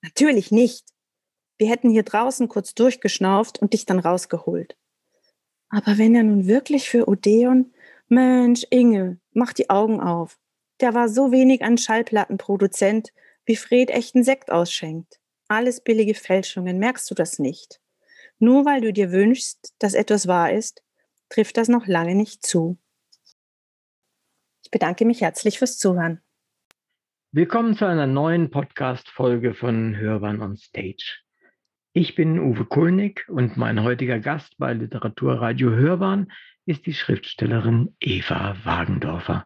Natürlich 0.01 0.49
nicht. 0.49 0.86
Wir 1.58 1.67
hätten 1.67 1.89
hier 1.89 2.03
draußen 2.03 2.47
kurz 2.47 2.73
durchgeschnauft 2.73 3.60
und 3.60 3.73
dich 3.73 3.86
dann 3.86 3.99
rausgeholt. 3.99 4.77
Aber 5.69 5.97
wenn 5.97 6.15
er 6.15 6.23
nun 6.23 6.47
wirklich 6.47 6.89
für 6.89 7.08
Odeon, 7.08 7.73
Mensch, 8.08 8.65
Inge, 8.69 9.19
mach 9.34 9.54
die 9.54 9.69
Augen 9.69 9.99
auf. 9.99 10.39
Der 10.80 10.93
war 10.93 11.10
so 11.10 11.32
wenig 11.32 11.63
ein 11.63 11.78
Schallplattenproduzent, 11.78 13.12
wie 13.45 13.56
Fred 13.56 13.89
echten 13.89 14.23
Sekt 14.23 14.51
ausschenkt. 14.51 15.19
Alles 15.47 15.82
billige 15.82 16.13
Fälschungen, 16.13 16.80
merkst 16.80 17.10
du 17.10 17.15
das 17.15 17.39
nicht? 17.39 17.80
Nur 18.39 18.65
weil 18.65 18.82
du 18.82 18.91
dir 18.91 19.12
wünschst, 19.12 19.73
dass 19.80 19.93
etwas 19.93 20.28
wahr 20.28 20.51
ist, 20.51 20.84
trifft 21.30 21.58
das 21.58 21.67
noch 21.67 21.88
lange 21.88 22.15
nicht 22.15 22.45
zu. 22.45 22.78
Ich 24.63 24.71
bedanke 24.71 25.06
mich 25.06 25.21
herzlich 25.21 25.58
fürs 25.58 25.78
Zuhören. 25.78 26.21
Willkommen 27.32 27.75
zu 27.75 27.86
einer 27.86 28.08
neuen 28.08 28.49
Podcast-Folge 28.49 29.54
von 29.54 29.95
Hörbahn 29.95 30.41
on 30.41 30.58
Stage. 30.58 31.25
Ich 31.97 32.13
bin 32.13 32.39
Uwe 32.39 32.65
Kulnig 32.65 33.23
und 33.29 33.55
mein 33.55 33.81
heutiger 33.81 34.19
Gast 34.19 34.58
bei 34.58 34.73
Literaturradio 34.73 35.69
Hörbahn 35.69 36.29
ist 36.65 36.86
die 36.88 36.93
Schriftstellerin 36.93 37.95
Eva 38.01 38.58
Wagendorfer. 38.65 39.45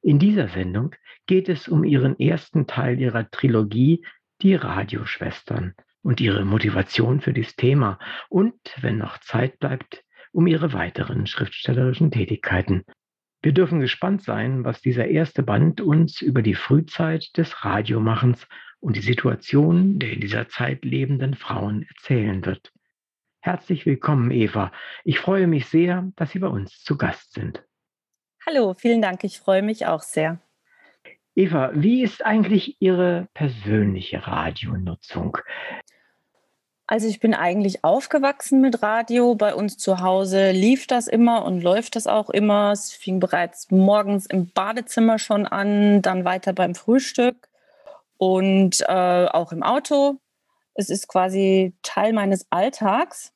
In 0.00 0.20
dieser 0.20 0.46
Sendung 0.46 0.94
geht 1.26 1.48
es 1.48 1.66
um 1.66 1.82
ihren 1.82 2.20
ersten 2.20 2.68
Teil 2.68 3.00
ihrer 3.00 3.28
Trilogie 3.32 4.06
Die 4.42 4.54
Radioschwestern 4.54 5.74
und 6.02 6.20
ihre 6.20 6.44
Motivation 6.44 7.20
für 7.20 7.32
dieses 7.32 7.56
Thema 7.56 7.98
und, 8.28 8.54
wenn 8.80 8.98
noch 8.98 9.18
Zeit 9.18 9.58
bleibt, 9.58 10.04
um 10.30 10.46
ihre 10.46 10.72
weiteren 10.72 11.26
schriftstellerischen 11.26 12.12
Tätigkeiten. 12.12 12.84
Wir 13.42 13.50
dürfen 13.50 13.80
gespannt 13.80 14.22
sein, 14.22 14.62
was 14.62 14.82
dieser 14.82 15.08
erste 15.08 15.42
Band 15.42 15.80
uns 15.80 16.22
über 16.22 16.42
die 16.42 16.54
Frühzeit 16.54 17.36
des 17.36 17.64
Radiomachens 17.64 18.46
und 18.80 18.96
die 18.96 19.00
Situation 19.00 19.98
der 19.98 20.12
in 20.12 20.20
dieser 20.20 20.48
Zeit 20.48 20.84
lebenden 20.84 21.34
Frauen 21.34 21.86
erzählen 21.88 22.44
wird. 22.44 22.72
Herzlich 23.40 23.86
willkommen, 23.86 24.30
Eva. 24.30 24.72
Ich 25.04 25.20
freue 25.20 25.46
mich 25.46 25.66
sehr, 25.66 26.10
dass 26.16 26.32
Sie 26.32 26.40
bei 26.40 26.48
uns 26.48 26.82
zu 26.82 26.96
Gast 26.96 27.32
sind. 27.32 27.62
Hallo, 28.44 28.74
vielen 28.74 29.02
Dank. 29.02 29.22
Ich 29.24 29.38
freue 29.38 29.62
mich 29.62 29.86
auch 29.86 30.02
sehr. 30.02 30.40
Eva, 31.34 31.70
wie 31.74 32.02
ist 32.02 32.24
eigentlich 32.24 32.76
Ihre 32.80 33.28
persönliche 33.34 34.26
Radionutzung? 34.26 35.38
Also 36.88 37.08
ich 37.08 37.18
bin 37.18 37.34
eigentlich 37.34 37.84
aufgewachsen 37.84 38.60
mit 38.60 38.82
Radio. 38.82 39.34
Bei 39.34 39.54
uns 39.54 39.76
zu 39.76 40.00
Hause 40.00 40.52
lief 40.52 40.86
das 40.86 41.08
immer 41.08 41.44
und 41.44 41.60
läuft 41.60 41.96
das 41.96 42.06
auch 42.06 42.30
immer. 42.30 42.70
Es 42.72 42.92
fing 42.92 43.20
bereits 43.20 43.70
morgens 43.70 44.26
im 44.26 44.50
Badezimmer 44.52 45.18
schon 45.18 45.46
an, 45.46 46.02
dann 46.02 46.24
weiter 46.24 46.52
beim 46.52 46.74
Frühstück 46.76 47.48
und 48.18 48.80
äh, 48.88 49.26
auch 49.26 49.52
im 49.52 49.62
Auto. 49.62 50.18
Es 50.74 50.90
ist 50.90 51.08
quasi 51.08 51.74
Teil 51.82 52.12
meines 52.12 52.46
Alltags. 52.50 53.32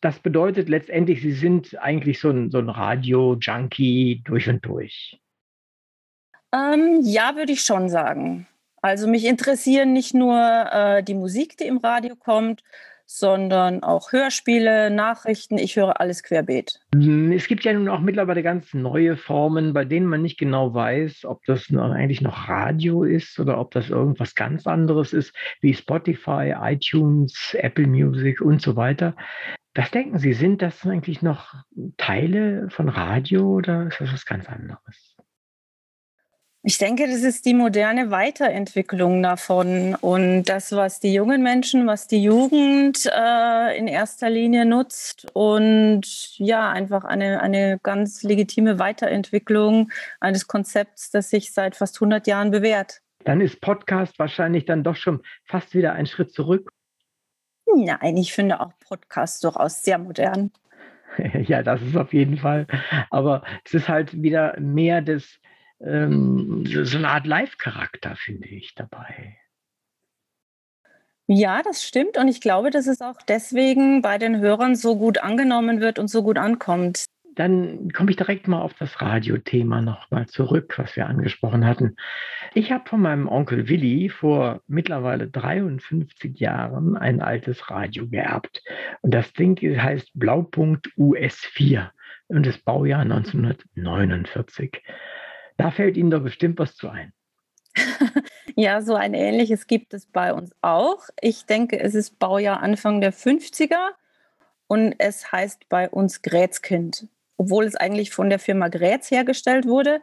Das 0.00 0.18
bedeutet 0.18 0.68
letztendlich, 0.68 1.22
Sie 1.22 1.32
sind 1.32 1.78
eigentlich 1.80 2.18
so 2.18 2.30
ein, 2.30 2.50
so 2.50 2.58
ein 2.58 2.68
Radio-Junkie 2.68 4.22
durch 4.24 4.48
und 4.48 4.64
durch. 4.66 5.20
Ähm, 6.52 7.00
ja, 7.02 7.36
würde 7.36 7.52
ich 7.52 7.62
schon 7.62 7.88
sagen. 7.88 8.48
Also 8.82 9.06
mich 9.06 9.24
interessieren 9.24 9.92
nicht 9.92 10.12
nur 10.12 10.36
äh, 10.36 11.04
die 11.04 11.14
Musik, 11.14 11.56
die 11.56 11.66
im 11.66 11.78
Radio 11.78 12.16
kommt, 12.16 12.64
sondern 13.18 13.82
auch 13.82 14.12
Hörspiele, 14.12 14.90
Nachrichten. 14.90 15.58
Ich 15.58 15.76
höre 15.76 16.00
alles 16.00 16.22
querbeet. 16.22 16.80
Hm, 16.94 17.32
es 17.32 17.46
gibt 17.46 17.64
ja 17.64 17.72
nun 17.72 17.88
auch 17.88 18.00
mittlerweile 18.00 18.42
ganz 18.42 18.72
neue 18.74 19.16
Formen, 19.16 19.72
bei 19.72 19.84
denen 19.84 20.06
man 20.06 20.22
nicht 20.22 20.38
genau 20.38 20.72
weiß, 20.74 21.24
ob 21.24 21.44
das 21.44 21.68
eigentlich 21.72 22.20
noch 22.20 22.48
Radio 22.48 23.04
ist 23.04 23.38
oder 23.38 23.58
ob 23.58 23.70
das 23.72 23.90
irgendwas 23.90 24.34
ganz 24.34 24.66
anderes 24.66 25.12
ist, 25.12 25.34
wie 25.60 25.74
Spotify, 25.74 26.54
iTunes, 26.60 27.54
Apple 27.58 27.86
Music 27.86 28.40
und 28.40 28.62
so 28.62 28.76
weiter. 28.76 29.14
Was 29.74 29.90
denken 29.90 30.18
Sie, 30.18 30.34
sind 30.34 30.60
das 30.60 30.86
eigentlich 30.86 31.22
noch 31.22 31.54
Teile 31.96 32.68
von 32.68 32.90
Radio 32.90 33.46
oder 33.46 33.86
ist 33.86 34.00
das 34.00 34.12
was 34.12 34.26
ganz 34.26 34.46
anderes? 34.48 35.11
Ich 36.64 36.78
denke, 36.78 37.08
das 37.08 37.24
ist 37.24 37.44
die 37.44 37.54
moderne 37.54 38.12
Weiterentwicklung 38.12 39.20
davon 39.20 39.96
und 39.96 40.44
das, 40.44 40.70
was 40.70 41.00
die 41.00 41.12
jungen 41.12 41.42
Menschen, 41.42 41.88
was 41.88 42.06
die 42.06 42.22
Jugend 42.22 43.04
äh, 43.06 43.76
in 43.76 43.88
erster 43.88 44.30
Linie 44.30 44.64
nutzt 44.64 45.26
und 45.32 46.38
ja, 46.38 46.70
einfach 46.70 47.02
eine, 47.02 47.40
eine 47.40 47.80
ganz 47.82 48.22
legitime 48.22 48.78
Weiterentwicklung 48.78 49.90
eines 50.20 50.46
Konzepts, 50.46 51.10
das 51.10 51.30
sich 51.30 51.52
seit 51.52 51.74
fast 51.74 51.96
100 51.96 52.28
Jahren 52.28 52.52
bewährt. 52.52 53.00
Dann 53.24 53.40
ist 53.40 53.60
Podcast 53.60 54.20
wahrscheinlich 54.20 54.64
dann 54.64 54.84
doch 54.84 54.96
schon 54.96 55.22
fast 55.44 55.74
wieder 55.74 55.94
ein 55.94 56.06
Schritt 56.06 56.32
zurück. 56.32 56.70
Nein, 57.74 58.16
ich 58.16 58.32
finde 58.32 58.60
auch 58.60 58.70
Podcast 58.78 59.42
durchaus 59.42 59.82
sehr 59.82 59.98
modern. 59.98 60.52
ja, 61.42 61.64
das 61.64 61.82
ist 61.82 61.96
auf 61.96 62.12
jeden 62.12 62.38
Fall. 62.38 62.68
Aber 63.10 63.42
es 63.64 63.74
ist 63.74 63.88
halt 63.88 64.22
wieder 64.22 64.58
mehr 64.60 65.02
des 65.02 65.40
ähm, 65.84 66.64
so 66.66 66.98
eine 66.98 67.08
Art 67.08 67.26
Live-Charakter, 67.26 68.16
finde 68.16 68.48
ich, 68.48 68.74
dabei. 68.74 69.36
Ja, 71.26 71.62
das 71.62 71.84
stimmt. 71.84 72.18
Und 72.18 72.28
ich 72.28 72.40
glaube, 72.40 72.70
dass 72.70 72.86
es 72.86 73.00
auch 73.00 73.22
deswegen 73.26 74.02
bei 74.02 74.18
den 74.18 74.40
Hörern 74.40 74.74
so 74.74 74.96
gut 74.96 75.18
angenommen 75.18 75.80
wird 75.80 75.98
und 75.98 76.08
so 76.08 76.22
gut 76.22 76.36
ankommt. 76.36 77.06
Dann 77.34 77.90
komme 77.92 78.10
ich 78.10 78.16
direkt 78.16 78.46
mal 78.46 78.60
auf 78.60 78.74
das 78.74 79.00
Radiothema 79.00 79.80
nochmal 79.80 80.26
zurück, 80.26 80.74
was 80.76 80.94
wir 80.96 81.06
angesprochen 81.06 81.64
hatten. 81.64 81.96
Ich 82.52 82.70
habe 82.70 82.86
von 82.86 83.00
meinem 83.00 83.26
Onkel 83.26 83.68
Willi 83.68 84.10
vor 84.10 84.60
mittlerweile 84.66 85.28
53 85.28 86.38
Jahren 86.38 86.96
ein 86.98 87.22
altes 87.22 87.70
Radio 87.70 88.06
geerbt. 88.06 88.62
Und 89.00 89.14
das 89.14 89.32
Ding 89.32 89.56
heißt 89.58 90.10
Blaupunkt 90.12 90.88
US4 90.98 91.88
und 92.28 92.44
das 92.44 92.58
Baujahr 92.58 93.00
1949. 93.00 94.82
Da 95.56 95.70
fällt 95.70 95.96
Ihnen 95.96 96.10
doch 96.10 96.22
bestimmt 96.22 96.58
was 96.58 96.76
zu 96.76 96.88
ein. 96.88 97.12
ja, 98.56 98.82
so 98.82 98.94
ein 98.94 99.14
ähnliches 99.14 99.66
gibt 99.66 99.94
es 99.94 100.06
bei 100.06 100.32
uns 100.32 100.52
auch. 100.60 101.08
Ich 101.20 101.46
denke, 101.46 101.80
es 101.80 101.94
ist 101.94 102.18
Baujahr 102.18 102.60
Anfang 102.60 103.00
der 103.00 103.12
50er 103.12 103.90
und 104.66 104.94
es 104.98 105.32
heißt 105.32 105.68
bei 105.68 105.88
uns 105.88 106.22
Grätzkind, 106.22 107.08
obwohl 107.36 107.64
es 107.64 107.76
eigentlich 107.76 108.10
von 108.10 108.30
der 108.30 108.38
Firma 108.38 108.68
Grätz 108.68 109.10
hergestellt 109.10 109.66
wurde. 109.66 110.00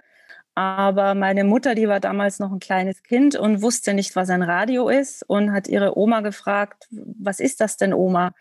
Aber 0.56 1.16
meine 1.16 1.44
Mutter, 1.44 1.76
die 1.76 1.88
war 1.88 2.00
damals 2.00 2.40
noch 2.40 2.52
ein 2.52 2.60
kleines 2.60 3.04
Kind 3.04 3.36
und 3.36 3.62
wusste 3.62 3.94
nicht, 3.94 4.16
was 4.16 4.30
ein 4.30 4.42
Radio 4.42 4.90
ist 4.90 5.24
und 5.28 5.54
hat 5.54 5.68
ihre 5.68 5.98
Oma 5.98 6.22
gefragt, 6.22 6.88
was 6.92 7.40
ist 7.40 7.62
das 7.62 7.78
denn, 7.78 7.94
Oma? 7.94 8.34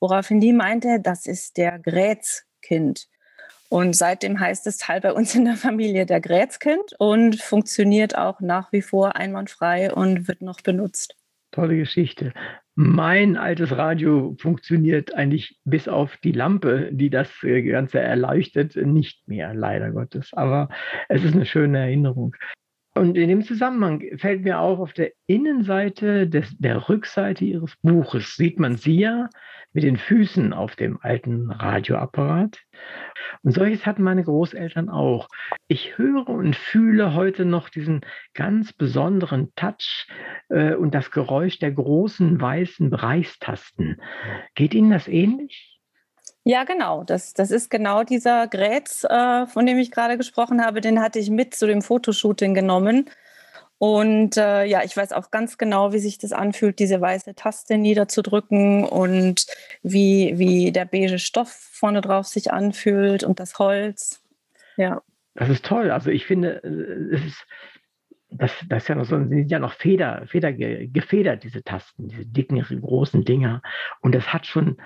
Woraufhin 0.00 0.40
die 0.40 0.52
meinte, 0.52 1.00
das 1.00 1.26
ist 1.26 1.56
der 1.56 1.78
Grätzkind. 1.78 3.08
Und 3.70 3.94
seitdem 3.94 4.40
heißt 4.40 4.66
es 4.66 4.78
Teil 4.78 5.00
bei 5.00 5.12
uns 5.12 5.34
in 5.34 5.44
der 5.44 5.56
Familie 5.56 6.06
der 6.06 6.20
Grätzkind 6.20 6.94
und 6.98 7.40
funktioniert 7.40 8.16
auch 8.16 8.40
nach 8.40 8.72
wie 8.72 8.82
vor 8.82 9.16
einwandfrei 9.16 9.92
und 9.92 10.26
wird 10.26 10.40
noch 10.40 10.60
benutzt. 10.62 11.14
Tolle 11.50 11.76
Geschichte. 11.76 12.32
Mein 12.74 13.36
altes 13.36 13.76
Radio 13.76 14.36
funktioniert 14.38 15.14
eigentlich 15.14 15.58
bis 15.64 15.88
auf 15.88 16.16
die 16.18 16.32
Lampe, 16.32 16.90
die 16.92 17.10
das 17.10 17.28
äh, 17.42 17.62
Ganze 17.62 17.98
erleuchtet, 17.98 18.76
nicht 18.76 19.26
mehr, 19.26 19.52
leider 19.52 19.90
Gottes. 19.90 20.30
Aber 20.32 20.68
es 21.08 21.24
ist 21.24 21.34
eine 21.34 21.46
schöne 21.46 21.78
Erinnerung. 21.78 22.36
Und 22.98 23.16
in 23.16 23.28
dem 23.28 23.42
Zusammenhang 23.42 24.02
fällt 24.18 24.42
mir 24.42 24.58
auf, 24.58 24.80
auf 24.80 24.92
der 24.92 25.12
Innenseite 25.26 26.28
des, 26.28 26.56
der 26.58 26.88
Rückseite 26.88 27.44
Ihres 27.44 27.76
Buches 27.82 28.36
sieht 28.36 28.58
man 28.58 28.76
Sie 28.76 28.98
ja 28.98 29.28
mit 29.72 29.84
den 29.84 29.96
Füßen 29.96 30.52
auf 30.52 30.74
dem 30.76 30.98
alten 31.00 31.50
Radioapparat. 31.50 32.58
Und 33.42 33.52
solches 33.52 33.86
hatten 33.86 34.02
meine 34.02 34.24
Großeltern 34.24 34.88
auch. 34.88 35.28
Ich 35.68 35.96
höre 35.98 36.28
und 36.28 36.56
fühle 36.56 37.14
heute 37.14 37.44
noch 37.44 37.68
diesen 37.68 38.00
ganz 38.34 38.72
besonderen 38.72 39.52
Touch 39.54 40.08
äh, 40.48 40.74
und 40.74 40.94
das 40.94 41.10
Geräusch 41.10 41.58
der 41.58 41.72
großen 41.72 42.40
weißen 42.40 42.90
Bereichstasten. 42.90 44.00
Geht 44.54 44.74
Ihnen 44.74 44.90
das 44.90 45.06
ähnlich? 45.06 45.77
Ja, 46.48 46.64
genau. 46.64 47.04
Das, 47.04 47.34
das 47.34 47.50
ist 47.50 47.68
genau 47.68 48.04
dieser 48.04 48.46
Grätz, 48.48 49.04
äh, 49.04 49.46
von 49.46 49.66
dem 49.66 49.76
ich 49.76 49.90
gerade 49.90 50.16
gesprochen 50.16 50.64
habe. 50.64 50.80
Den 50.80 51.02
hatte 51.02 51.18
ich 51.18 51.28
mit 51.28 51.54
zu 51.54 51.66
dem 51.66 51.82
Fotoshooting 51.82 52.54
genommen. 52.54 53.10
Und 53.76 54.38
äh, 54.38 54.64
ja, 54.64 54.82
ich 54.82 54.96
weiß 54.96 55.12
auch 55.12 55.30
ganz 55.30 55.58
genau, 55.58 55.92
wie 55.92 55.98
sich 55.98 56.16
das 56.16 56.32
anfühlt, 56.32 56.78
diese 56.78 57.02
weiße 57.02 57.34
Taste 57.34 57.76
niederzudrücken 57.76 58.84
und 58.84 59.44
wie, 59.82 60.38
wie 60.38 60.72
der 60.72 60.86
beige 60.86 61.18
Stoff 61.18 61.50
vorne 61.50 62.00
drauf 62.00 62.26
sich 62.26 62.50
anfühlt 62.50 63.24
und 63.24 63.40
das 63.40 63.58
Holz. 63.58 64.22
Ja. 64.78 65.02
Das 65.34 65.50
ist 65.50 65.66
toll. 65.66 65.90
Also 65.90 66.08
ich 66.08 66.24
finde, 66.24 66.64
äh, 66.64 67.14
es 67.14 67.26
ist, 67.26 67.46
das, 68.30 68.52
das 68.70 68.84
ist 68.84 68.88
ja 68.88 68.94
noch 68.94 69.04
so, 69.04 69.18
sind 69.18 69.50
ja 69.50 69.58
noch 69.58 69.74
Feder, 69.74 70.24
Feder 70.26 70.54
gefedert, 70.54 71.44
diese 71.44 71.62
Tasten, 71.62 72.08
diese 72.08 72.24
dicken, 72.24 72.58
großen 72.80 73.26
Dinger. 73.26 73.60
Und 74.00 74.14
das 74.14 74.32
hat 74.32 74.46
schon 74.46 74.78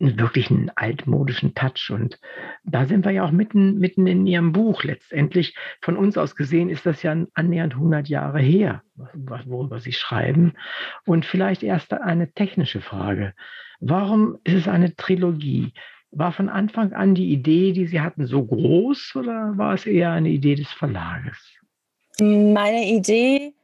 wirklich 0.00 0.50
einen 0.50 0.70
altmodischen 0.74 1.54
Touch. 1.54 1.90
Und 1.90 2.18
da 2.64 2.86
sind 2.86 3.04
wir 3.04 3.12
ja 3.12 3.24
auch 3.24 3.30
mitten, 3.30 3.78
mitten 3.78 4.06
in 4.06 4.26
Ihrem 4.26 4.52
Buch 4.52 4.82
letztendlich. 4.82 5.54
Von 5.82 5.96
uns 5.96 6.16
aus 6.16 6.34
gesehen 6.34 6.70
ist 6.70 6.86
das 6.86 7.02
ja 7.02 7.14
annähernd 7.34 7.74
100 7.74 8.08
Jahre 8.08 8.40
her, 8.40 8.82
worüber 8.96 9.78
Sie 9.78 9.92
schreiben. 9.92 10.54
Und 11.04 11.26
vielleicht 11.26 11.62
erst 11.62 11.92
eine 11.92 12.32
technische 12.32 12.80
Frage. 12.80 13.34
Warum 13.80 14.38
ist 14.44 14.54
es 14.54 14.68
eine 14.68 14.96
Trilogie? 14.96 15.72
War 16.10 16.32
von 16.32 16.48
Anfang 16.48 16.92
an 16.92 17.14
die 17.14 17.30
Idee, 17.30 17.72
die 17.72 17.86
Sie 17.86 18.00
hatten, 18.00 18.26
so 18.26 18.44
groß 18.44 19.14
oder 19.16 19.56
war 19.56 19.74
es 19.74 19.86
eher 19.86 20.10
eine 20.10 20.30
Idee 20.30 20.56
des 20.56 20.70
Verlages? 20.72 21.36
Meine 22.20 22.86
Idee 22.86 23.54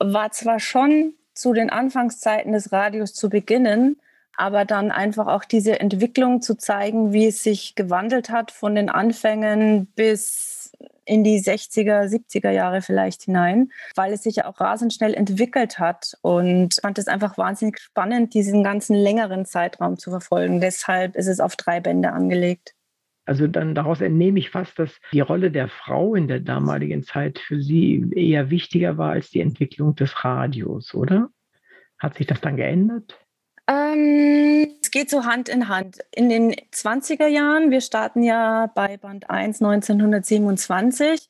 war 0.00 0.30
zwar 0.32 0.58
schon 0.58 1.14
zu 1.34 1.52
den 1.52 1.70
Anfangszeiten 1.70 2.52
des 2.52 2.72
Radios 2.72 3.14
zu 3.14 3.30
beginnen, 3.30 3.96
aber 4.36 4.64
dann 4.64 4.90
einfach 4.90 5.26
auch 5.26 5.44
diese 5.44 5.80
Entwicklung 5.80 6.42
zu 6.42 6.56
zeigen, 6.56 7.12
wie 7.12 7.26
es 7.26 7.42
sich 7.42 7.74
gewandelt 7.74 8.30
hat 8.30 8.50
von 8.50 8.74
den 8.74 8.88
Anfängen 8.88 9.86
bis 9.94 10.72
in 11.04 11.24
die 11.24 11.40
60er, 11.40 12.04
70er 12.06 12.50
Jahre 12.50 12.80
vielleicht 12.80 13.22
hinein, 13.22 13.70
weil 13.96 14.12
es 14.12 14.22
sich 14.22 14.36
ja 14.36 14.46
auch 14.46 14.60
rasend 14.60 14.92
schnell 14.92 15.14
entwickelt 15.14 15.78
hat 15.78 16.16
und 16.22 16.76
fand 16.80 16.98
es 16.98 17.08
einfach 17.08 17.36
wahnsinnig 17.36 17.80
spannend, 17.80 18.34
diesen 18.34 18.62
ganzen 18.62 18.94
längeren 18.94 19.44
Zeitraum 19.44 19.98
zu 19.98 20.10
verfolgen. 20.10 20.60
Deshalb 20.60 21.16
ist 21.16 21.26
es 21.26 21.40
auf 21.40 21.56
drei 21.56 21.80
Bände 21.80 22.12
angelegt. 22.12 22.74
Also 23.24 23.46
dann 23.46 23.74
daraus 23.74 24.00
entnehme 24.00 24.38
ich 24.38 24.50
fast, 24.50 24.78
dass 24.78 25.00
die 25.12 25.20
Rolle 25.20 25.50
der 25.50 25.68
Frau 25.68 26.14
in 26.14 26.26
der 26.26 26.40
damaligen 26.40 27.04
Zeit 27.04 27.38
für 27.38 27.60
Sie 27.60 28.04
eher 28.14 28.50
wichtiger 28.50 28.98
war 28.98 29.12
als 29.12 29.30
die 29.30 29.40
Entwicklung 29.40 29.94
des 29.94 30.24
Radios, 30.24 30.92
oder? 30.94 31.28
Hat 31.98 32.16
sich 32.16 32.26
das 32.26 32.40
dann 32.40 32.56
geändert? 32.56 33.21
Ähm, 33.68 34.76
es 34.82 34.90
geht 34.90 35.10
so 35.10 35.24
Hand 35.24 35.48
in 35.48 35.68
Hand. 35.68 35.98
In 36.12 36.28
den 36.28 36.54
20er 36.72 37.26
Jahren, 37.26 37.70
wir 37.70 37.80
starten 37.80 38.22
ja 38.22 38.70
bei 38.74 38.96
Band 38.96 39.30
1 39.30 39.62
1927, 39.62 41.28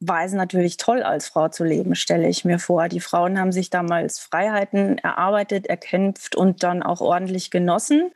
war 0.00 0.24
es 0.24 0.32
natürlich 0.32 0.76
toll, 0.76 1.02
als 1.02 1.28
Frau 1.28 1.48
zu 1.48 1.64
leben, 1.64 1.94
stelle 1.94 2.28
ich 2.28 2.44
mir 2.44 2.58
vor. 2.58 2.88
Die 2.88 3.00
Frauen 3.00 3.38
haben 3.38 3.52
sich 3.52 3.70
damals 3.70 4.18
Freiheiten 4.18 4.98
erarbeitet, 4.98 5.66
erkämpft 5.66 6.36
und 6.36 6.62
dann 6.62 6.82
auch 6.82 7.00
ordentlich 7.00 7.50
genossen. 7.50 8.12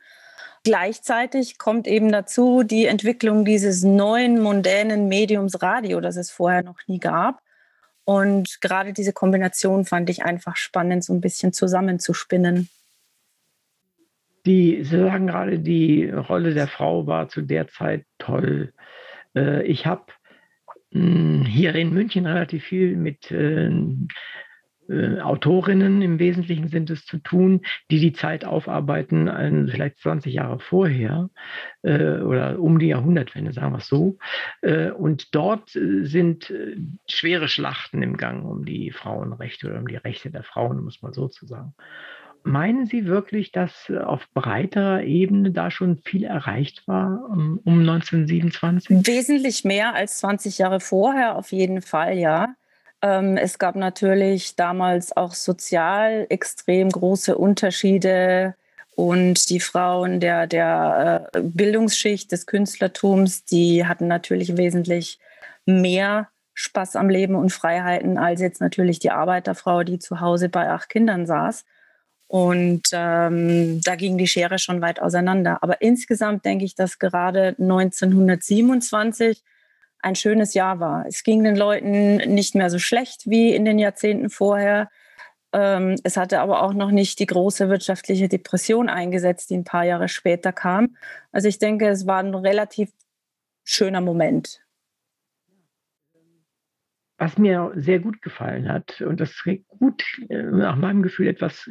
Gleichzeitig 0.63 1.57
kommt 1.57 1.87
eben 1.87 2.11
dazu 2.11 2.61
die 2.61 2.85
Entwicklung 2.85 3.45
dieses 3.45 3.81
neuen, 3.81 4.39
mondänen 4.39 5.07
Mediums 5.07 5.61
Radio, 5.63 6.01
das 6.01 6.17
es 6.17 6.29
vorher 6.29 6.61
noch 6.61 6.79
nie 6.87 6.99
gab. 6.99 7.41
Und 8.03 8.61
gerade 8.61 8.93
diese 8.93 9.13
Kombination 9.13 9.85
fand 9.85 10.09
ich 10.11 10.23
einfach 10.23 10.57
spannend, 10.57 11.03
so 11.03 11.13
ein 11.13 11.21
bisschen 11.21 11.51
zusammenzuspinnen. 11.51 12.69
Die, 14.45 14.83
Sie 14.83 14.97
sagen 14.97 15.27
gerade, 15.27 15.59
die 15.59 16.09
Rolle 16.09 16.53
der 16.53 16.67
Frau 16.67 17.05
war 17.07 17.29
zu 17.29 17.41
der 17.41 17.67
Zeit 17.67 18.05
toll. 18.17 18.73
Äh, 19.35 19.63
ich 19.63 19.85
habe 19.85 20.05
hm, 20.91 21.45
hier 21.45 21.75
in 21.75 21.93
München 21.93 22.25
relativ 22.25 22.63
viel 22.63 22.95
mit 22.95 23.31
äh, 23.31 23.69
äh, 24.91 25.19
Autorinnen 25.21 26.01
im 26.01 26.19
Wesentlichen 26.19 26.67
sind 26.67 26.89
es 26.89 27.05
zu 27.05 27.17
tun, 27.17 27.61
die 27.89 27.99
die 27.99 28.13
Zeit 28.13 28.45
aufarbeiten, 28.45 29.27
äh, 29.27 29.67
vielleicht 29.71 29.99
20 29.99 30.33
Jahre 30.33 30.59
vorher 30.59 31.29
äh, 31.81 32.17
oder 32.19 32.59
um 32.59 32.79
die 32.79 32.87
Jahrhundertwende, 32.87 33.53
sagen 33.53 33.73
wir 33.73 33.77
es 33.77 33.87
so. 33.87 34.17
Äh, 34.61 34.91
und 34.91 35.33
dort 35.33 35.75
äh, 35.75 36.03
sind 36.03 36.49
äh, 36.49 36.77
schwere 37.09 37.47
Schlachten 37.47 38.01
im 38.01 38.17
Gang 38.17 38.43
um 38.45 38.65
die 38.65 38.91
Frauenrechte 38.91 39.67
oder 39.67 39.79
um 39.79 39.87
die 39.87 39.97
Rechte 39.97 40.29
der 40.29 40.43
Frauen, 40.43 40.83
muss 40.83 41.01
man 41.01 41.13
so 41.13 41.27
zu 41.27 41.45
sagen. 41.45 41.73
Meinen 42.43 42.85
Sie 42.85 43.05
wirklich, 43.05 43.51
dass 43.51 43.91
auf 44.03 44.27
breiterer 44.33 45.03
Ebene 45.03 45.51
da 45.51 45.69
schon 45.71 45.97
viel 45.97 46.23
erreicht 46.23 46.87
war 46.87 47.29
um, 47.29 47.59
um 47.63 47.79
1927? 47.79 49.05
Wesentlich 49.07 49.63
mehr 49.63 49.93
als 49.93 50.17
20 50.19 50.57
Jahre 50.57 50.79
vorher, 50.79 51.35
auf 51.35 51.51
jeden 51.51 51.81
Fall, 51.81 52.17
ja. 52.17 52.55
Ähm, 53.01 53.37
es 53.37 53.59
gab 53.59 53.75
natürlich 53.75 54.55
damals 54.55 55.15
auch 55.15 55.33
sozial 55.33 56.25
extrem 56.29 56.89
große 56.89 57.37
Unterschiede 57.37 58.55
und 58.95 59.49
die 59.49 59.59
Frauen 59.59 60.19
der, 60.19 60.47
der 60.47 61.29
äh, 61.33 61.41
Bildungsschicht 61.41 62.31
des 62.31 62.45
Künstlertums, 62.45 63.45
die 63.45 63.85
hatten 63.85 64.07
natürlich 64.07 64.57
wesentlich 64.57 65.19
mehr 65.65 66.29
Spaß 66.53 66.95
am 66.95 67.09
Leben 67.09 67.35
und 67.35 67.51
Freiheiten 67.51 68.17
als 68.17 68.41
jetzt 68.41 68.61
natürlich 68.61 68.99
die 68.99 69.11
Arbeiterfrau, 69.11 69.83
die 69.83 69.99
zu 69.99 70.19
Hause 70.19 70.49
bei 70.49 70.69
acht 70.69 70.89
Kindern 70.89 71.25
saß. 71.25 71.65
Und 72.31 72.83
ähm, 72.93 73.81
da 73.81 73.95
ging 73.97 74.17
die 74.17 74.25
Schere 74.25 74.57
schon 74.57 74.79
weit 74.79 75.01
auseinander. 75.01 75.61
Aber 75.61 75.81
insgesamt 75.81 76.45
denke 76.45 76.63
ich, 76.63 76.75
dass 76.75 76.97
gerade 76.97 77.57
1927 77.59 79.43
ein 79.99 80.15
schönes 80.15 80.53
Jahr 80.53 80.79
war. 80.79 81.05
Es 81.05 81.23
ging 81.23 81.43
den 81.43 81.57
Leuten 81.57 82.15
nicht 82.33 82.55
mehr 82.55 82.69
so 82.69 82.79
schlecht 82.79 83.23
wie 83.25 83.53
in 83.53 83.65
den 83.65 83.79
Jahrzehnten 83.79 84.29
vorher. 84.29 84.89
Ähm, 85.51 85.97
es 86.05 86.15
hatte 86.15 86.39
aber 86.39 86.63
auch 86.63 86.71
noch 86.71 86.91
nicht 86.91 87.19
die 87.19 87.25
große 87.25 87.67
wirtschaftliche 87.67 88.29
Depression 88.29 88.87
eingesetzt, 88.87 89.49
die 89.49 89.57
ein 89.57 89.65
paar 89.65 89.83
Jahre 89.83 90.07
später 90.07 90.53
kam. 90.53 90.95
Also 91.33 91.49
ich 91.49 91.59
denke, 91.59 91.89
es 91.89 92.07
war 92.07 92.19
ein 92.19 92.33
relativ 92.33 92.93
schöner 93.65 93.99
Moment. 93.99 94.61
Was 97.21 97.37
mir 97.37 97.71
sehr 97.75 97.99
gut 97.99 98.23
gefallen 98.23 98.67
hat 98.67 98.99
und 99.01 99.19
das 99.19 99.43
gut 99.67 100.03
äh, 100.29 100.41
nach 100.41 100.75
meinem 100.75 101.03
Gefühl 101.03 101.27
etwas 101.27 101.69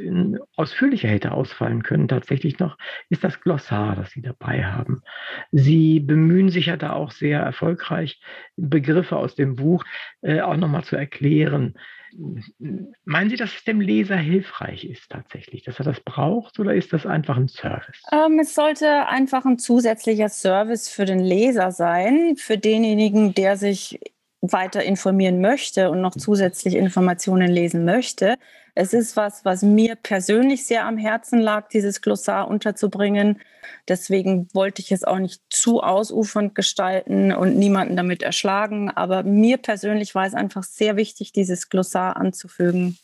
ausführlicher 0.54 1.08
hätte 1.08 1.32
ausfallen 1.32 1.82
können, 1.82 2.06
tatsächlich 2.06 2.60
noch, 2.60 2.78
ist 3.08 3.24
das 3.24 3.40
Glossar, 3.40 3.96
das 3.96 4.12
Sie 4.12 4.22
dabei 4.22 4.64
haben. 4.64 5.02
Sie 5.50 5.98
bemühen 5.98 6.50
sich 6.50 6.66
ja 6.66 6.76
da 6.76 6.92
auch 6.92 7.10
sehr 7.10 7.40
erfolgreich, 7.40 8.22
Begriffe 8.54 9.16
aus 9.16 9.34
dem 9.34 9.56
Buch 9.56 9.82
äh, 10.22 10.40
auch 10.40 10.56
nochmal 10.56 10.84
zu 10.84 10.94
erklären. 10.94 11.74
Meinen 13.04 13.30
Sie, 13.30 13.36
dass 13.36 13.52
es 13.52 13.64
dem 13.64 13.80
Leser 13.80 14.18
hilfreich 14.18 14.84
ist 14.84 15.10
tatsächlich, 15.10 15.64
dass 15.64 15.80
er 15.80 15.84
das 15.84 15.98
braucht 15.98 16.60
oder 16.60 16.74
ist 16.76 16.92
das 16.92 17.06
einfach 17.06 17.36
ein 17.36 17.48
Service? 17.48 18.04
Ähm, 18.12 18.38
es 18.38 18.54
sollte 18.54 19.08
einfach 19.08 19.44
ein 19.44 19.58
zusätzlicher 19.58 20.28
Service 20.28 20.88
für 20.88 21.06
den 21.06 21.18
Leser 21.18 21.72
sein, 21.72 22.36
für 22.36 22.56
denjenigen, 22.56 23.34
der 23.34 23.56
sich 23.56 23.98
weiter 24.40 24.83
informieren 24.83 25.40
möchte 25.40 25.90
und 25.90 26.00
noch 26.00 26.14
zusätzlich 26.16 26.74
Informationen 26.74 27.50
lesen 27.50 27.85
möchte. 27.85 28.37
Es 28.74 28.94
ist 28.94 29.16
was, 29.16 29.44
was 29.44 29.62
mir 29.62 29.96
persönlich 29.96 30.64
sehr 30.64 30.87
am 30.87 30.96
Herzen 30.96 31.40
lag, 31.40 31.68
dieses 31.68 32.00
Glossar 32.00 32.48
unterzubringen. 32.48 33.40
Deswegen 33.88 34.48
wollte 34.55 34.81
ich 34.81 34.92
es 34.92 35.05
auch 35.05 35.18
nicht 35.18 35.42
zu 35.50 35.83
ausufernd 35.83 36.55
gestalten 36.55 37.33
und 37.33 37.59
niemanden 37.59 37.96
damit 37.96 38.22
erschlagen. 38.22 38.90
Aber 38.90 39.22
mir 39.22 39.59
persönlich 39.59 40.14
war 40.14 40.24
es 40.24 40.35
einfach 40.35 40.62
sehr 40.62 40.96
wichtig, 40.96 41.33
dieses 41.33 41.68
Glossar 41.68 42.16
anzufügen. 42.16 42.96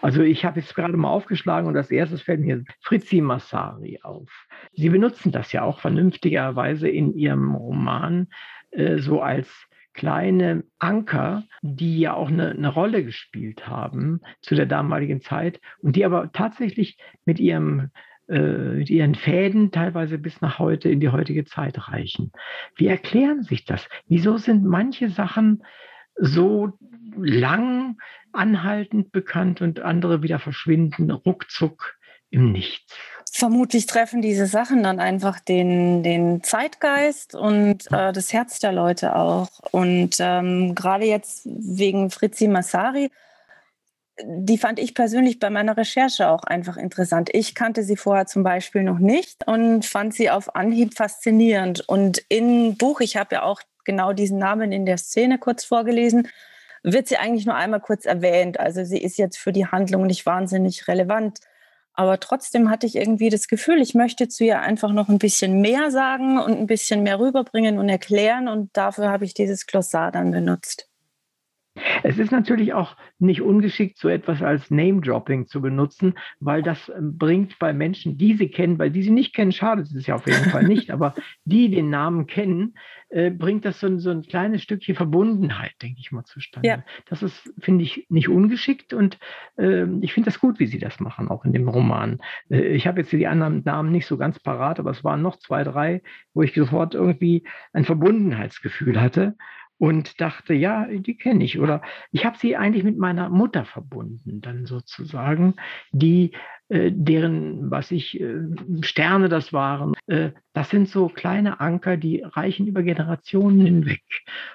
Also 0.00 0.22
ich 0.22 0.44
habe 0.44 0.60
jetzt 0.60 0.74
gerade 0.74 0.96
mal 0.96 1.10
aufgeschlagen 1.10 1.68
und 1.68 1.76
als 1.76 1.90
erstes 1.90 2.22
fällt 2.22 2.40
mir 2.40 2.64
Fritzi 2.80 3.20
Massari 3.20 3.98
auf. 4.02 4.30
Sie 4.72 4.90
benutzen 4.90 5.32
das 5.32 5.52
ja 5.52 5.62
auch 5.62 5.80
vernünftigerweise 5.80 6.88
in 6.88 7.14
Ihrem 7.14 7.54
Roman 7.54 8.28
äh, 8.70 8.98
so 8.98 9.20
als 9.20 9.67
kleine 9.98 10.62
Anker, 10.78 11.42
die 11.60 11.98
ja 11.98 12.14
auch 12.14 12.28
eine, 12.28 12.50
eine, 12.50 12.68
Rolle 12.68 13.04
gespielt 13.04 13.66
haben 13.66 14.20
zu 14.40 14.54
der 14.54 14.66
damaligen 14.66 15.20
Zeit 15.20 15.60
und 15.82 15.96
die 15.96 16.04
aber 16.04 16.30
tatsächlich 16.32 16.98
mit 17.24 17.40
ihrem 17.40 17.90
äh, 18.28 18.74
mit 18.76 18.90
ihren 18.90 19.16
Fäden 19.16 19.72
teilweise 19.72 20.18
bis 20.18 20.40
nach 20.40 20.60
heute 20.60 20.88
in 20.88 21.00
die 21.00 21.08
heutige 21.08 21.44
Zeit 21.44 21.88
reichen. 21.88 22.30
Wie 22.76 22.86
erklären 22.86 23.42
sich 23.42 23.64
das? 23.64 23.88
Wieso 24.06 24.36
sind 24.36 24.64
manche 24.64 25.10
Sachen 25.10 25.64
so 26.14 26.78
lang 27.16 27.96
anhaltend 28.32 29.10
bekannt 29.10 29.60
und 29.62 29.80
andere 29.80 30.22
wieder 30.22 30.38
verschwinden 30.38 31.10
ruckzuck 31.10 31.96
im 32.30 32.52
Nichts? 32.52 33.17
Vermutlich 33.32 33.86
treffen 33.86 34.22
diese 34.22 34.46
Sachen 34.46 34.82
dann 34.82 35.00
einfach 35.00 35.38
den, 35.40 36.02
den 36.02 36.42
Zeitgeist 36.42 37.34
und 37.34 37.86
äh, 37.92 38.12
das 38.12 38.32
Herz 38.32 38.58
der 38.58 38.72
Leute 38.72 39.16
auch. 39.16 39.48
Und 39.70 40.16
ähm, 40.18 40.74
gerade 40.74 41.04
jetzt 41.04 41.42
wegen 41.44 42.10
Fritzi 42.10 42.48
Massari, 42.48 43.10
die 44.24 44.58
fand 44.58 44.78
ich 44.78 44.94
persönlich 44.94 45.38
bei 45.38 45.50
meiner 45.50 45.76
Recherche 45.76 46.28
auch 46.28 46.44
einfach 46.44 46.76
interessant. 46.76 47.30
Ich 47.32 47.54
kannte 47.54 47.82
sie 47.82 47.96
vorher 47.96 48.26
zum 48.26 48.42
Beispiel 48.42 48.82
noch 48.82 48.98
nicht 48.98 49.46
und 49.46 49.84
fand 49.84 50.14
sie 50.14 50.30
auf 50.30 50.54
Anhieb 50.56 50.94
faszinierend. 50.94 51.88
Und 51.88 52.22
im 52.28 52.76
Buch, 52.76 53.00
ich 53.00 53.16
habe 53.16 53.36
ja 53.36 53.42
auch 53.42 53.60
genau 53.84 54.12
diesen 54.12 54.38
Namen 54.38 54.72
in 54.72 54.86
der 54.86 54.98
Szene 54.98 55.38
kurz 55.38 55.64
vorgelesen, 55.64 56.28
wird 56.82 57.08
sie 57.08 57.16
eigentlich 57.16 57.46
nur 57.46 57.54
einmal 57.54 57.80
kurz 57.80 58.06
erwähnt. 58.06 58.58
Also 58.58 58.84
sie 58.84 58.98
ist 58.98 59.18
jetzt 59.18 59.38
für 59.38 59.52
die 59.52 59.66
Handlung 59.66 60.06
nicht 60.06 60.26
wahnsinnig 60.26 60.88
relevant. 60.88 61.38
Aber 61.98 62.20
trotzdem 62.20 62.70
hatte 62.70 62.86
ich 62.86 62.94
irgendwie 62.94 63.28
das 63.28 63.48
Gefühl, 63.48 63.80
ich 63.80 63.92
möchte 63.92 64.28
zu 64.28 64.44
ihr 64.44 64.60
einfach 64.60 64.92
noch 64.92 65.08
ein 65.08 65.18
bisschen 65.18 65.60
mehr 65.60 65.90
sagen 65.90 66.38
und 66.38 66.52
ein 66.52 66.68
bisschen 66.68 67.02
mehr 67.02 67.18
rüberbringen 67.18 67.80
und 67.80 67.88
erklären. 67.88 68.46
Und 68.46 68.70
dafür 68.76 69.10
habe 69.10 69.24
ich 69.24 69.34
dieses 69.34 69.66
Glossar 69.66 70.12
dann 70.12 70.30
benutzt. 70.30 70.87
Es 72.02 72.18
ist 72.18 72.32
natürlich 72.32 72.72
auch 72.72 72.96
nicht 73.18 73.42
ungeschickt, 73.42 73.98
so 73.98 74.08
etwas 74.08 74.42
als 74.42 74.70
Name-Dropping 74.70 75.46
zu 75.46 75.60
benutzen, 75.60 76.14
weil 76.40 76.62
das 76.62 76.90
ähm, 76.96 77.18
bringt 77.18 77.58
bei 77.58 77.72
Menschen, 77.72 78.18
die 78.18 78.34
sie 78.34 78.48
kennen, 78.48 78.78
weil 78.78 78.90
die 78.90 79.02
sie 79.02 79.10
nicht 79.10 79.34
kennen, 79.34 79.52
schadet 79.52 79.90
es 79.92 80.06
ja 80.06 80.14
auf 80.14 80.26
jeden 80.26 80.50
Fall 80.50 80.64
nicht, 80.64 80.90
aber 80.92 81.14
die 81.44 81.70
den 81.70 81.90
Namen 81.90 82.26
kennen, 82.26 82.74
äh, 83.10 83.30
bringt 83.30 83.64
das 83.64 83.80
so 83.80 83.86
ein, 83.86 83.98
so 83.98 84.10
ein 84.10 84.22
kleines 84.22 84.62
Stückchen 84.62 84.94
Verbundenheit, 84.94 85.72
denke 85.82 86.00
ich 86.00 86.12
mal, 86.12 86.24
zustande. 86.24 86.68
Ja. 86.68 86.84
Das 87.08 87.22
ist, 87.22 87.52
finde 87.58 87.84
ich, 87.84 88.06
nicht 88.10 88.28
ungeschickt 88.28 88.92
und 88.92 89.18
äh, 89.56 89.84
ich 90.00 90.12
finde 90.12 90.30
das 90.30 90.40
gut, 90.40 90.58
wie 90.58 90.66
sie 90.66 90.78
das 90.78 91.00
machen, 91.00 91.28
auch 91.28 91.44
in 91.44 91.52
dem 91.52 91.68
Roman. 91.68 92.18
Äh, 92.50 92.68
ich 92.68 92.86
habe 92.86 93.00
jetzt 93.00 93.12
die 93.12 93.26
anderen 93.26 93.62
Namen 93.64 93.92
nicht 93.92 94.06
so 94.06 94.16
ganz 94.16 94.38
parat, 94.38 94.78
aber 94.78 94.90
es 94.90 95.04
waren 95.04 95.22
noch 95.22 95.38
zwei, 95.38 95.64
drei, 95.64 96.02
wo 96.34 96.42
ich 96.42 96.54
sofort 96.54 96.94
irgendwie 96.94 97.44
ein 97.72 97.84
Verbundenheitsgefühl 97.84 99.00
hatte 99.00 99.36
und 99.78 100.20
dachte, 100.20 100.54
ja, 100.54 100.86
die 100.86 101.16
kenne 101.16 101.44
ich. 101.44 101.58
Oder 101.58 101.82
ich 102.10 102.24
habe 102.24 102.36
sie 102.36 102.56
eigentlich 102.56 102.84
mit 102.84 102.98
meiner 102.98 103.28
Mutter 103.28 103.64
verbunden, 103.64 104.40
dann 104.40 104.66
sozusagen, 104.66 105.54
die, 105.92 106.32
äh, 106.68 106.90
deren, 106.92 107.70
was 107.70 107.90
ich, 107.92 108.20
äh, 108.20 108.40
Sterne 108.82 109.28
das 109.28 109.52
waren. 109.52 109.94
Äh, 110.06 110.32
das 110.52 110.70
sind 110.70 110.88
so 110.88 111.08
kleine 111.08 111.60
Anker, 111.60 111.96
die 111.96 112.22
reichen 112.22 112.66
über 112.66 112.82
Generationen 112.82 113.60
hinweg. 113.60 114.04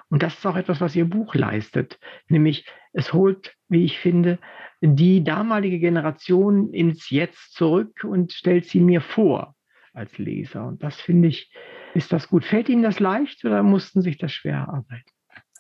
Und 0.10 0.24
das 0.24 0.36
ist 0.36 0.46
auch 0.46 0.58
etwas, 0.58 0.82
was 0.82 0.96
ihr 0.96 1.06
Buch 1.06 1.34
leistet. 1.36 2.00
Nämlich, 2.28 2.66
es 2.92 3.14
holt, 3.14 3.56
wie 3.70 3.86
ich 3.86 3.98
finde, 4.00 4.40
die 4.82 5.24
damalige 5.24 5.80
Generation 5.80 6.74
ins 6.74 7.10
Jetzt 7.10 7.54
zurück 7.54 8.04
und 8.04 8.34
stellt 8.34 8.66
sie 8.66 8.82
mir 8.82 9.00
vor 9.02 9.56
als 9.94 10.18
Leser. 10.18 10.68
Und 10.68 10.84
das 10.84 11.00
finde 11.00 11.30
ich, 11.30 11.52
ist 11.94 12.12
das 12.12 12.28
gut. 12.28 12.44
Fällt 12.44 12.70
Ihnen 12.70 12.84
das 12.84 13.00
leicht 13.00 13.46
oder 13.46 13.64
mussten 13.64 14.02
sich 14.02 14.18
das 14.18 14.32
schwer 14.34 14.56
erarbeiten? 14.56 15.13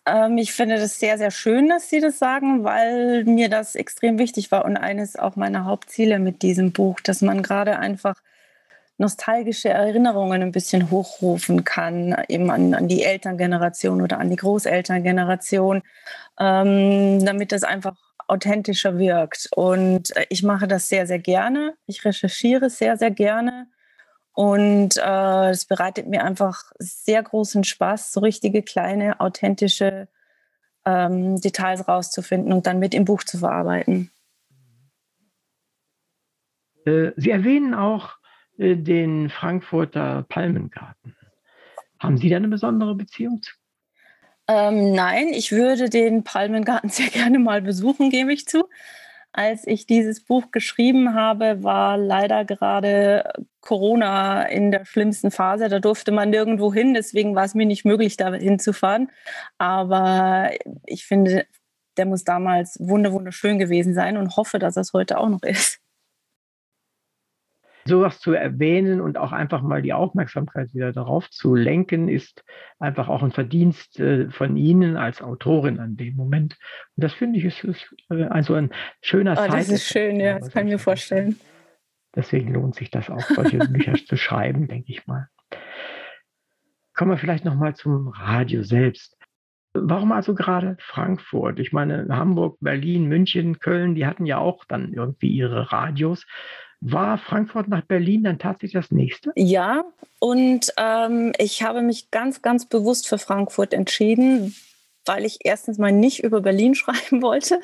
Ähm, 0.05 0.37
ich 0.37 0.53
finde 0.53 0.77
das 0.77 0.99
sehr, 0.99 1.17
sehr 1.17 1.31
schön, 1.31 1.69
dass 1.69 1.89
Sie 1.89 1.99
das 1.99 2.19
sagen, 2.19 2.63
weil 2.63 3.23
mir 3.25 3.49
das 3.49 3.75
extrem 3.75 4.17
wichtig 4.19 4.51
war 4.51 4.65
und 4.65 4.77
eines 4.77 5.15
auch 5.15 5.35
meiner 5.35 5.65
Hauptziele 5.65 6.19
mit 6.19 6.41
diesem 6.41 6.71
Buch, 6.73 6.99
dass 7.01 7.21
man 7.21 7.41
gerade 7.43 7.79
einfach 7.79 8.15
nostalgische 8.97 9.69
Erinnerungen 9.69 10.41
ein 10.41 10.51
bisschen 10.51 10.91
hochrufen 10.91 11.63
kann, 11.63 12.15
eben 12.27 12.51
an, 12.51 12.73
an 12.73 12.87
die 12.87 13.03
Elterngeneration 13.03 14.01
oder 14.01 14.19
an 14.19 14.29
die 14.29 14.35
Großelterngeneration, 14.35 15.81
ähm, 16.39 17.25
damit 17.25 17.51
das 17.51 17.63
einfach 17.63 17.95
authentischer 18.27 18.97
wirkt. 18.99 19.49
Und 19.55 20.15
äh, 20.15 20.25
ich 20.29 20.43
mache 20.43 20.67
das 20.67 20.89
sehr, 20.89 21.07
sehr 21.07 21.19
gerne. 21.19 21.75
Ich 21.87 22.05
recherchiere 22.05 22.69
sehr, 22.69 22.97
sehr 22.97 23.11
gerne. 23.11 23.67
Und 24.33 24.97
äh, 24.97 25.49
es 25.51 25.65
bereitet 25.65 26.07
mir 26.07 26.23
einfach 26.23 26.71
sehr 26.79 27.21
großen 27.21 27.63
Spaß, 27.63 28.11
so 28.11 28.19
richtige 28.19 28.63
kleine, 28.63 29.19
authentische 29.19 30.07
ähm, 30.85 31.39
Details 31.39 31.87
rauszufinden 31.87 32.51
und 32.51 32.65
dann 32.65 32.79
mit 32.79 32.93
im 32.93 33.05
Buch 33.05 33.23
zu 33.23 33.37
verarbeiten. 33.37 34.11
Äh, 36.85 37.11
Sie 37.15 37.29
erwähnen 37.29 37.73
auch 37.73 38.17
äh, 38.57 38.75
den 38.75 39.29
Frankfurter 39.29 40.25
Palmengarten. 40.27 41.15
Haben 41.99 42.17
Sie 42.17 42.29
da 42.29 42.37
eine 42.37 42.49
besondere 42.49 42.95
Beziehung 42.95 43.41
zu? 43.41 43.53
Ähm, 44.47 44.93
nein, 44.93 45.29
ich 45.29 45.51
würde 45.51 45.89
den 45.89 46.23
Palmengarten 46.23 46.89
sehr 46.89 47.09
gerne 47.09 47.39
mal 47.39 47.61
besuchen, 47.61 48.09
gebe 48.09 48.33
ich 48.33 48.47
zu. 48.47 48.67
Als 49.33 49.65
ich 49.65 49.87
dieses 49.87 50.23
Buch 50.23 50.51
geschrieben 50.51 51.15
habe, 51.15 51.63
war 51.63 51.97
leider 51.97 52.45
gerade 52.45 53.33
Corona 53.61 54.43
in 54.43 54.71
der 54.71 54.85
schlimmsten 54.85 55.31
Phase. 55.31 55.69
Da 55.69 55.79
durfte 55.79 56.11
man 56.11 56.29
nirgendwo 56.29 56.71
hin, 56.73 56.93
deswegen 56.93 57.35
war 57.35 57.45
es 57.45 57.55
mir 57.55 57.65
nicht 57.65 57.83
möglich, 57.83 58.15
da 58.15 58.33
hinzufahren. 58.33 59.11
Aber 59.57 60.51
ich 60.85 61.05
finde, 61.05 61.47
der 61.97 62.05
muss 62.05 62.23
damals 62.23 62.77
wunderschön 62.79 63.59
gewesen 63.59 63.93
sein 63.93 64.17
und 64.17 64.37
hoffe, 64.37 64.59
dass 64.59 64.77
es 64.77 64.93
heute 64.93 65.17
auch 65.17 65.29
noch 65.29 65.43
ist 65.43 65.82
sowas 67.85 68.19
zu 68.19 68.33
erwähnen 68.33 69.01
und 69.01 69.17
auch 69.17 69.31
einfach 69.31 69.61
mal 69.61 69.81
die 69.81 69.93
Aufmerksamkeit 69.93 70.73
wieder 70.73 70.93
darauf 70.93 71.29
zu 71.29 71.55
lenken, 71.55 72.07
ist 72.07 72.43
einfach 72.79 73.09
auch 73.09 73.23
ein 73.23 73.31
Verdienst 73.31 73.99
äh, 73.99 74.29
von 74.29 74.57
Ihnen 74.57 74.97
als 74.97 75.21
Autorin 75.21 75.79
an 75.79 75.97
dem 75.97 76.15
Moment. 76.15 76.57
Und 76.95 77.03
das 77.03 77.13
finde 77.13 77.39
ich 77.39 77.45
ist, 77.45 77.63
ist 77.63 77.95
äh, 78.09 78.23
also 78.25 78.53
ein 78.53 78.71
schöner 79.01 79.33
oh, 79.37 79.51
Das 79.51 79.69
ist 79.69 79.85
schön, 79.85 80.19
ja, 80.19 80.39
das 80.39 80.51
kann 80.51 80.67
ich 80.67 80.73
mir 80.73 80.79
vorstellen. 80.79 81.37
Deswegen 82.15 82.53
lohnt 82.53 82.75
sich 82.75 82.91
das 82.91 83.09
auch, 83.09 83.21
solche 83.21 83.57
Bücher 83.69 83.93
zu 83.93 84.17
schreiben, 84.17 84.67
denke 84.67 84.91
ich 84.91 85.07
mal. 85.07 85.27
Kommen 86.93 87.11
wir 87.11 87.17
vielleicht 87.17 87.43
nochmal 87.43 87.75
zum 87.75 88.09
Radio 88.09 88.63
selbst. 88.63 89.17
Warum 89.73 90.11
also 90.11 90.35
gerade 90.35 90.77
Frankfurt? 90.79 91.59
Ich 91.59 91.73
meine, 91.73 92.05
Hamburg, 92.09 92.57
Berlin, 92.61 93.07
München, 93.07 93.57
Köln, 93.57 93.95
die 93.95 94.05
hatten 94.05 94.27
ja 94.27 94.37
auch 94.37 94.65
dann 94.65 94.93
irgendwie 94.93 95.29
ihre 95.29 95.71
Radios. 95.71 96.27
War 96.85 97.17
Frankfurt 97.17 97.69
nach 97.69 97.83
Berlin 97.83 98.23
dann 98.23 98.39
tatsächlich 98.39 98.73
das 98.73 98.91
nächste? 98.91 99.31
Ja, 99.35 99.85
und 100.19 100.73
ähm, 100.77 101.31
ich 101.37 101.63
habe 101.63 101.81
mich 101.81 102.11
ganz, 102.11 102.41
ganz 102.41 102.65
bewusst 102.65 103.07
für 103.07 103.17
Frankfurt 103.17 103.73
entschieden, 103.73 104.53
weil 105.05 105.23
ich 105.23 105.39
erstens 105.43 105.77
mal 105.77 105.93
nicht 105.93 106.23
über 106.23 106.41
Berlin 106.41 106.75
schreiben 106.75 107.21
wollte. 107.21 107.61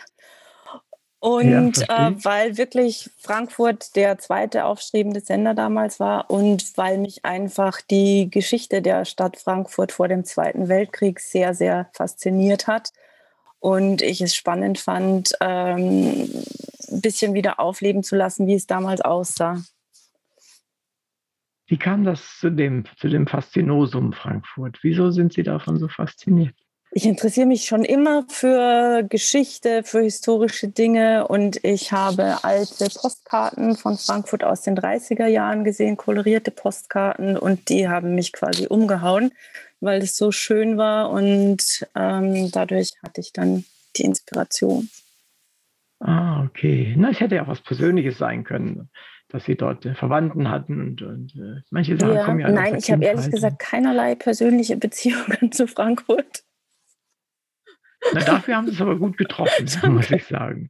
Und 1.20 1.80
ja, 1.80 2.08
äh, 2.08 2.16
weil 2.24 2.58
wirklich 2.58 3.10
Frankfurt 3.18 3.98
der 3.98 4.20
zweite 4.20 4.64
aufstrebende 4.64 5.20
Sender 5.20 5.54
damals 5.54 6.00
war 6.00 6.32
und 6.32 6.78
weil 6.78 6.98
mich 6.98 7.26
einfach 7.26 7.82
die 7.82 8.30
Geschichte 8.30 8.82
der 8.82 9.04
Stadt 9.04 9.36
Frankfurt 9.36 9.92
vor 9.92 10.08
dem 10.08 10.24
Zweiten 10.24 10.70
Weltkrieg 10.70 11.20
sehr, 11.20 11.54
sehr 11.54 11.90
fasziniert 11.92 12.68
hat 12.68 12.94
und 13.60 14.02
ich 14.02 14.22
es 14.22 14.34
spannend 14.34 14.80
fand, 14.80 15.34
ähm, 15.42 16.30
ein 16.92 17.02
bisschen 17.02 17.34
wieder 17.34 17.60
aufleben 17.60 18.04
zu 18.04 18.16
lassen, 18.16 18.48
wie 18.48 18.56
es 18.56 18.68
damals 18.68 19.02
aussah. 19.02 19.62
Wie 21.68 21.78
kam 21.78 22.04
das 22.04 22.40
zu 22.40 22.50
dem, 22.50 22.86
zu 22.98 23.10
dem 23.10 23.28
Faszinosum 23.28 24.14
Frankfurt? 24.14 24.80
Wieso 24.82 25.12
sind 25.12 25.34
Sie 25.34 25.44
davon 25.44 25.78
so 25.78 25.88
fasziniert? 25.88 26.56
Ich 26.92 27.06
interessiere 27.06 27.46
mich 27.46 27.66
schon 27.66 27.86
immer 27.86 28.26
für 28.30 29.04
Geschichte, 29.04 29.84
für 29.84 30.02
historische 30.02 30.70
Dinge 30.70 31.28
und 31.28 31.64
ich 31.64 31.92
habe 31.92 32.44
alte 32.44 32.88
Postkarten 32.90 33.78
von 33.78 33.96
Frankfurt 33.96 34.44
aus 34.44 34.64
den 34.64 34.76
30er 34.76 35.28
Jahren 35.28 35.64
gesehen, 35.64 35.98
kolorierte 35.98 36.50
Postkarten 36.50 37.38
und 37.38 37.70
die 37.70 37.88
haben 37.88 38.16
mich 38.16 38.34
quasi 38.34 38.66
umgehauen, 38.66 39.32
weil 39.82 40.02
es 40.02 40.18
so 40.18 40.32
schön 40.32 40.78
war 40.78 41.12
und 41.12 41.86
ähm, 41.96 42.50
dadurch 42.52 42.94
hatte 43.04 43.22
ich 43.22 43.34
dann 43.34 43.66
die 43.96 44.04
Inspiration. 44.04 44.90
Ah, 46.00 46.44
okay. 46.46 46.96
Na, 46.98 47.10
es 47.10 47.20
hätte 47.20 47.36
ja 47.36 47.44
auch 47.44 47.48
was 47.48 47.62
Persönliches 47.62 48.18
sein 48.18 48.44
können, 48.44 48.90
dass 49.28 49.46
Sie 49.46 49.56
dort 49.56 49.86
äh, 49.86 49.96
Verwandten 49.96 50.50
hatten 50.50 50.82
und, 50.82 51.02
und 51.02 51.36
äh, 51.36 51.62
manche 51.72 51.98
Sachen 51.98 52.16
ja, 52.16 52.26
kommen 52.26 52.40
ja 52.40 52.50
Nein, 52.50 52.76
ich 52.76 52.90
habe 52.90 53.04
ehrlich 53.04 53.30
gesagt 53.30 53.60
keinerlei 53.60 54.16
persönliche 54.16 54.78
Beziehungen 54.78 55.52
zu 55.52 55.68
Frankfurt. 55.68 56.44
Na, 58.14 58.22
dafür 58.22 58.56
haben 58.56 58.68
Sie 58.68 58.74
es 58.74 58.82
aber 58.82 58.98
gut 58.98 59.18
getroffen, 59.18 59.68
muss 59.94 60.10
ich 60.10 60.26
sagen. 60.26 60.70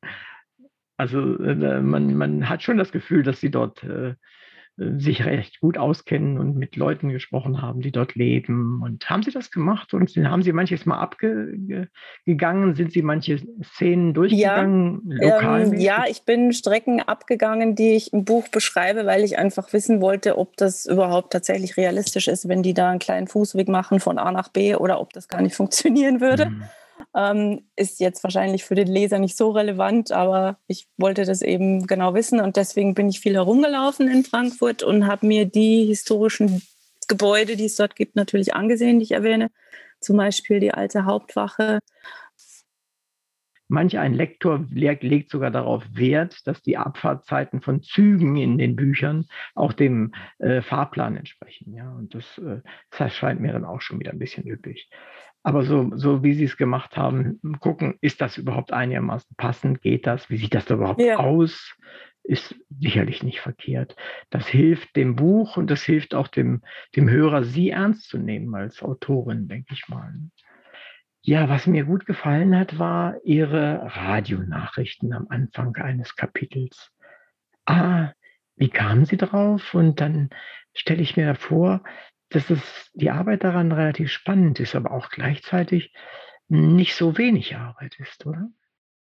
Also 0.97 1.37
äh, 1.37 1.81
man, 1.81 2.15
man 2.15 2.49
hat 2.49 2.63
schon 2.63 2.77
das 2.77 2.91
Gefühl, 2.91 3.23
dass 3.23 3.39
Sie 3.39 3.51
dort 3.51 3.83
äh, 3.83 4.15
sich 4.97 5.25
recht 5.25 5.59
gut 5.59 5.77
auskennen 5.77 6.37
und 6.37 6.55
mit 6.55 6.75
Leuten 6.75 7.09
gesprochen 7.09 7.61
haben, 7.61 7.81
die 7.81 7.91
dort 7.91 8.15
leben. 8.15 8.81
Und 8.81 9.09
haben 9.09 9.23
Sie 9.23 9.31
das 9.31 9.51
gemacht 9.51 9.93
und 9.93 10.15
haben 10.15 10.41
Sie 10.41 10.53
manches 10.53 10.85
mal 10.85 10.99
abgegangen? 10.99 12.75
Sind 12.75 12.93
Sie 12.93 13.01
manche 13.01 13.41
Szenen 13.63 14.13
durchgegangen? 14.13 15.19
Ja, 15.21 15.59
ähm, 15.59 15.73
ja, 15.73 16.05
ich 16.07 16.23
bin 16.23 16.53
Strecken 16.53 17.01
abgegangen, 17.01 17.75
die 17.75 17.95
ich 17.95 18.13
im 18.13 18.23
Buch 18.23 18.47
beschreibe, 18.47 19.05
weil 19.05 19.23
ich 19.23 19.37
einfach 19.37 19.71
wissen 19.73 20.01
wollte, 20.01 20.37
ob 20.37 20.55
das 20.55 20.85
überhaupt 20.85 21.33
tatsächlich 21.33 21.75
realistisch 21.75 22.27
ist, 22.27 22.47
wenn 22.47 22.63
die 22.63 22.73
da 22.73 22.89
einen 22.89 22.99
kleinen 22.99 23.27
Fußweg 23.27 23.67
machen 23.67 23.99
von 23.99 24.17
A 24.17 24.31
nach 24.31 24.47
B 24.47 24.75
oder 24.75 25.01
ob 25.01 25.11
das 25.13 25.27
gar 25.27 25.41
nicht 25.41 25.55
funktionieren 25.57 26.21
würde. 26.21 26.47
Mhm. 26.51 26.63
Ähm, 27.15 27.63
ist 27.75 27.99
jetzt 27.99 28.23
wahrscheinlich 28.23 28.63
für 28.63 28.75
den 28.75 28.87
Leser 28.87 29.19
nicht 29.19 29.37
so 29.37 29.51
relevant, 29.51 30.11
aber 30.11 30.57
ich 30.67 30.87
wollte 30.97 31.25
das 31.25 31.41
eben 31.41 31.87
genau 31.87 32.13
wissen 32.13 32.39
und 32.39 32.55
deswegen 32.55 32.93
bin 32.93 33.09
ich 33.09 33.19
viel 33.19 33.33
herumgelaufen 33.33 34.07
in 34.09 34.23
Frankfurt 34.23 34.83
und 34.83 35.07
habe 35.07 35.25
mir 35.25 35.45
die 35.45 35.85
historischen 35.85 36.61
Gebäude, 37.07 37.55
die 37.55 37.65
es 37.65 37.75
dort 37.75 37.95
gibt, 37.95 38.15
natürlich 38.15 38.53
angesehen, 38.53 38.99
die 38.99 39.03
ich 39.03 39.11
erwähne. 39.11 39.49
Zum 39.99 40.17
Beispiel 40.17 40.59
die 40.59 40.73
alte 40.73 41.05
Hauptwache. 41.05 41.79
Manch 43.71 43.99
ein 43.99 44.15
Lektor 44.15 44.65
legt 44.71 45.29
sogar 45.29 45.51
darauf 45.51 45.83
Wert, 45.93 46.47
dass 46.47 46.63
die 46.63 46.77
Abfahrtzeiten 46.77 47.61
von 47.61 47.83
Zügen 47.83 48.35
in 48.35 48.57
den 48.57 48.75
Büchern 48.75 49.27
auch 49.53 49.73
dem 49.73 50.13
äh, 50.39 50.63
Fahrplan 50.63 51.15
entsprechen. 51.15 51.73
Ja, 51.75 51.91
und 51.91 52.15
das, 52.15 52.39
äh, 52.39 52.61
das 52.89 52.99
erscheint 52.99 53.41
mir 53.41 53.53
dann 53.53 53.65
auch 53.65 53.81
schon 53.81 53.99
wieder 53.99 54.11
ein 54.11 54.17
bisschen 54.17 54.47
üppig. 54.47 54.89
Aber 55.43 55.63
so, 55.63 55.91
so 55.95 56.23
wie 56.23 56.33
Sie 56.33 56.43
es 56.43 56.57
gemacht 56.57 56.97
haben, 56.97 57.39
gucken, 57.59 57.97
ist 58.01 58.21
das 58.21 58.37
überhaupt 58.37 58.73
einigermaßen 58.73 59.35
passend? 59.37 59.81
Geht 59.81 60.05
das? 60.05 60.29
Wie 60.29 60.37
sieht 60.37 60.53
das 60.53 60.69
überhaupt 60.69 61.01
ja. 61.01 61.17
aus? 61.17 61.75
Ist 62.23 62.55
sicherlich 62.79 63.23
nicht 63.23 63.39
verkehrt. 63.39 63.95
Das 64.29 64.47
hilft 64.47 64.95
dem 64.95 65.15
Buch 65.15 65.57
und 65.57 65.69
das 65.71 65.81
hilft 65.83 66.13
auch 66.13 66.27
dem, 66.27 66.61
dem 66.95 67.09
Hörer, 67.09 67.43
Sie 67.43 67.69
ernst 67.69 68.09
zu 68.09 68.17
nehmen 68.17 68.53
als 68.53 68.83
Autorin, 68.83 69.47
denke 69.47 69.73
ich 69.73 69.87
mal. 69.87 70.13
Ja, 71.21 71.49
was 71.49 71.67
mir 71.67 71.85
gut 71.85 72.05
gefallen 72.05 72.55
hat, 72.55 72.77
war 72.77 73.15
Ihre 73.23 73.81
Radionachrichten 73.83 75.13
am 75.13 75.27
Anfang 75.29 75.75
eines 75.77 76.15
Kapitels. 76.15 76.91
Ah, 77.65 78.11
wie 78.55 78.69
kamen 78.69 79.05
Sie 79.05 79.17
drauf? 79.17 79.73
Und 79.73 80.01
dann 80.01 80.29
stelle 80.73 81.01
ich 81.01 81.17
mir 81.17 81.35
vor, 81.35 81.81
dass 82.29 82.49
es 82.49 82.59
die 82.93 83.09
Arbeit 83.09 83.43
daran 83.43 83.71
relativ 83.71 84.11
spannend 84.11 84.59
ist, 84.59 84.75
aber 84.75 84.91
auch 84.91 85.09
gleichzeitig 85.09 85.93
nicht 86.47 86.95
so 86.95 87.17
wenig 87.17 87.55
Arbeit 87.55 87.99
ist, 87.99 88.25
oder? 88.25 88.49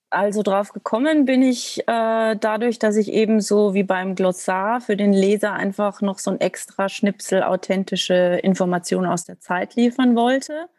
Also 0.09 0.41
drauf 0.41 0.71
gekommen 0.71 1.25
bin 1.25 1.41
ich 1.43 1.81
äh, 1.81 2.35
dadurch, 2.35 2.79
dass 2.79 2.95
ich 2.95 3.11
eben 3.11 3.41
so 3.41 3.73
wie 3.73 3.83
beim 3.83 4.15
Glossar 4.15 4.79
für 4.79 4.95
den 4.95 5.11
Leser 5.11 5.51
einfach 5.51 6.01
noch 6.01 6.19
so 6.19 6.31
ein 6.31 6.39
extra 6.39 6.87
Schnipsel 6.87 7.43
authentische 7.43 8.39
Informationen 8.41 9.07
aus 9.07 9.25
der 9.25 9.39
Zeit 9.39 9.75
liefern 9.75 10.15
wollte. 10.15 10.69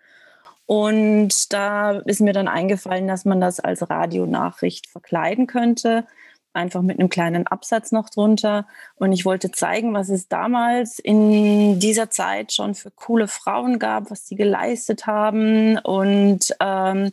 Und 0.64 1.52
da 1.52 1.98
ist 1.98 2.20
mir 2.20 2.32
dann 2.32 2.48
eingefallen, 2.48 3.06
dass 3.06 3.26
man 3.26 3.40
das 3.40 3.60
als 3.60 3.88
Radionachricht 3.88 4.86
verkleiden 4.86 5.46
könnte 5.46 6.06
einfach 6.52 6.82
mit 6.82 6.98
einem 6.98 7.08
kleinen 7.08 7.46
Absatz 7.46 7.92
noch 7.92 8.10
drunter. 8.10 8.66
Und 8.96 9.12
ich 9.12 9.24
wollte 9.24 9.50
zeigen, 9.50 9.94
was 9.94 10.08
es 10.08 10.28
damals 10.28 10.98
in 10.98 11.78
dieser 11.78 12.10
Zeit 12.10 12.52
schon 12.52 12.74
für 12.74 12.90
coole 12.90 13.28
Frauen 13.28 13.78
gab, 13.78 14.10
was 14.10 14.26
sie 14.26 14.36
geleistet 14.36 15.06
haben. 15.06 15.78
Und 15.78 16.54
ähm, 16.60 17.10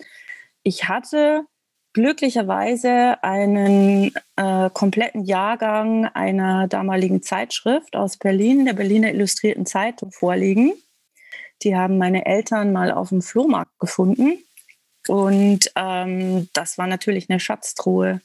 ich 0.63 0.87
hatte 0.87 1.45
glücklicherweise 1.93 3.23
einen 3.23 4.11
äh, 4.35 4.69
kompletten 4.73 5.23
Jahrgang 5.23 6.05
einer 6.05 6.67
damaligen 6.67 7.21
Zeitschrift 7.21 7.95
aus 7.95 8.17
Berlin, 8.17 8.65
der 8.65 8.73
Berliner 8.73 9.13
Illustrierten 9.13 9.65
Zeitung, 9.65 10.11
vorliegen. 10.11 10.73
Die 11.63 11.75
haben 11.75 11.97
meine 11.97 12.25
Eltern 12.25 12.73
mal 12.73 12.91
auf 12.91 13.09
dem 13.09 13.21
Flohmarkt 13.21 13.79
gefunden. 13.79 14.39
Und 15.07 15.71
ähm, 15.75 16.49
das 16.53 16.77
war 16.77 16.87
natürlich 16.87 17.29
eine 17.29 17.39
Schatztruhe. 17.39 18.21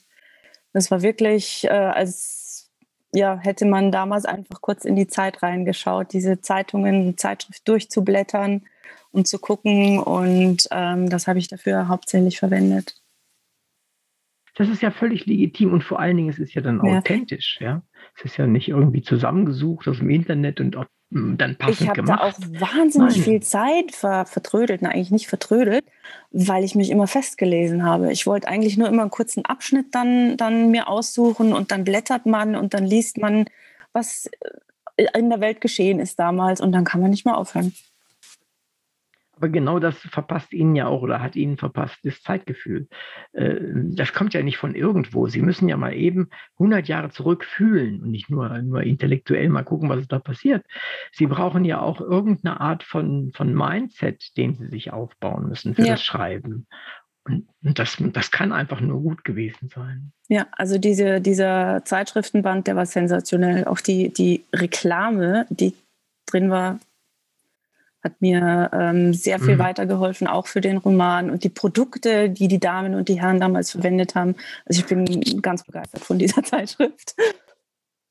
Das 0.73 0.91
war 0.91 1.01
wirklich, 1.01 1.65
äh, 1.65 1.69
als 1.69 2.71
ja, 3.13 3.37
hätte 3.37 3.65
man 3.65 3.91
damals 3.91 4.25
einfach 4.25 4.61
kurz 4.61 4.85
in 4.85 4.95
die 4.95 5.07
Zeit 5.07 5.43
reingeschaut, 5.43 6.13
diese 6.13 6.39
Zeitungen, 6.39 7.17
Zeitschrift 7.17 7.67
durchzublättern 7.67 8.63
und 9.11 9.27
zu 9.27 9.39
gucken. 9.39 9.99
Und 9.99 10.67
ähm, 10.71 11.09
das 11.09 11.27
habe 11.27 11.39
ich 11.39 11.47
dafür 11.47 11.87
hauptsächlich 11.87 12.39
verwendet. 12.39 12.95
Das 14.55 14.69
ist 14.69 14.81
ja 14.81 14.91
völlig 14.91 15.25
legitim 15.25 15.73
und 15.73 15.83
vor 15.83 15.99
allen 15.99 16.17
Dingen 16.17 16.29
es 16.29 16.39
ist 16.39 16.53
ja 16.53 16.61
dann 16.61 16.85
ja. 16.85 16.99
authentisch. 16.99 17.57
Ja? 17.59 17.83
Es 18.17 18.25
ist 18.25 18.37
ja 18.37 18.47
nicht 18.47 18.69
irgendwie 18.69 19.01
zusammengesucht 19.01 19.87
aus 19.87 19.97
dem 19.99 20.09
Internet 20.09 20.59
und 20.59 20.77
dann 21.11 21.57
passend 21.57 21.81
ich 21.81 21.89
habe 21.89 22.03
da 22.03 22.21
auch 22.21 22.39
wahnsinnig 22.39 23.15
Nein. 23.15 23.23
viel 23.23 23.43
Zeit 23.43 23.91
ver 23.91 24.25
vertrödelt, 24.25 24.81
na, 24.81 24.89
eigentlich 24.89 25.11
nicht 25.11 25.27
vertrödelt, 25.27 25.83
weil 26.31 26.63
ich 26.63 26.73
mich 26.73 26.89
immer 26.89 27.05
festgelesen 27.05 27.83
habe. 27.83 28.13
Ich 28.13 28.25
wollte 28.25 28.47
eigentlich 28.47 28.77
nur 28.77 28.87
immer 28.87 29.01
einen 29.01 29.11
kurzen 29.11 29.43
Abschnitt 29.43 29.87
dann, 29.91 30.37
dann 30.37 30.71
mir 30.71 30.87
aussuchen 30.87 31.51
und 31.51 31.71
dann 31.71 31.83
blättert 31.83 32.25
man 32.25 32.55
und 32.55 32.73
dann 32.73 32.85
liest 32.85 33.17
man, 33.17 33.45
was 33.91 34.29
in 34.95 35.29
der 35.29 35.41
Welt 35.41 35.59
geschehen 35.59 35.99
ist 35.99 36.17
damals 36.17 36.61
und 36.61 36.71
dann 36.71 36.85
kann 36.85 37.01
man 37.01 37.11
nicht 37.11 37.25
mehr 37.25 37.37
aufhören. 37.37 37.73
Aber 39.41 39.49
genau 39.49 39.79
das 39.79 39.97
verpasst 39.97 40.53
Ihnen 40.53 40.75
ja 40.75 40.85
auch 40.85 41.01
oder 41.01 41.19
hat 41.19 41.35
Ihnen 41.35 41.57
verpasst, 41.57 41.97
das 42.03 42.21
Zeitgefühl. 42.21 42.87
Äh, 43.33 43.55
das 43.73 44.13
kommt 44.13 44.35
ja 44.35 44.43
nicht 44.43 44.57
von 44.57 44.75
irgendwo. 44.75 45.25
Sie 45.25 45.41
müssen 45.41 45.67
ja 45.67 45.77
mal 45.77 45.95
eben 45.95 46.29
100 46.59 46.87
Jahre 46.87 47.09
zurück 47.09 47.43
fühlen 47.43 48.03
und 48.03 48.11
nicht 48.11 48.29
nur, 48.29 48.55
nur 48.61 48.83
intellektuell 48.83 49.49
mal 49.49 49.63
gucken, 49.63 49.89
was 49.89 50.07
da 50.07 50.19
passiert. 50.19 50.63
Sie 51.11 51.25
brauchen 51.25 51.65
ja 51.65 51.81
auch 51.81 52.01
irgendeine 52.01 52.61
Art 52.61 52.83
von, 52.83 53.31
von 53.33 53.51
Mindset, 53.55 54.37
den 54.37 54.53
Sie 54.53 54.67
sich 54.67 54.93
aufbauen 54.93 55.49
müssen 55.49 55.73
für 55.73 55.85
ja. 55.85 55.93
das 55.93 56.03
Schreiben. 56.03 56.67
Und 57.25 57.47
das, 57.63 57.97
das 57.99 58.29
kann 58.29 58.51
einfach 58.51 58.79
nur 58.79 59.01
gut 59.01 59.23
gewesen 59.23 59.69
sein. 59.73 60.11
Ja, 60.27 60.45
also 60.51 60.77
diese, 60.77 61.19
dieser 61.19 61.83
Zeitschriftenband, 61.83 62.67
der 62.67 62.75
war 62.75 62.85
sensationell. 62.85 63.65
Auch 63.65 63.79
die, 63.79 64.13
die 64.13 64.45
Reklame, 64.53 65.47
die 65.49 65.73
drin 66.27 66.51
war, 66.51 66.79
hat 68.03 68.21
mir 68.21 68.69
ähm, 68.73 69.13
sehr 69.13 69.39
viel 69.39 69.55
mhm. 69.55 69.59
weitergeholfen, 69.59 70.27
auch 70.27 70.47
für 70.47 70.61
den 70.61 70.77
Roman 70.77 71.29
und 71.29 71.43
die 71.43 71.49
Produkte, 71.49 72.29
die 72.29 72.47
die 72.47 72.59
Damen 72.59 72.95
und 72.95 73.09
die 73.09 73.21
Herren 73.21 73.39
damals 73.39 73.71
verwendet 73.71 74.15
haben. 74.15 74.35
Also 74.65 74.81
ich 74.81 74.87
bin 74.87 75.41
ganz 75.41 75.63
begeistert 75.63 76.03
von 76.03 76.17
dieser 76.17 76.43
Zeitschrift. 76.43 77.15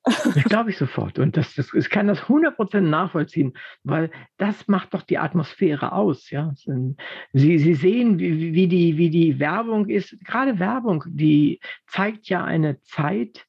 Das 0.03 0.45
glaube 0.45 0.71
ich 0.71 0.79
sofort. 0.79 1.19
Und 1.19 1.37
das, 1.37 1.55
das, 1.55 1.75
ich 1.75 1.91
kann 1.91 2.07
das 2.07 2.21
100% 2.21 2.81
nachvollziehen, 2.81 3.53
weil 3.85 4.11
das 4.39 4.67
macht 4.67 4.95
doch 4.95 5.03
die 5.03 5.19
Atmosphäre 5.19 5.93
aus. 5.93 6.31
Ja? 6.31 6.55
Sie, 6.55 7.59
Sie 7.59 7.75
sehen, 7.75 8.19
wie, 8.19 8.55
wie, 8.55 8.67
die, 8.67 8.97
wie 8.97 9.11
die 9.11 9.39
Werbung 9.39 9.89
ist. 9.89 10.17
Gerade 10.25 10.59
Werbung, 10.59 11.05
die 11.07 11.61
zeigt 11.87 12.29
ja 12.29 12.45
eine 12.45 12.81
Zeit 12.81 13.47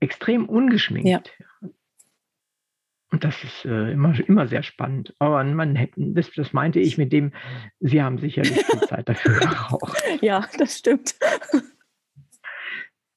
extrem 0.00 0.48
ungeschminkt. 0.48 1.08
Ja. 1.08 1.46
Und 3.14 3.22
das 3.22 3.44
ist 3.44 3.64
äh, 3.64 3.92
immer, 3.92 4.12
immer 4.28 4.48
sehr 4.48 4.64
spannend. 4.64 5.14
Aber 5.20 5.44
man 5.44 5.86
das, 5.94 6.32
das 6.32 6.52
meinte 6.52 6.80
ich 6.80 6.98
mit 6.98 7.12
dem, 7.12 7.30
Sie 7.78 8.02
haben 8.02 8.18
sicherlich 8.18 8.64
viel 8.64 8.80
Zeit 8.88 9.08
dafür 9.08 9.38
gebraucht. 9.38 10.02
ja, 10.20 10.44
das 10.58 10.78
stimmt. 10.78 11.14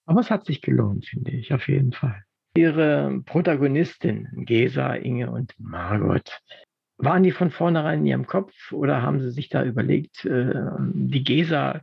Aber 0.05 0.19
es 0.19 0.29
hat 0.29 0.45
sich 0.45 0.61
gelohnt, 0.61 1.07
finde 1.07 1.31
ich, 1.31 1.51
auf 1.51 1.67
jeden 1.67 1.93
Fall. 1.93 2.23
Ihre 2.55 3.23
Protagonistin, 3.25 4.27
Gesa, 4.45 4.93
Inge 4.93 5.31
und 5.31 5.55
Margot, 5.57 6.43
waren 6.97 7.23
die 7.23 7.31
von 7.31 7.49
vornherein 7.49 8.01
in 8.01 8.05
Ihrem 8.05 8.27
Kopf 8.27 8.71
oder 8.71 9.01
haben 9.01 9.19
Sie 9.19 9.31
sich 9.31 9.49
da 9.49 9.63
überlegt, 9.63 10.25
äh, 10.25 10.53
die 10.93 11.23
Gesa 11.23 11.81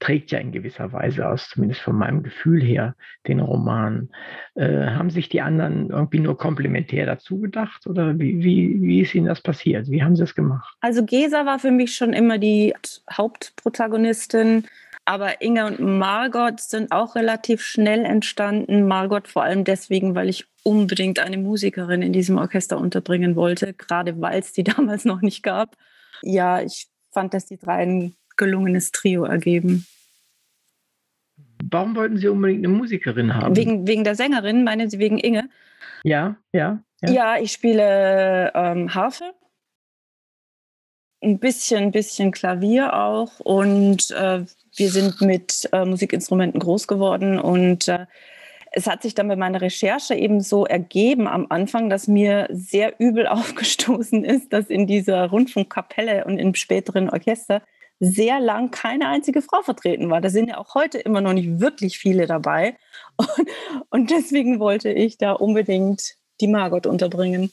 trägt 0.00 0.32
ja 0.32 0.38
in 0.38 0.52
gewisser 0.52 0.92
Weise 0.92 1.28
aus, 1.28 1.48
zumindest 1.48 1.80
von 1.80 1.96
meinem 1.96 2.22
Gefühl 2.22 2.62
her, 2.62 2.94
den 3.26 3.40
Roman. 3.40 4.10
Äh, 4.54 4.86
haben 4.88 5.10
sich 5.10 5.28
die 5.28 5.40
anderen 5.40 5.90
irgendwie 5.90 6.20
nur 6.20 6.36
komplementär 6.36 7.06
dazu 7.06 7.40
gedacht 7.40 7.86
oder 7.86 8.18
wie, 8.18 8.42
wie, 8.42 8.80
wie 8.82 9.00
ist 9.00 9.14
Ihnen 9.14 9.26
das 9.26 9.40
passiert? 9.40 9.90
Wie 9.90 10.02
haben 10.02 10.16
Sie 10.16 10.22
es 10.22 10.34
gemacht? 10.34 10.76
Also 10.80 11.04
Gesa 11.04 11.46
war 11.46 11.58
für 11.58 11.70
mich 11.70 11.96
schon 11.96 12.12
immer 12.12 12.38
die 12.38 12.74
Hauptprotagonistin. 13.10 14.64
Aber 15.06 15.42
Inge 15.42 15.66
und 15.66 15.80
Margot 15.80 16.60
sind 16.60 16.90
auch 16.90 17.14
relativ 17.14 17.60
schnell 17.60 18.04
entstanden. 18.06 18.86
Margot 18.86 19.28
vor 19.28 19.42
allem 19.42 19.64
deswegen, 19.64 20.14
weil 20.14 20.30
ich 20.30 20.46
unbedingt 20.62 21.18
eine 21.18 21.36
Musikerin 21.36 22.00
in 22.00 22.12
diesem 22.12 22.38
Orchester 22.38 22.78
unterbringen 22.78 23.36
wollte, 23.36 23.74
gerade 23.74 24.20
weil 24.20 24.40
es 24.40 24.52
die 24.52 24.64
damals 24.64 25.04
noch 25.04 25.20
nicht 25.20 25.42
gab. 25.42 25.76
Ja, 26.22 26.62
ich 26.62 26.88
fand, 27.12 27.34
dass 27.34 27.46
die 27.46 27.58
drei 27.58 27.82
ein 27.82 28.16
gelungenes 28.36 28.92
Trio 28.92 29.24
ergeben. 29.24 29.86
Warum 31.70 31.96
wollten 31.96 32.18
Sie 32.18 32.28
unbedingt 32.28 32.64
eine 32.64 32.74
Musikerin 32.74 33.34
haben? 33.34 33.56
Wegen, 33.56 33.86
wegen 33.86 34.04
der 34.04 34.14
Sängerin, 34.14 34.64
meinen 34.64 34.90
Sie 34.90 34.98
wegen 34.98 35.18
Inge? 35.18 35.48
Ja, 36.02 36.36
ja. 36.52 36.82
Ja, 37.02 37.10
ja 37.10 37.36
ich 37.38 37.52
spiele 37.52 38.52
ähm, 38.54 38.94
Harfe, 38.94 39.32
ein 41.22 41.38
bisschen, 41.38 41.90
bisschen 41.90 42.32
Klavier 42.32 42.94
auch 42.94 43.40
und 43.40 44.10
äh, 44.10 44.44
wir 44.76 44.90
sind 44.90 45.20
mit 45.20 45.68
äh, 45.72 45.84
Musikinstrumenten 45.84 46.60
groß 46.60 46.86
geworden 46.86 47.38
und 47.38 47.88
äh, 47.88 48.06
es 48.76 48.86
hat 48.86 49.02
sich 49.02 49.14
dann 49.14 49.28
bei 49.28 49.36
meiner 49.36 49.60
Recherche 49.60 50.14
eben 50.14 50.40
so 50.40 50.66
ergeben 50.66 51.28
am 51.28 51.46
Anfang, 51.48 51.88
dass 51.88 52.08
mir 52.08 52.48
sehr 52.50 52.94
übel 52.98 53.26
aufgestoßen 53.28 54.24
ist, 54.24 54.52
dass 54.52 54.66
in 54.66 54.86
dieser 54.86 55.26
Rundfunkkapelle 55.26 56.24
und 56.24 56.38
im 56.38 56.54
späteren 56.54 57.08
Orchester 57.08 57.62
sehr 58.04 58.40
lang 58.40 58.70
keine 58.70 59.08
einzige 59.08 59.42
Frau 59.42 59.62
vertreten 59.62 60.10
war. 60.10 60.20
Da 60.20 60.30
sind 60.30 60.48
ja 60.48 60.58
auch 60.58 60.74
heute 60.74 60.98
immer 60.98 61.20
noch 61.20 61.32
nicht 61.32 61.60
wirklich 61.60 61.98
viele 61.98 62.26
dabei. 62.26 62.76
Und, 63.16 63.28
und 63.90 64.10
deswegen 64.10 64.60
wollte 64.60 64.90
ich 64.90 65.18
da 65.18 65.32
unbedingt 65.32 66.14
die 66.40 66.48
Margot 66.48 66.86
unterbringen. 66.86 67.50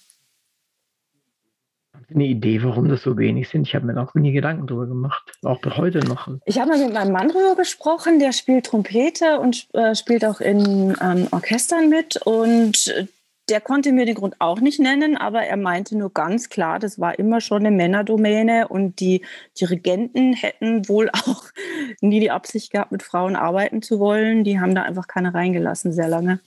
Eine 2.14 2.26
Idee, 2.26 2.62
warum 2.62 2.90
das 2.90 3.04
so 3.04 3.18
wenig 3.18 3.48
sind? 3.48 3.66
Ich 3.66 3.74
habe 3.74 3.86
mir 3.86 4.02
auch 4.02 4.14
nie 4.16 4.34
Gedanken 4.34 4.68
darüber 4.68 4.86
gemacht, 4.86 5.32
auch 5.44 5.62
heute 5.78 6.00
noch. 6.00 6.28
Ich 6.46 6.60
habe 6.60 6.72
mal 6.72 6.80
mit 6.80 6.94
meinem 6.94 7.14
Mann 7.14 7.30
darüber 7.30 7.56
gesprochen, 7.56 8.20
der 8.20 8.34
spielt 8.34 8.66
Trompete 8.66 9.40
und 9.40 9.68
äh, 9.74 9.96
spielt 9.96 10.26
auch 10.26 10.42
in 10.42 10.94
ähm, 11.02 11.28
Orchestern 11.32 11.88
mit. 11.88 12.18
Und 12.26 13.08
der 13.52 13.60
konnte 13.60 13.92
mir 13.92 14.06
den 14.06 14.16
Grund 14.16 14.36
auch 14.40 14.62
nicht 14.62 14.80
nennen, 14.80 15.18
aber 15.18 15.42
er 15.42 15.58
meinte 15.58 15.98
nur 15.98 16.14
ganz 16.14 16.48
klar, 16.48 16.80
das 16.80 17.02
war 17.02 17.20
immer 17.20 17.42
schon 17.42 17.66
eine 17.66 17.76
Männerdomäne 17.76 18.70
und 18.70 19.02
die 19.02 19.26
Dirigenten 19.60 20.32
hätten 20.32 20.88
wohl 20.88 21.10
auch 21.10 21.44
nie 22.02 22.22
die 22.22 22.32
Absicht 22.32 22.72
gehabt, 22.72 22.94
mit 22.94 23.04
Frauen 23.04 23.36
arbeiten 23.36 23.82
zu 23.82 24.00
wollen. 24.00 24.46
Die 24.46 24.62
haben 24.62 24.74
da 24.74 24.84
einfach 24.84 25.08
keine 25.08 25.34
reingelassen, 25.34 25.92
sehr 25.92 26.08
lange. 26.08 26.40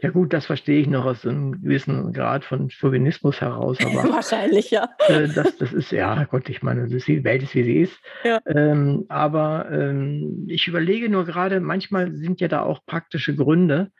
Ja 0.00 0.08
gut, 0.10 0.32
das 0.32 0.46
verstehe 0.46 0.80
ich 0.80 0.86
noch 0.86 1.04
aus 1.04 1.26
einem 1.26 1.60
gewissen 1.60 2.14
Grad 2.14 2.44
von 2.44 2.70
Chauvinismus 2.70 3.42
heraus. 3.42 3.78
Aber, 3.80 4.10
Wahrscheinlich, 4.14 4.70
ja. 4.70 4.88
Äh, 5.08 5.28
das, 5.28 5.56
das 5.58 5.72
ist, 5.74 5.90
ja 5.90 6.24
Gott, 6.24 6.48
ich 6.48 6.62
meine, 6.62 6.86
die 6.86 7.24
Welt 7.24 7.42
ist, 7.42 7.54
wie 7.54 7.64
sie 7.64 7.80
ist. 7.80 7.98
Ja. 8.24 8.40
Ähm, 8.46 9.04
aber 9.08 9.70
ähm, 9.70 10.46
ich 10.48 10.66
überlege 10.66 11.10
nur 11.10 11.26
gerade, 11.26 11.60
manchmal 11.60 12.14
sind 12.14 12.40
ja 12.40 12.48
da 12.48 12.62
auch 12.62 12.84
praktische 12.86 13.36
Gründe, 13.36 13.90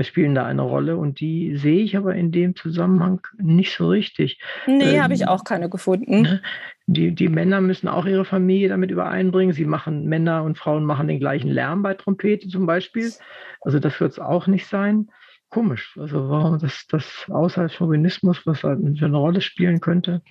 spielen 0.00 0.34
da 0.34 0.46
eine 0.46 0.62
Rolle 0.62 0.96
und 0.96 1.20
die 1.20 1.56
sehe 1.56 1.82
ich 1.82 1.96
aber 1.96 2.14
in 2.14 2.32
dem 2.32 2.56
Zusammenhang 2.56 3.26
nicht 3.38 3.76
so 3.76 3.88
richtig. 3.88 4.40
Nee, 4.66 4.96
ähm, 4.96 5.02
habe 5.02 5.14
ich 5.14 5.28
auch 5.28 5.44
keine 5.44 5.68
gefunden. 5.68 6.22
Ne? 6.22 6.42
Die, 6.86 7.14
die 7.14 7.28
Männer 7.28 7.60
müssen 7.60 7.88
auch 7.88 8.06
ihre 8.06 8.24
Familie 8.24 8.70
damit 8.70 8.90
übereinbringen. 8.90 9.54
Sie 9.54 9.66
machen, 9.66 10.06
Männer 10.06 10.44
und 10.44 10.56
Frauen 10.56 10.84
machen 10.84 11.08
den 11.08 11.20
gleichen 11.20 11.50
Lärm 11.50 11.82
bei 11.82 11.94
Trompete 11.94 12.48
zum 12.48 12.64
Beispiel. 12.66 13.12
Also 13.60 13.78
das 13.78 14.00
wird 14.00 14.12
es 14.12 14.18
auch 14.18 14.46
nicht 14.46 14.66
sein. 14.66 15.10
Komisch. 15.50 15.96
Also 16.00 16.30
warum 16.30 16.58
das, 16.58 16.86
das 16.86 17.26
außer 17.28 17.68
Chauvinismus, 17.68 18.46
was 18.46 18.64
halt 18.64 18.80
eine 18.82 19.16
Rolle 19.16 19.42
spielen 19.42 19.80
könnte. 19.80 20.22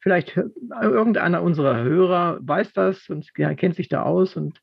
Vielleicht 0.00 0.40
irgendeiner 0.80 1.42
unserer 1.42 1.82
Hörer 1.82 2.38
weiß 2.40 2.72
das 2.72 3.08
und 3.10 3.32
kennt 3.34 3.76
sich 3.76 3.88
da 3.88 4.02
aus 4.02 4.36
und 4.36 4.60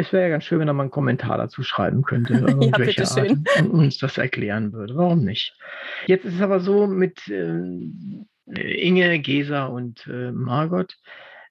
es 0.00 0.12
wäre 0.12 0.24
ja 0.24 0.28
ganz 0.30 0.44
schön, 0.44 0.60
wenn 0.60 0.68
er 0.68 0.74
mal 0.74 0.84
einen 0.84 0.90
Kommentar 0.90 1.38
dazu 1.38 1.62
schreiben 1.62 2.02
könnte, 2.02 2.34
ja, 2.60 2.76
bitte 2.76 3.06
schön. 3.06 3.44
und 3.58 3.70
uns 3.70 3.98
das 3.98 4.18
erklären 4.18 4.72
würde. 4.72 4.96
Warum 4.96 5.24
nicht? 5.24 5.56
Jetzt 6.06 6.24
ist 6.24 6.34
es 6.34 6.42
aber 6.42 6.60
so 6.60 6.86
mit 6.86 7.28
äh, 7.28 7.54
Inge, 8.54 9.18
Gesa 9.20 9.66
und 9.66 10.06
äh, 10.06 10.32
Margot, 10.32 10.96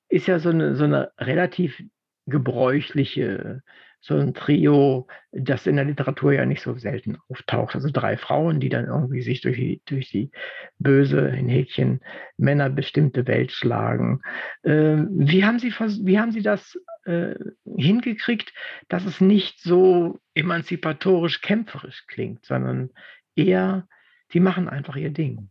ist 0.10 0.28
ja 0.28 0.40
so 0.40 0.50
eine, 0.50 0.76
so 0.76 0.84
eine 0.84 1.12
relativ 1.20 1.82
gebräuchliche 2.26 3.62
so 4.02 4.16
ein 4.16 4.34
Trio, 4.34 5.08
das 5.32 5.68
in 5.68 5.76
der 5.76 5.86
Literatur 5.86 6.32
ja 6.32 6.46
nicht 6.46 6.62
so 6.62 6.78
selten 6.78 7.18
auftaucht. 7.28 7.76
Also 7.76 7.90
drei 7.92 8.16
Frauen, 8.16 8.60
die 8.60 8.70
dann 8.70 8.86
irgendwie 8.86 9.22
sich 9.22 9.42
durch 9.42 9.58
die, 9.58 9.82
durch 9.86 10.10
die 10.10 10.32
böse, 10.78 11.28
in 11.28 11.50
Häkchen, 11.50 12.00
Männer 12.38 12.70
bestimmte 12.70 13.28
Welt 13.28 13.52
schlagen. 13.52 14.22
Ähm, 14.64 15.10
wie, 15.12 15.44
haben 15.44 15.60
Sie, 15.60 15.72
wie 15.72 16.18
haben 16.18 16.32
Sie 16.32 16.42
das 16.42 16.80
äh, 17.10 17.36
hingekriegt, 17.66 18.54
dass 18.88 19.06
es 19.06 19.20
nicht 19.20 19.60
so 19.60 20.20
emanzipatorisch 20.36 21.42
kämpferisch 21.42 22.06
klingt, 22.08 22.46
sondern 22.46 22.92
eher, 23.36 23.88
die 24.34 24.40
machen 24.40 24.70
einfach 24.70 24.96
ihr 24.96 25.10
Ding? 25.10 25.50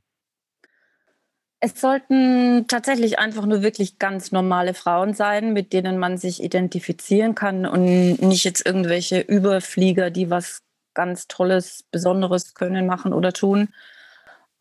Es 1.60 1.80
sollten 1.80 2.66
tatsächlich 2.68 3.18
einfach 3.18 3.44
nur 3.44 3.62
wirklich 3.62 3.98
ganz 3.98 4.30
normale 4.30 4.74
Frauen 4.74 5.12
sein, 5.12 5.52
mit 5.52 5.72
denen 5.72 5.98
man 5.98 6.16
sich 6.16 6.40
identifizieren 6.42 7.34
kann 7.34 7.66
und 7.66 8.22
nicht 8.22 8.44
jetzt 8.44 8.64
irgendwelche 8.64 9.20
Überflieger, 9.20 10.10
die 10.10 10.30
was 10.30 10.62
ganz 10.94 11.26
Tolles, 11.26 11.84
Besonderes 11.90 12.54
können, 12.54 12.86
machen 12.86 13.12
oder 13.12 13.32
tun. 13.32 13.70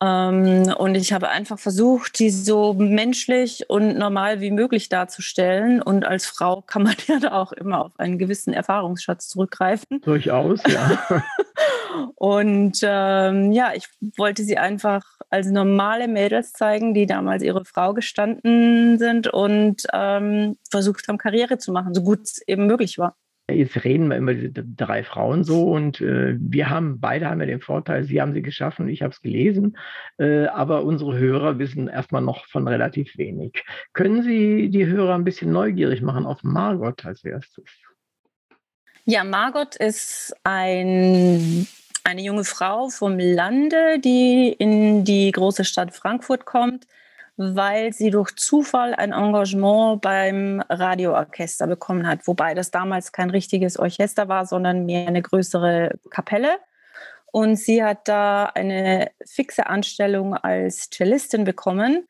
Ähm, 0.00 0.72
und 0.78 0.94
ich 0.94 1.12
habe 1.12 1.28
einfach 1.28 1.58
versucht, 1.58 2.18
die 2.18 2.30
so 2.30 2.72
menschlich 2.74 3.68
und 3.68 3.98
normal 3.98 4.40
wie 4.40 4.50
möglich 4.50 4.88
darzustellen. 4.88 5.82
Und 5.82 6.04
als 6.04 6.26
Frau 6.26 6.62
kann 6.62 6.84
man 6.84 6.94
ja 7.06 7.18
da 7.18 7.32
auch 7.32 7.52
immer 7.52 7.84
auf 7.84 7.98
einen 7.98 8.18
gewissen 8.18 8.52
Erfahrungsschatz 8.52 9.28
zurückgreifen. 9.28 10.00
Durchaus, 10.02 10.60
ja. 10.68 10.98
und 12.14 12.78
ähm, 12.82 13.52
ja, 13.52 13.72
ich 13.74 13.88
wollte 14.16 14.44
sie 14.44 14.58
einfach 14.58 15.02
als 15.30 15.48
normale 15.48 16.08
Mädels 16.08 16.52
zeigen, 16.52 16.94
die 16.94 17.06
damals 17.06 17.42
ihre 17.42 17.64
Frau 17.64 17.92
gestanden 17.92 18.98
sind 18.98 19.26
und 19.26 19.82
ähm, 19.92 20.56
versucht 20.70 21.08
haben, 21.08 21.18
Karriere 21.18 21.58
zu 21.58 21.72
machen, 21.72 21.94
so 21.94 22.02
gut 22.02 22.20
es 22.22 22.40
eben 22.46 22.66
möglich 22.66 22.98
war. 22.98 23.16
Jetzt 23.50 23.82
reden 23.82 24.08
wir 24.08 24.16
immer 24.16 24.34
diese 24.34 24.52
drei 24.52 25.02
Frauen 25.02 25.42
so 25.42 25.72
und 25.72 26.02
äh, 26.02 26.36
wir 26.38 26.68
haben, 26.68 27.00
beide 27.00 27.30
haben 27.30 27.40
ja 27.40 27.46
den 27.46 27.62
Vorteil, 27.62 28.04
sie 28.04 28.20
haben 28.20 28.34
sie 28.34 28.42
geschaffen, 28.42 28.88
ich 28.88 29.00
habe 29.00 29.12
es 29.12 29.22
gelesen, 29.22 29.78
äh, 30.18 30.46
aber 30.46 30.84
unsere 30.84 31.16
Hörer 31.16 31.58
wissen 31.58 31.88
erstmal 31.88 32.20
noch 32.20 32.44
von 32.46 32.68
relativ 32.68 33.16
wenig. 33.16 33.64
Können 33.94 34.22
Sie 34.22 34.68
die 34.68 34.86
Hörer 34.86 35.14
ein 35.14 35.24
bisschen 35.24 35.50
neugierig 35.50 36.02
machen 36.02 36.26
auf 36.26 36.42
Margot 36.42 37.06
als 37.06 37.24
erstes? 37.24 37.64
Ja, 39.06 39.24
Margot 39.24 39.76
ist 39.76 40.34
ein, 40.44 41.66
eine 42.04 42.20
junge 42.20 42.44
Frau 42.44 42.90
vom 42.90 43.18
Lande, 43.18 43.98
die 43.98 44.54
in 44.58 45.04
die 45.04 45.32
große 45.32 45.64
Stadt 45.64 45.94
Frankfurt 45.94 46.44
kommt 46.44 46.86
weil 47.38 47.92
sie 47.92 48.10
durch 48.10 48.34
Zufall 48.34 48.94
ein 48.94 49.12
Engagement 49.12 50.02
beim 50.02 50.60
Radioorchester 50.68 51.68
bekommen 51.68 52.06
hat, 52.06 52.26
wobei 52.26 52.52
das 52.54 52.72
damals 52.72 53.12
kein 53.12 53.30
richtiges 53.30 53.78
Orchester 53.78 54.26
war, 54.26 54.44
sondern 54.44 54.86
mehr 54.86 55.06
eine 55.06 55.22
größere 55.22 55.92
Kapelle. 56.10 56.58
Und 57.30 57.56
sie 57.56 57.84
hat 57.84 58.08
da 58.08 58.46
eine 58.46 59.12
fixe 59.24 59.68
Anstellung 59.68 60.34
als 60.34 60.90
Cellistin 60.90 61.44
bekommen, 61.44 62.08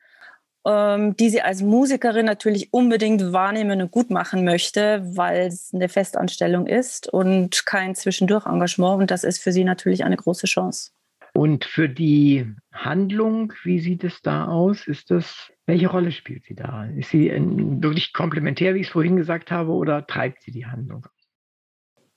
ähm, 0.65 1.15
die 1.15 1.29
sie 1.29 1.43
als 1.43 1.61
Musikerin 1.61 2.25
natürlich 2.25 2.73
unbedingt 2.73 3.31
wahrnehmen 3.31 3.81
und 3.83 3.91
gut 3.91 4.09
machen 4.09 4.43
möchte, 4.43 5.03
weil 5.15 5.47
es 5.47 5.71
eine 5.75 5.89
Festanstellung 5.89 6.65
ist 6.65 7.07
und 7.07 7.67
kein 7.67 7.93
Zwischendurch-Engagement. 7.93 9.01
Und 9.01 9.11
das 9.11 9.23
ist 9.23 9.43
für 9.43 9.51
sie 9.51 9.63
natürlich 9.63 10.03
eine 10.03 10.17
große 10.17 10.47
Chance. 10.47 10.89
Und 11.33 11.65
für 11.65 11.89
die 11.89 12.45
Handlung, 12.73 13.53
wie 13.63 13.79
sieht 13.79 14.03
es 14.03 14.21
da 14.21 14.47
aus? 14.47 14.87
Ist 14.87 15.11
das, 15.11 15.51
welche 15.65 15.87
Rolle 15.87 16.11
spielt 16.11 16.45
sie 16.45 16.55
da? 16.55 16.85
Ist 16.85 17.11
sie 17.11 17.29
wirklich 17.29 18.13
komplementär, 18.13 18.75
wie 18.75 18.79
ich 18.79 18.87
es 18.87 18.93
vorhin 18.93 19.15
gesagt 19.15 19.51
habe, 19.51 19.71
oder 19.71 20.05
treibt 20.07 20.41
sie 20.41 20.51
die 20.51 20.65
Handlung? 20.65 21.07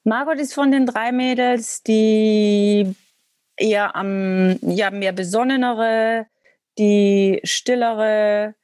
Margot 0.05 0.39
ist 0.39 0.55
von 0.55 0.71
den 0.71 0.87
drei 0.87 1.13
Mädels 1.13 1.83
die 1.83 2.95
eher 3.57 3.95
am, 3.95 4.59
ja, 4.63 4.91
mehr 4.91 5.13
besonnenere, 5.13 6.27
die 6.79 7.41
stillere, 7.45 8.55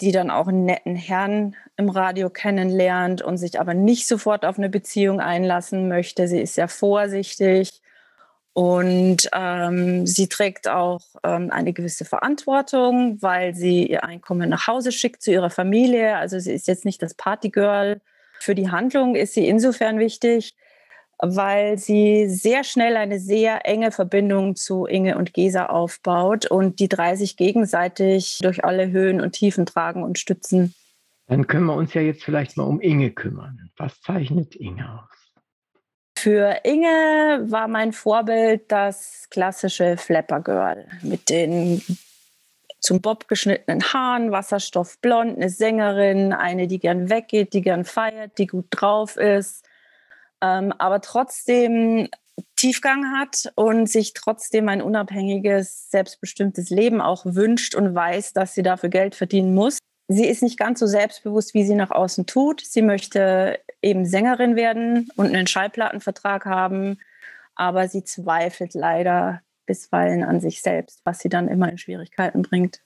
die 0.00 0.12
dann 0.12 0.30
auch 0.30 0.48
einen 0.48 0.64
netten 0.64 0.94
Herrn 0.94 1.56
im 1.76 1.90
Radio 1.90 2.30
kennenlernt 2.30 3.22
und 3.22 3.38
sich 3.38 3.60
aber 3.60 3.74
nicht 3.74 4.06
sofort 4.06 4.44
auf 4.44 4.58
eine 4.58 4.68
Beziehung 4.68 5.20
einlassen 5.20 5.88
möchte. 5.88 6.28
Sie 6.28 6.40
ist 6.40 6.54
sehr 6.54 6.68
vorsichtig 6.68 7.82
und 8.56 9.28
ähm, 9.34 10.06
sie 10.06 10.28
trägt 10.28 10.66
auch 10.66 11.02
ähm, 11.22 11.50
eine 11.50 11.74
gewisse 11.74 12.06
Verantwortung, 12.06 13.20
weil 13.20 13.54
sie 13.54 13.84
ihr 13.84 14.02
Einkommen 14.02 14.48
nach 14.48 14.66
Hause 14.66 14.92
schickt 14.92 15.20
zu 15.20 15.30
ihrer 15.30 15.50
Familie. 15.50 16.16
Also 16.16 16.38
sie 16.38 16.54
ist 16.54 16.66
jetzt 16.66 16.86
nicht 16.86 17.02
das 17.02 17.12
Partygirl. 17.12 18.00
Für 18.40 18.54
die 18.54 18.70
Handlung 18.70 19.14
ist 19.14 19.34
sie 19.34 19.46
insofern 19.46 19.98
wichtig, 19.98 20.56
weil 21.18 21.76
sie 21.76 22.30
sehr 22.30 22.64
schnell 22.64 22.96
eine 22.96 23.18
sehr 23.18 23.66
enge 23.66 23.92
Verbindung 23.92 24.56
zu 24.56 24.86
Inge 24.86 25.18
und 25.18 25.34
Gesa 25.34 25.66
aufbaut 25.66 26.46
und 26.50 26.80
die 26.80 26.88
drei 26.88 27.14
sich 27.14 27.36
gegenseitig 27.36 28.38
durch 28.40 28.64
alle 28.64 28.90
Höhen 28.90 29.20
und 29.20 29.32
Tiefen 29.32 29.66
tragen 29.66 30.02
und 30.02 30.18
stützen. 30.18 30.74
Dann 31.26 31.46
können 31.46 31.66
wir 31.66 31.74
uns 31.74 31.92
ja 31.92 32.00
jetzt 32.00 32.24
vielleicht 32.24 32.56
mal 32.56 32.64
um 32.64 32.80
Inge 32.80 33.10
kümmern. 33.10 33.68
Was 33.76 34.00
zeichnet 34.00 34.56
Inge 34.56 34.88
aus? 34.90 35.15
Für 36.18 36.60
Inge 36.64 37.44
war 37.50 37.68
mein 37.68 37.92
Vorbild 37.92 38.72
das 38.72 39.28
klassische 39.30 39.96
Flapper 39.96 40.40
Girl 40.40 40.86
mit 41.02 41.28
den 41.28 41.82
zum 42.80 43.00
Bob 43.00 43.28
geschnittenen 43.28 43.82
Haaren, 43.92 44.30
wasserstoffblond, 44.30 45.36
eine 45.36 45.50
Sängerin, 45.50 46.32
eine, 46.32 46.66
die 46.68 46.78
gern 46.78 47.10
weggeht, 47.10 47.52
die 47.52 47.62
gern 47.62 47.84
feiert, 47.84 48.38
die 48.38 48.46
gut 48.46 48.66
drauf 48.70 49.16
ist, 49.16 49.64
ähm, 50.40 50.72
aber 50.78 51.00
trotzdem 51.00 52.08
Tiefgang 52.54 53.18
hat 53.18 53.52
und 53.54 53.86
sich 53.88 54.12
trotzdem 54.12 54.68
ein 54.68 54.82
unabhängiges, 54.82 55.90
selbstbestimmtes 55.90 56.70
Leben 56.70 57.00
auch 57.00 57.24
wünscht 57.24 57.74
und 57.74 57.94
weiß, 57.94 58.34
dass 58.34 58.54
sie 58.54 58.62
dafür 58.62 58.88
Geld 58.88 59.14
verdienen 59.14 59.54
muss 59.54 59.78
sie 60.08 60.26
ist 60.26 60.42
nicht 60.42 60.58
ganz 60.58 60.80
so 60.80 60.86
selbstbewusst, 60.86 61.54
wie 61.54 61.64
sie 61.64 61.74
nach 61.74 61.90
außen 61.90 62.26
tut. 62.26 62.60
Sie 62.60 62.82
möchte 62.82 63.58
eben 63.82 64.06
Sängerin 64.06 64.56
werden 64.56 65.08
und 65.16 65.26
einen 65.26 65.46
Schallplattenvertrag 65.46 66.46
haben, 66.46 66.98
aber 67.54 67.88
sie 67.88 68.04
zweifelt 68.04 68.74
leider 68.74 69.40
bisweilen 69.66 70.22
an 70.22 70.40
sich 70.40 70.62
selbst, 70.62 71.00
was 71.04 71.18
sie 71.18 71.28
dann 71.28 71.48
immer 71.48 71.68
in 71.68 71.78
Schwierigkeiten 71.78 72.42
bringt. 72.42 72.82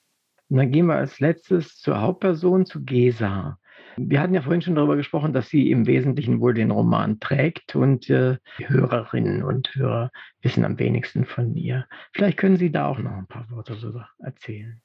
Und 0.48 0.56
dann 0.56 0.72
gehen 0.72 0.86
wir 0.86 0.96
als 0.96 1.20
letztes 1.20 1.78
zur 1.78 2.00
Hauptperson, 2.00 2.66
zu 2.66 2.84
Gesa. 2.84 3.58
Wir 3.96 4.20
hatten 4.20 4.34
ja 4.34 4.42
vorhin 4.42 4.62
schon 4.62 4.74
darüber 4.74 4.96
gesprochen, 4.96 5.32
dass 5.32 5.48
sie 5.48 5.70
im 5.70 5.86
Wesentlichen 5.86 6.40
wohl 6.40 6.54
den 6.54 6.70
Roman 6.70 7.20
trägt 7.20 7.76
und 7.76 8.08
äh, 8.08 8.38
die 8.58 8.68
Hörerinnen 8.68 9.42
und 9.42 9.74
Hörer 9.74 10.10
wissen 10.42 10.64
am 10.64 10.78
wenigsten 10.78 11.24
von 11.24 11.54
ihr. 11.54 11.86
Vielleicht 12.12 12.38
können 12.38 12.56
Sie 12.56 12.72
da 12.72 12.86
auch 12.86 12.98
noch 12.98 13.12
ein 13.12 13.26
paar 13.26 13.50
Worte 13.50 13.76
darüber 13.76 14.08
erzählen. 14.18 14.80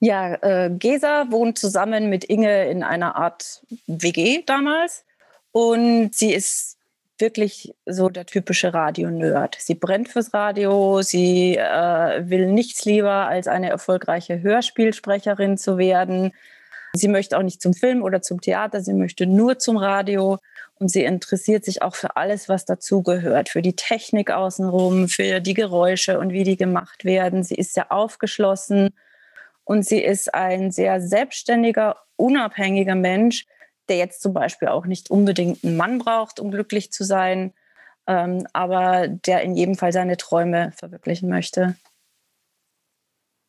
Ja, 0.00 0.34
äh, 0.42 0.70
Gesa 0.70 1.26
wohnt 1.30 1.58
zusammen 1.58 2.08
mit 2.08 2.24
Inge 2.24 2.70
in 2.70 2.82
einer 2.82 3.16
Art 3.16 3.62
WG 3.86 4.42
damals 4.46 5.04
und 5.52 6.14
sie 6.14 6.32
ist 6.32 6.78
wirklich 7.18 7.74
so 7.84 8.08
der 8.08 8.24
typische 8.24 8.72
Radio-Nerd. 8.72 9.58
Sie 9.60 9.74
brennt 9.74 10.08
fürs 10.08 10.32
Radio, 10.32 11.02
sie 11.02 11.58
äh, 11.58 12.30
will 12.30 12.50
nichts 12.50 12.86
lieber 12.86 13.28
als 13.28 13.46
eine 13.46 13.68
erfolgreiche 13.68 14.40
Hörspielsprecherin 14.40 15.58
zu 15.58 15.76
werden. 15.76 16.32
Sie 16.94 17.08
möchte 17.08 17.36
auch 17.36 17.42
nicht 17.42 17.60
zum 17.60 17.74
Film 17.74 18.02
oder 18.02 18.22
zum 18.22 18.40
Theater, 18.40 18.80
sie 18.80 18.94
möchte 18.94 19.26
nur 19.26 19.58
zum 19.58 19.76
Radio 19.76 20.38
und 20.78 20.88
sie 20.88 21.04
interessiert 21.04 21.66
sich 21.66 21.82
auch 21.82 21.94
für 21.94 22.16
alles, 22.16 22.48
was 22.48 22.64
dazugehört, 22.64 23.50
für 23.50 23.60
die 23.60 23.76
Technik 23.76 24.30
außenrum, 24.30 25.08
für 25.08 25.40
die 25.40 25.52
Geräusche 25.52 26.18
und 26.18 26.32
wie 26.32 26.44
die 26.44 26.56
gemacht 26.56 27.04
werden. 27.04 27.44
Sie 27.44 27.54
ist 27.54 27.74
sehr 27.74 27.92
aufgeschlossen 27.92 28.94
und 29.70 29.86
sie 29.86 30.02
ist 30.02 30.34
ein 30.34 30.72
sehr 30.72 31.00
selbstständiger, 31.00 31.94
unabhängiger 32.16 32.96
Mensch, 32.96 33.46
der 33.88 33.98
jetzt 33.98 34.20
zum 34.20 34.34
Beispiel 34.34 34.66
auch 34.66 34.84
nicht 34.84 35.12
unbedingt 35.12 35.62
einen 35.62 35.76
Mann 35.76 36.00
braucht, 36.00 36.40
um 36.40 36.50
glücklich 36.50 36.90
zu 36.90 37.04
sein, 37.04 37.52
ähm, 38.08 38.48
aber 38.52 39.06
der 39.06 39.42
in 39.42 39.54
jedem 39.54 39.76
Fall 39.76 39.92
seine 39.92 40.16
Träume 40.16 40.72
verwirklichen 40.72 41.28
möchte. 41.28 41.76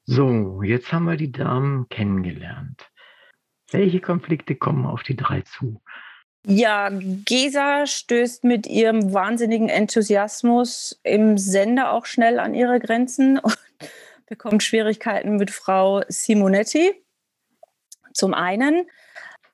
So, 0.05 0.61
jetzt 0.61 0.93
haben 0.93 1.05
wir 1.05 1.17
die 1.17 1.31
Damen 1.31 1.89
kennengelernt. 1.89 2.87
Welche 3.71 3.99
Konflikte 3.99 4.53
kommen 4.53 4.85
auf 4.85 5.01
die 5.01 5.15
drei 5.15 5.41
zu? 5.41 5.81
Ja, 6.45 6.91
Gesa 6.91 7.87
stößt 7.87 8.43
mit 8.43 8.67
ihrem 8.67 9.11
wahnsinnigen 9.11 9.69
Enthusiasmus 9.69 10.99
im 11.01 11.39
Sender 11.39 11.93
auch 11.93 12.05
schnell 12.05 12.39
an 12.39 12.53
ihre 12.53 12.79
Grenzen 12.79 13.39
und 13.39 13.57
bekommt 14.31 14.63
Schwierigkeiten 14.63 15.35
mit 15.35 15.51
Frau 15.51 16.03
Simonetti. 16.07 16.93
Zum 18.13 18.33
einen. 18.33 18.87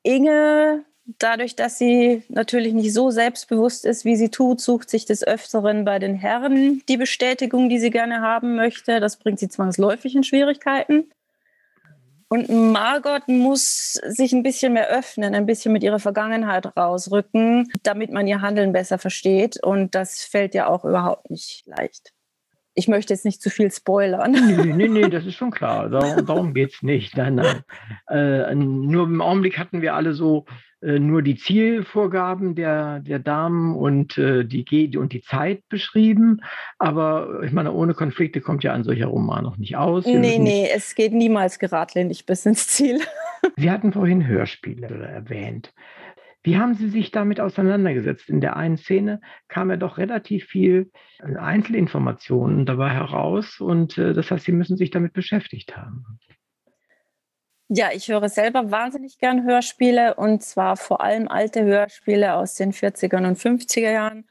Inge, 0.03 0.85
dadurch, 1.17 1.55
dass 1.55 1.79
sie 1.79 2.21
natürlich 2.29 2.73
nicht 2.73 2.93
so 2.93 3.09
selbstbewusst 3.09 3.85
ist, 3.85 4.05
wie 4.05 4.15
sie 4.15 4.29
tut, 4.29 4.61
sucht 4.61 4.91
sich 4.91 5.05
des 5.05 5.25
Öfteren 5.25 5.83
bei 5.83 5.97
den 5.97 6.13
Herren 6.13 6.83
die 6.87 6.97
Bestätigung, 6.97 7.69
die 7.69 7.79
sie 7.79 7.89
gerne 7.89 8.21
haben 8.21 8.55
möchte. 8.55 8.99
Das 8.99 9.17
bringt 9.17 9.39
sie 9.39 9.49
zwangsläufig 9.49 10.15
in 10.15 10.23
Schwierigkeiten. 10.23 11.09
Und 12.29 12.47
Margot 12.49 13.27
muss 13.27 13.93
sich 13.93 14.31
ein 14.33 14.43
bisschen 14.43 14.73
mehr 14.73 14.89
öffnen, 14.89 15.33
ein 15.33 15.47
bisschen 15.47 15.73
mit 15.73 15.81
ihrer 15.81 15.99
Vergangenheit 15.99 16.77
rausrücken, 16.77 17.71
damit 17.81 18.11
man 18.11 18.27
ihr 18.27 18.41
Handeln 18.41 18.73
besser 18.73 18.99
versteht. 18.99 19.63
Und 19.63 19.95
das 19.95 20.23
fällt 20.23 20.53
ja 20.53 20.67
auch 20.67 20.85
überhaupt 20.85 21.31
nicht 21.31 21.65
leicht 21.65 22.13
ich 22.77 22.87
möchte 22.87 23.11
jetzt 23.11 23.25
nicht 23.25 23.41
zu 23.41 23.49
viel 23.49 23.71
spoilern. 23.71 24.31
Nee, 24.31 24.73
nee, 24.73 24.87
nee, 24.87 25.09
das 25.09 25.25
ist 25.25 25.33
schon 25.33 25.49
klar. 25.49 25.89
Darum, 25.89 26.25
darum 26.25 26.53
geht 26.53 26.75
es 26.75 26.83
nicht. 26.83 27.17
Nein, 27.17 27.35
nein. 27.35 27.63
Äh, 28.07 28.53
nur 28.53 29.05
im 29.05 29.19
Augenblick 29.19 29.57
hatten 29.57 29.81
wir 29.81 29.95
alle 29.95 30.13
so 30.13 30.45
äh, 30.81 30.99
nur 30.99 31.23
die 31.23 31.37
Zielvorgaben 31.37 32.53
der, 32.53 32.99
der 32.99 33.17
Damen 33.17 33.75
und, 33.75 34.19
äh, 34.19 34.45
die, 34.45 34.95
und 34.95 35.11
die 35.11 35.21
Zeit 35.21 35.67
beschrieben. 35.69 36.41
Aber 36.77 37.41
ich 37.43 37.51
meine, 37.51 37.73
ohne 37.73 37.95
Konflikte 37.95 38.41
kommt 38.41 38.63
ja 38.63 38.73
ein 38.73 38.83
solcher 38.83 39.07
Roman 39.07 39.43
noch 39.43 39.57
nicht 39.57 39.75
aus. 39.75 40.05
Wir 40.05 40.19
nee, 40.19 40.37
nee, 40.37 40.69
es 40.71 40.93
geht 40.93 41.13
niemals 41.13 41.57
geradlinig 41.57 42.27
bis 42.27 42.45
ins 42.45 42.67
Ziel. 42.67 42.99
Sie 43.57 43.71
hatten 43.71 43.91
vorhin 43.91 44.27
Hörspiele 44.27 44.87
erwähnt. 44.87 45.73
Wie 46.47 46.57
haben 46.57 46.75
Sie 46.75 46.87
sich 46.87 47.11
damit 47.11 47.41
auseinandergesetzt? 47.41 48.29
In 48.29 48.39
der 48.39 48.55
einen 48.55 48.77
Szene 48.77 49.19
kam 49.49 49.69
ja 49.69 49.75
doch 49.75 49.97
relativ 49.97 50.45
viel 50.45 50.89
äh, 51.19 51.35
Einzelinformationen 51.35 52.65
dabei 52.65 52.91
heraus 52.91 53.59
und 53.59 53.97
äh, 53.97 54.13
das 54.13 54.31
heißt, 54.31 54.45
Sie 54.45 54.53
müssen 54.53 54.77
sich 54.77 54.89
damit 54.89 55.11
beschäftigt 55.11 55.75
haben. 55.75 56.05
Ja, 57.67 57.89
ich 57.93 58.07
höre 58.07 58.29
selber 58.29 58.71
wahnsinnig 58.71 59.17
gern 59.17 59.43
Hörspiele 59.43 60.13
und 60.13 60.41
zwar 60.41 60.77
vor 60.77 61.01
allem 61.01 61.27
alte 61.27 61.65
Hörspiele 61.65 62.35
aus 62.35 62.55
den 62.55 62.71
40er 62.71 63.27
und 63.27 63.37
50er 63.37 63.91
Jahren, 63.91 64.23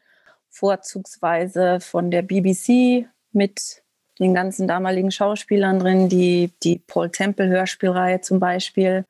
vorzugsweise 0.48 1.80
von 1.80 2.10
der 2.10 2.22
BBC 2.22 3.10
mit 3.32 3.82
den 4.18 4.32
ganzen 4.32 4.66
damaligen 4.66 5.10
Schauspielern 5.10 5.80
drin, 5.80 6.08
die, 6.08 6.54
die 6.62 6.78
Paul 6.78 7.10
Temple 7.10 7.48
Hörspielreihe 7.48 8.22
zum 8.22 8.40
Beispiel. 8.40 9.04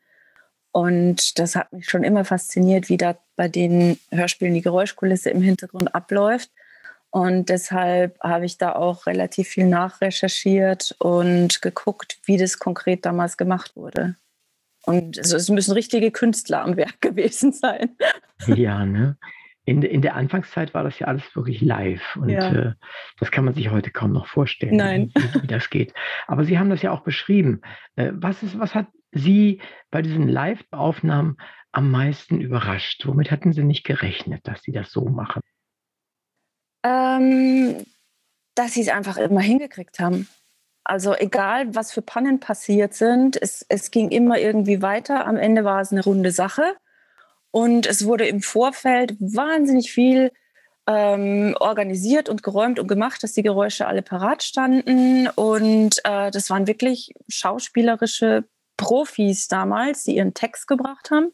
Und 0.77 1.39
das 1.39 1.57
hat 1.57 1.73
mich 1.73 1.89
schon 1.89 2.05
immer 2.05 2.27
fasziniert, 2.27 2.91
wie 2.91 2.99
da 2.99 3.17
bei 3.35 3.49
den 3.49 3.99
Hörspielen 4.11 4.53
die 4.53 4.61
Geräuschkulisse 4.61 5.31
im 5.31 5.41
Hintergrund 5.41 5.95
abläuft. 5.95 6.51
Und 7.09 7.49
deshalb 7.49 8.21
habe 8.21 8.45
ich 8.45 8.59
da 8.59 8.75
auch 8.75 9.07
relativ 9.07 9.49
viel 9.49 9.65
nachrecherchiert 9.69 10.95
und 10.99 11.63
geguckt, 11.63 12.19
wie 12.27 12.37
das 12.37 12.59
konkret 12.59 13.07
damals 13.07 13.39
gemacht 13.39 13.75
wurde. 13.75 14.17
Und 14.85 15.17
also 15.17 15.39
es 15.39 15.49
müssen 15.49 15.73
richtige 15.73 16.11
Künstler 16.11 16.63
am 16.63 16.77
Werk 16.77 17.01
gewesen 17.01 17.55
sein. 17.55 17.97
Ja, 18.47 18.85
ne? 18.85 19.17
In, 19.65 19.81
in 19.81 20.03
der 20.03 20.15
Anfangszeit 20.15 20.75
war 20.75 20.85
das 20.85 20.99
ja 20.99 21.07
alles 21.07 21.25
wirklich 21.35 21.63
live 21.63 22.17
und 22.17 22.29
ja. 22.29 22.53
äh, 22.53 22.73
das 23.19 23.31
kann 23.31 23.47
man 23.47 23.55
sich 23.55 23.71
heute 23.71 23.91
kaum 23.91 24.13
noch 24.13 24.27
vorstellen, 24.27 24.77
Nein. 24.77 25.11
Wie, 25.17 25.43
wie, 25.43 25.47
das 25.47 25.71
geht. 25.71 25.95
Aber 26.27 26.45
Sie 26.45 26.59
haben 26.59 26.69
das 26.69 26.83
ja 26.83 26.93
auch 26.93 27.01
beschrieben. 27.01 27.63
Äh, 27.97 28.13
was, 28.13 28.43
ist, 28.43 28.59
was 28.61 28.75
hat 28.75 28.87
Sie 29.19 29.61
bei 29.91 30.03
diesen 30.03 30.29
Live-Aufnahmen 30.29 31.37
am 31.73 31.91
meisten 31.91 32.41
überrascht? 32.41 33.07
Womit 33.07 33.31
hatten 33.31 33.53
Sie 33.53 33.65
nicht 33.65 33.85
gerechnet, 33.85 34.47
dass 34.47 34.63
Sie 34.63 34.73
das 34.73 34.91
so 34.91 35.07
machen? 35.07 35.41
Ähm, 36.85 37.85
dass 38.55 38.75
Sie 38.75 38.81
es 38.81 38.89
einfach 38.89 39.17
immer 39.17 39.41
hingekriegt 39.41 39.99
haben. 39.99 40.29
Also 40.85 41.15
egal, 41.17 41.75
was 41.75 41.93
für 41.93 42.03
Pannen 42.03 42.39
passiert 42.39 42.95
sind, 42.95 43.41
es, 43.41 43.67
es 43.69 43.91
ging 43.91 44.11
immer 44.11 44.39
irgendwie 44.39 44.83
weiter. 44.83 45.27
Am 45.27 45.37
Ende 45.37 45.65
war 45.65 45.81
es 45.81 45.91
eine 45.91 46.05
runde 46.05 46.31
Sache. 46.31 46.77
Und 47.51 47.87
es 47.87 48.05
wurde 48.07 48.27
im 48.27 48.41
Vorfeld 48.41 49.17
wahnsinnig 49.19 49.91
viel 49.91 50.31
ähm, 50.87 51.57
organisiert 51.59 52.29
und 52.29 52.43
geräumt 52.43 52.79
und 52.79 52.87
gemacht, 52.87 53.23
dass 53.23 53.33
die 53.33 53.43
Geräusche 53.43 53.87
alle 53.87 54.03
parat 54.03 54.43
standen. 54.43 55.29
Und 55.29 55.99
äh, 56.05 56.31
das 56.31 56.51
waren 56.51 56.67
wirklich 56.67 57.13
schauspielerische 57.29 58.45
Profis 58.77 59.49
damals, 59.49 60.05
die 60.05 60.17
ihren 60.17 60.35
Text 60.35 60.67
gebracht 60.67 61.11
haben, 61.11 61.33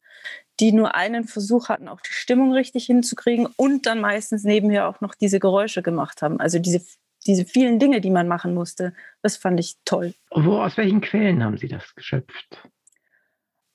die 0.60 0.72
nur 0.72 0.94
einen 0.94 1.24
Versuch 1.24 1.68
hatten, 1.68 1.88
auch 1.88 2.00
die 2.00 2.12
Stimmung 2.12 2.52
richtig 2.52 2.86
hinzukriegen 2.86 3.48
und 3.56 3.86
dann 3.86 4.00
meistens 4.00 4.44
nebenher 4.44 4.88
auch 4.88 5.00
noch 5.00 5.14
diese 5.14 5.40
Geräusche 5.40 5.82
gemacht 5.82 6.22
haben. 6.22 6.40
Also 6.40 6.58
diese, 6.58 6.82
diese 7.26 7.44
vielen 7.44 7.78
Dinge, 7.78 8.00
die 8.00 8.10
man 8.10 8.28
machen 8.28 8.54
musste, 8.54 8.94
das 9.22 9.36
fand 9.36 9.58
ich 9.58 9.76
toll. 9.84 10.14
Wo, 10.30 10.58
aus 10.58 10.76
welchen 10.76 11.00
Quellen 11.00 11.42
haben 11.42 11.58
Sie 11.58 11.68
das 11.68 11.94
geschöpft? 11.94 12.62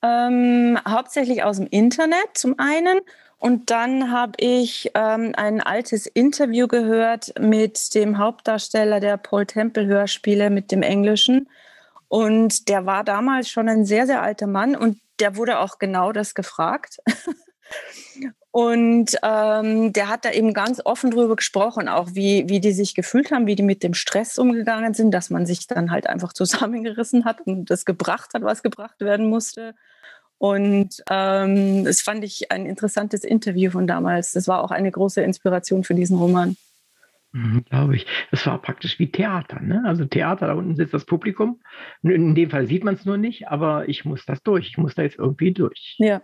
Ähm, 0.02 0.78
hauptsächlich 0.86 1.42
aus 1.42 1.56
dem 1.56 1.66
Internet 1.66 2.28
zum 2.34 2.58
einen. 2.58 3.00
Und 3.38 3.70
dann 3.70 4.10
habe 4.10 4.32
ich 4.38 4.90
ähm, 4.94 5.32
ein 5.36 5.60
altes 5.60 6.06
Interview 6.06 6.66
gehört 6.66 7.32
mit 7.38 7.94
dem 7.94 8.18
Hauptdarsteller 8.18 9.00
der 9.00 9.16
Paul 9.16 9.46
Temple 9.46 9.86
Hörspiele, 9.86 10.50
mit 10.50 10.72
dem 10.72 10.82
Englischen. 10.82 11.48
Und 12.08 12.68
der 12.68 12.86
war 12.86 13.04
damals 13.04 13.50
schon 13.50 13.68
ein 13.68 13.84
sehr, 13.84 14.06
sehr 14.06 14.22
alter 14.22 14.46
Mann 14.46 14.74
und 14.74 14.98
der 15.20 15.36
wurde 15.36 15.58
auch 15.58 15.78
genau 15.78 16.12
das 16.12 16.34
gefragt. 16.34 16.98
Und 18.50 19.16
ähm, 19.22 19.92
der 19.92 20.08
hat 20.08 20.24
da 20.24 20.32
eben 20.32 20.54
ganz 20.54 20.80
offen 20.84 21.10
drüber 21.10 21.36
gesprochen, 21.36 21.86
auch 21.86 22.08
wie, 22.14 22.48
wie 22.48 22.60
die 22.60 22.72
sich 22.72 22.94
gefühlt 22.94 23.30
haben, 23.30 23.46
wie 23.46 23.54
die 23.54 23.62
mit 23.62 23.82
dem 23.82 23.94
Stress 23.94 24.38
umgegangen 24.38 24.94
sind, 24.94 25.12
dass 25.12 25.30
man 25.30 25.46
sich 25.46 25.66
dann 25.66 25.90
halt 25.90 26.08
einfach 26.08 26.32
zusammengerissen 26.34 27.24
hat 27.24 27.42
und 27.42 27.70
das 27.70 27.84
gebracht 27.84 28.30
hat, 28.34 28.42
was 28.42 28.62
gebracht 28.62 29.00
werden 29.00 29.28
musste. 29.28 29.74
Und 30.38 31.02
ähm, 31.10 31.84
das 31.84 32.00
fand 32.00 32.24
ich 32.24 32.50
ein 32.50 32.64
interessantes 32.64 33.22
Interview 33.22 33.70
von 33.70 33.86
damals. 33.86 34.32
Das 34.32 34.48
war 34.48 34.62
auch 34.62 34.70
eine 34.70 34.90
große 34.90 35.20
Inspiration 35.20 35.84
für 35.84 35.94
diesen 35.94 36.16
Roman. 36.16 36.56
Mhm, 37.38 37.64
Glaube 37.68 37.96
ich. 37.96 38.06
Das 38.30 38.44
war 38.46 38.60
praktisch 38.60 38.98
wie 38.98 39.10
Theater. 39.10 39.60
Ne? 39.60 39.82
Also 39.86 40.04
Theater, 40.04 40.48
da 40.48 40.54
unten 40.54 40.74
sitzt 40.74 40.94
das 40.94 41.04
Publikum. 41.04 41.60
In 42.02 42.34
dem 42.34 42.50
Fall 42.50 42.66
sieht 42.66 42.84
man 42.84 42.94
es 42.94 43.04
nur 43.04 43.16
nicht, 43.16 43.48
aber 43.48 43.88
ich 43.88 44.04
muss 44.04 44.24
das 44.26 44.42
durch. 44.42 44.68
Ich 44.68 44.78
muss 44.78 44.94
da 44.94 45.02
jetzt 45.02 45.18
irgendwie 45.18 45.52
durch. 45.52 45.96
Ja. 45.98 46.22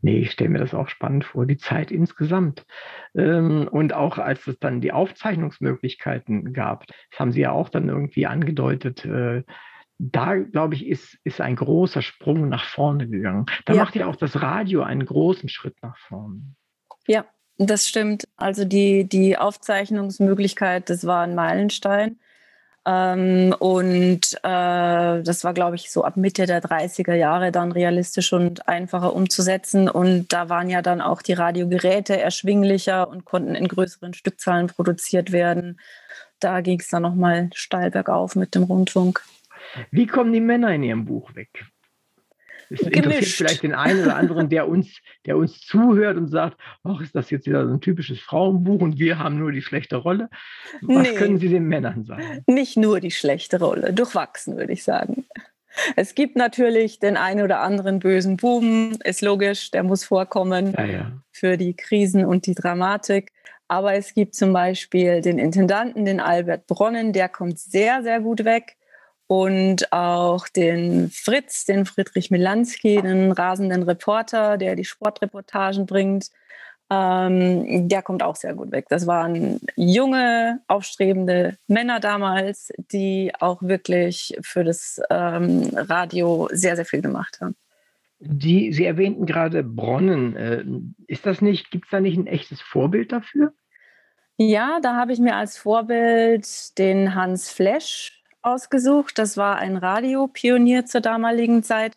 Nee, 0.00 0.20
ich 0.20 0.30
stelle 0.30 0.50
mir 0.50 0.58
das 0.58 0.74
auch 0.74 0.88
spannend 0.88 1.24
vor, 1.24 1.46
die 1.46 1.58
Zeit 1.58 1.90
insgesamt. 1.90 2.64
Ähm, 3.14 3.68
und 3.70 3.92
auch 3.92 4.18
als 4.18 4.46
es 4.46 4.58
dann 4.58 4.80
die 4.80 4.92
Aufzeichnungsmöglichkeiten 4.92 6.52
gab, 6.52 6.86
das 6.86 7.20
haben 7.20 7.32
Sie 7.32 7.42
ja 7.42 7.52
auch 7.52 7.68
dann 7.68 7.88
irgendwie 7.88 8.26
angedeutet, 8.26 9.04
äh, 9.04 9.44
da, 9.98 10.34
glaube 10.36 10.76
ich, 10.76 10.86
ist, 10.86 11.18
ist 11.24 11.42
ein 11.42 11.56
großer 11.56 12.00
Sprung 12.00 12.48
nach 12.48 12.64
vorne 12.64 13.06
gegangen. 13.06 13.44
Da 13.66 13.74
ja. 13.74 13.84
macht 13.84 13.94
ja 13.94 14.06
auch 14.06 14.16
das 14.16 14.40
Radio 14.40 14.82
einen 14.82 15.04
großen 15.04 15.50
Schritt 15.50 15.76
nach 15.82 15.98
vorne. 15.98 16.40
Ja, 17.06 17.26
das 17.68 17.86
stimmt. 17.86 18.26
Also 18.36 18.64
die, 18.64 19.04
die 19.04 19.36
Aufzeichnungsmöglichkeit, 19.36 20.88
das 20.88 21.06
war 21.06 21.22
ein 21.22 21.34
Meilenstein. 21.34 22.18
Ähm, 22.86 23.54
und 23.58 24.34
äh, 24.42 25.22
das 25.22 25.44
war, 25.44 25.52
glaube 25.52 25.76
ich, 25.76 25.90
so 25.90 26.02
ab 26.02 26.16
Mitte 26.16 26.46
der 26.46 26.62
30er 26.62 27.14
Jahre 27.14 27.52
dann 27.52 27.72
realistisch 27.72 28.32
und 28.32 28.66
einfacher 28.68 29.14
umzusetzen. 29.14 29.88
Und 29.88 30.32
da 30.32 30.48
waren 30.48 30.70
ja 30.70 30.80
dann 30.80 31.00
auch 31.02 31.20
die 31.20 31.34
Radiogeräte 31.34 32.18
erschwinglicher 32.18 33.08
und 33.08 33.26
konnten 33.26 33.54
in 33.54 33.68
größeren 33.68 34.14
Stückzahlen 34.14 34.68
produziert 34.68 35.30
werden. 35.30 35.78
Da 36.38 36.62
ging 36.62 36.80
es 36.80 36.88
dann 36.88 37.02
nochmal 37.02 37.50
steil 37.54 37.90
bergauf 37.90 38.34
mit 38.34 38.54
dem 38.54 38.62
Rundfunk. 38.62 39.22
Wie 39.90 40.06
kommen 40.06 40.32
die 40.32 40.40
Männer 40.40 40.74
in 40.74 40.82
ihrem 40.82 41.04
Buch 41.04 41.34
weg? 41.34 41.66
Es 42.70 42.82
interessiert 42.82 43.26
vielleicht 43.26 43.62
den 43.64 43.74
einen 43.74 44.02
oder 44.02 44.16
anderen, 44.16 44.48
der 44.48 44.68
uns, 44.68 45.00
der 45.26 45.36
uns 45.36 45.60
zuhört 45.60 46.16
und 46.16 46.28
sagt, 46.28 46.56
ach, 46.84 47.00
ist 47.00 47.14
das 47.16 47.30
jetzt 47.30 47.46
wieder 47.46 47.66
so 47.66 47.74
ein 47.74 47.80
typisches 47.80 48.20
Frauenbuch 48.20 48.80
und 48.80 48.98
wir 48.98 49.18
haben 49.18 49.38
nur 49.38 49.50
die 49.50 49.62
schlechte 49.62 49.96
Rolle. 49.96 50.30
Was 50.80 51.08
nee, 51.08 51.14
können 51.14 51.38
Sie 51.38 51.48
den 51.48 51.64
Männern 51.64 52.04
sagen? 52.04 52.44
Nicht 52.46 52.76
nur 52.76 53.00
die 53.00 53.10
schlechte 53.10 53.58
Rolle, 53.58 53.92
durchwachsen 53.92 54.56
würde 54.56 54.72
ich 54.72 54.84
sagen. 54.84 55.24
Es 55.96 56.14
gibt 56.14 56.36
natürlich 56.36 56.98
den 56.98 57.16
einen 57.16 57.42
oder 57.42 57.60
anderen 57.60 57.98
bösen 57.98 58.36
Buben, 58.36 58.98
ist 59.04 59.22
logisch, 59.22 59.70
der 59.70 59.82
muss 59.82 60.04
vorkommen 60.04 60.72
ja, 60.76 60.84
ja. 60.84 61.12
für 61.30 61.56
die 61.56 61.74
Krisen 61.74 62.24
und 62.24 62.46
die 62.46 62.54
Dramatik. 62.54 63.32
Aber 63.68 63.94
es 63.94 64.14
gibt 64.14 64.34
zum 64.34 64.52
Beispiel 64.52 65.20
den 65.20 65.38
Intendanten, 65.38 66.04
den 66.04 66.18
Albert 66.18 66.66
Bronnen, 66.66 67.12
der 67.12 67.28
kommt 67.28 67.58
sehr, 67.58 68.02
sehr 68.02 68.20
gut 68.20 68.44
weg 68.44 68.76
und 69.30 69.92
auch 69.92 70.48
den 70.48 71.08
Fritz, 71.08 71.64
den 71.64 71.86
Friedrich 71.86 72.32
Milanski, 72.32 73.00
den 73.00 73.30
rasenden 73.30 73.84
Reporter, 73.84 74.58
der 74.58 74.74
die 74.74 74.84
Sportreportagen 74.84 75.86
bringt. 75.86 76.30
Ähm, 76.90 77.88
der 77.88 78.02
kommt 78.02 78.24
auch 78.24 78.34
sehr 78.34 78.54
gut 78.54 78.72
weg. 78.72 78.86
Das 78.88 79.06
waren 79.06 79.60
junge, 79.76 80.62
aufstrebende 80.66 81.56
Männer 81.68 82.00
damals, 82.00 82.72
die 82.90 83.30
auch 83.38 83.62
wirklich 83.62 84.36
für 84.42 84.64
das 84.64 85.00
ähm, 85.10 85.70
Radio 85.74 86.48
sehr, 86.50 86.74
sehr 86.74 86.84
viel 86.84 87.00
gemacht 87.00 87.38
haben. 87.40 87.54
Die, 88.18 88.72
Sie 88.72 88.84
erwähnten 88.84 89.26
gerade 89.26 89.62
Bronnen. 89.62 90.34
Äh, 90.34 90.64
ist 91.06 91.24
das 91.24 91.40
nicht, 91.40 91.70
gibt 91.70 91.84
es 91.84 91.90
da 91.92 92.00
nicht 92.00 92.18
ein 92.18 92.26
echtes 92.26 92.60
Vorbild 92.60 93.12
dafür? 93.12 93.52
Ja, 94.38 94.80
da 94.82 94.96
habe 94.96 95.12
ich 95.12 95.20
mir 95.20 95.36
als 95.36 95.56
Vorbild 95.56 96.76
den 96.78 97.14
Hans 97.14 97.48
Flesch 97.48 98.19
ausgesucht. 98.42 99.18
Das 99.18 99.36
war 99.36 99.56
ein 99.56 99.76
Radiopionier 99.76 100.86
zur 100.86 101.00
damaligen 101.00 101.62
Zeit. 101.62 101.96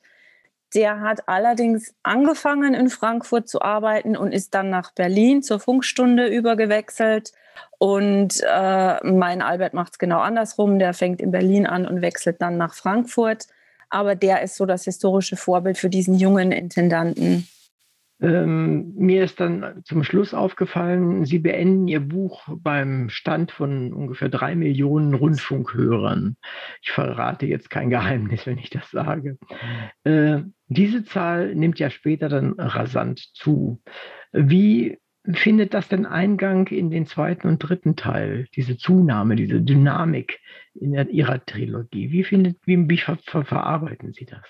Der 0.73 1.01
hat 1.01 1.27
allerdings 1.27 1.93
angefangen 2.01 2.73
in 2.73 2.89
Frankfurt 2.89 3.47
zu 3.47 3.61
arbeiten 3.61 4.17
und 4.17 4.31
ist 4.31 4.55
dann 4.55 4.69
nach 4.69 4.91
Berlin 4.91 5.43
zur 5.43 5.59
Funkstunde 5.59 6.27
übergewechselt. 6.27 7.31
Und 7.77 8.41
äh, 8.41 9.05
mein 9.05 9.41
Albert 9.41 9.73
macht 9.73 9.93
es 9.93 9.99
genau 9.99 10.19
andersrum. 10.19 10.79
Der 10.79 10.93
fängt 10.93 11.21
in 11.21 11.31
Berlin 11.31 11.67
an 11.67 11.85
und 11.85 12.01
wechselt 12.01 12.41
dann 12.41 12.57
nach 12.57 12.73
Frankfurt. 12.73 13.47
Aber 13.89 14.15
der 14.15 14.41
ist 14.41 14.55
so 14.55 14.65
das 14.65 14.85
historische 14.85 15.35
Vorbild 15.35 15.77
für 15.77 15.89
diesen 15.89 16.15
jungen 16.15 16.51
Intendanten. 16.51 17.47
Ähm, 18.21 18.93
mir 18.95 19.23
ist 19.23 19.39
dann 19.39 19.81
zum 19.83 20.03
Schluss 20.03 20.33
aufgefallen, 20.33 21.25
Sie 21.25 21.39
beenden 21.39 21.87
Ihr 21.87 21.99
Buch 21.99 22.47
beim 22.57 23.09
Stand 23.09 23.51
von 23.51 23.91
ungefähr 23.91 24.29
drei 24.29 24.55
Millionen 24.55 25.13
Rundfunkhörern. 25.13 26.37
Ich 26.81 26.91
verrate 26.91 27.45
jetzt 27.45 27.69
kein 27.69 27.89
Geheimnis, 27.89 28.45
wenn 28.45 28.57
ich 28.57 28.69
das 28.69 28.89
sage. 28.91 29.37
Äh, 30.03 30.41
diese 30.67 31.03
Zahl 31.03 31.53
nimmt 31.55 31.79
ja 31.79 31.89
später 31.89 32.29
dann 32.29 32.53
rasant 32.53 33.19
zu. 33.33 33.81
Wie 34.31 34.99
findet 35.25 35.73
das 35.73 35.87
denn 35.87 36.05
Eingang 36.05 36.67
in 36.67 36.91
den 36.91 37.05
zweiten 37.05 37.47
und 37.47 37.59
dritten 37.59 37.95
Teil, 37.95 38.47
diese 38.55 38.77
Zunahme, 38.77 39.35
diese 39.35 39.61
Dynamik 39.61 40.39
in 40.73 40.93
Ihrer 40.93 41.45
Trilogie? 41.45 42.11
Wie, 42.11 42.23
findet, 42.23 42.57
wie, 42.65 42.89
wie 42.89 42.97
ver, 42.97 43.17
ver, 43.25 43.45
verarbeiten 43.45 44.13
Sie 44.13 44.25
das? 44.25 44.43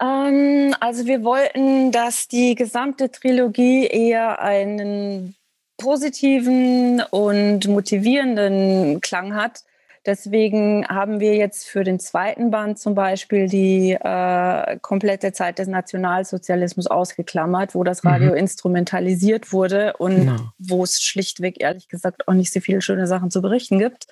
Ähm, 0.00 0.74
also 0.80 1.06
wir 1.06 1.24
wollten, 1.24 1.92
dass 1.92 2.28
die 2.28 2.54
gesamte 2.54 3.10
Trilogie 3.10 3.86
eher 3.86 4.40
einen 4.40 5.36
positiven 5.76 7.02
und 7.10 7.66
motivierenden 7.68 9.00
Klang 9.00 9.34
hat. 9.34 9.64
Deswegen 10.06 10.86
haben 10.86 11.18
wir 11.18 11.34
jetzt 11.34 11.66
für 11.66 11.82
den 11.82 11.98
zweiten 11.98 12.50
Band 12.50 12.78
zum 12.78 12.94
Beispiel 12.94 13.48
die 13.48 13.92
äh, 13.92 14.78
komplette 14.80 15.32
Zeit 15.32 15.58
des 15.58 15.66
Nationalsozialismus 15.66 16.86
ausgeklammert, 16.86 17.74
wo 17.74 17.84
das 17.84 18.04
Radio 18.04 18.32
mhm. 18.32 18.36
instrumentalisiert 18.36 19.50
wurde 19.50 19.94
und 19.96 20.16
genau. 20.16 20.36
wo 20.58 20.84
es 20.84 21.02
schlichtweg, 21.02 21.60
ehrlich 21.60 21.88
gesagt, 21.88 22.28
auch 22.28 22.34
nicht 22.34 22.52
so 22.52 22.60
viele 22.60 22.82
schöne 22.82 23.06
Sachen 23.06 23.30
zu 23.30 23.40
berichten 23.40 23.78
gibt. 23.78 24.06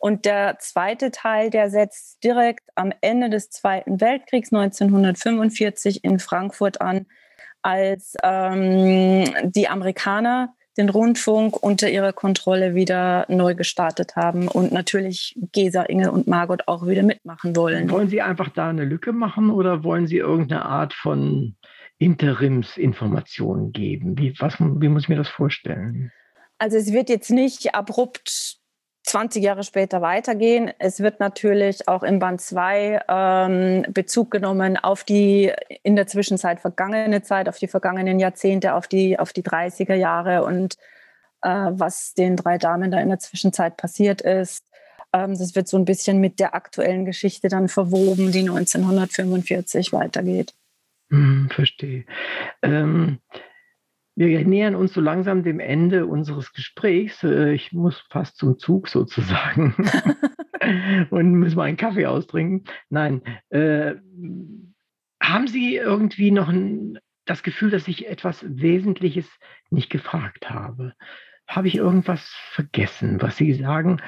Und 0.00 0.24
der 0.24 0.56
zweite 0.58 1.10
Teil, 1.10 1.50
der 1.50 1.68
setzt 1.68 2.24
direkt 2.24 2.70
am 2.74 2.90
Ende 3.02 3.28
des 3.28 3.50
Zweiten 3.50 4.00
Weltkriegs 4.00 4.50
1945 4.50 6.02
in 6.02 6.18
Frankfurt 6.18 6.80
an, 6.80 7.04
als 7.60 8.14
ähm, 8.22 9.26
die 9.44 9.68
Amerikaner 9.68 10.54
den 10.78 10.88
Rundfunk 10.88 11.62
unter 11.62 11.90
ihrer 11.90 12.14
Kontrolle 12.14 12.74
wieder 12.74 13.26
neu 13.28 13.54
gestartet 13.54 14.16
haben 14.16 14.48
und 14.48 14.72
natürlich 14.72 15.38
Gesa, 15.52 15.82
Inge 15.82 16.10
und 16.12 16.26
Margot 16.26 16.62
auch 16.66 16.86
wieder 16.86 17.02
mitmachen 17.02 17.54
wollen. 17.54 17.90
Wollen 17.90 18.08
Sie 18.08 18.22
einfach 18.22 18.48
da 18.48 18.70
eine 18.70 18.86
Lücke 18.86 19.12
machen 19.12 19.50
oder 19.50 19.84
wollen 19.84 20.06
Sie 20.06 20.16
irgendeine 20.16 20.64
Art 20.64 20.94
von 20.94 21.56
Interimsinformationen 21.98 23.72
geben? 23.72 24.16
Wie, 24.16 24.34
was, 24.38 24.58
wie 24.58 24.88
muss 24.88 25.02
ich 25.02 25.08
mir 25.10 25.16
das 25.16 25.28
vorstellen? 25.28 26.10
Also 26.56 26.78
es 26.78 26.90
wird 26.90 27.10
jetzt 27.10 27.30
nicht 27.30 27.74
abrupt 27.74 28.59
20 29.04 29.42
Jahre 29.42 29.64
später 29.64 30.02
weitergehen. 30.02 30.70
Es 30.78 31.00
wird 31.00 31.20
natürlich 31.20 31.88
auch 31.88 32.02
im 32.02 32.18
Band 32.18 32.40
2 32.40 33.00
ähm, 33.08 33.86
Bezug 33.92 34.30
genommen 34.30 34.76
auf 34.76 35.04
die 35.04 35.52
in 35.82 35.96
der 35.96 36.06
Zwischenzeit 36.06 36.60
vergangene 36.60 37.22
Zeit, 37.22 37.48
auf 37.48 37.58
die 37.58 37.68
vergangenen 37.68 38.20
Jahrzehnte, 38.20 38.74
auf 38.74 38.86
die, 38.86 39.18
auf 39.18 39.32
die 39.32 39.42
30er 39.42 39.94
Jahre 39.94 40.44
und 40.44 40.76
äh, 41.42 41.48
was 41.48 42.14
den 42.14 42.36
drei 42.36 42.58
Damen 42.58 42.90
da 42.90 43.00
in 43.00 43.08
der 43.08 43.18
Zwischenzeit 43.18 43.76
passiert 43.76 44.20
ist. 44.20 44.66
Ähm, 45.12 45.36
das 45.36 45.54
wird 45.54 45.68
so 45.68 45.76
ein 45.76 45.84
bisschen 45.84 46.20
mit 46.20 46.38
der 46.38 46.54
aktuellen 46.54 47.04
Geschichte 47.04 47.48
dann 47.48 47.68
verwoben, 47.68 48.32
die 48.32 48.40
1945 48.40 49.92
weitergeht. 49.92 50.54
Hm, 51.10 51.48
verstehe. 51.50 52.04
Ähm, 52.62 53.18
wir 54.28 54.44
nähern 54.46 54.74
uns 54.74 54.92
so 54.92 55.00
langsam 55.00 55.42
dem 55.42 55.60
Ende 55.60 56.06
unseres 56.06 56.52
Gesprächs. 56.52 57.22
Äh, 57.24 57.52
ich 57.52 57.72
muss 57.72 57.98
fast 58.10 58.36
zum 58.36 58.58
Zug 58.58 58.88
sozusagen 58.88 59.74
und 61.10 61.38
muss 61.38 61.54
mal 61.54 61.64
einen 61.64 61.76
Kaffee 61.76 62.06
austrinken. 62.06 62.64
Nein, 62.90 63.22
äh, 63.48 63.94
haben 65.22 65.46
Sie 65.46 65.76
irgendwie 65.76 66.30
noch 66.30 66.48
ein, 66.48 66.98
das 67.24 67.42
Gefühl, 67.42 67.70
dass 67.70 67.88
ich 67.88 68.08
etwas 68.08 68.44
Wesentliches 68.46 69.26
nicht 69.70 69.90
gefragt 69.90 70.50
habe? 70.50 70.94
Habe 71.46 71.68
ich 71.68 71.76
irgendwas 71.76 72.28
vergessen, 72.52 73.20
was 73.20 73.36
Sie 73.36 73.52
sagen? 73.54 74.00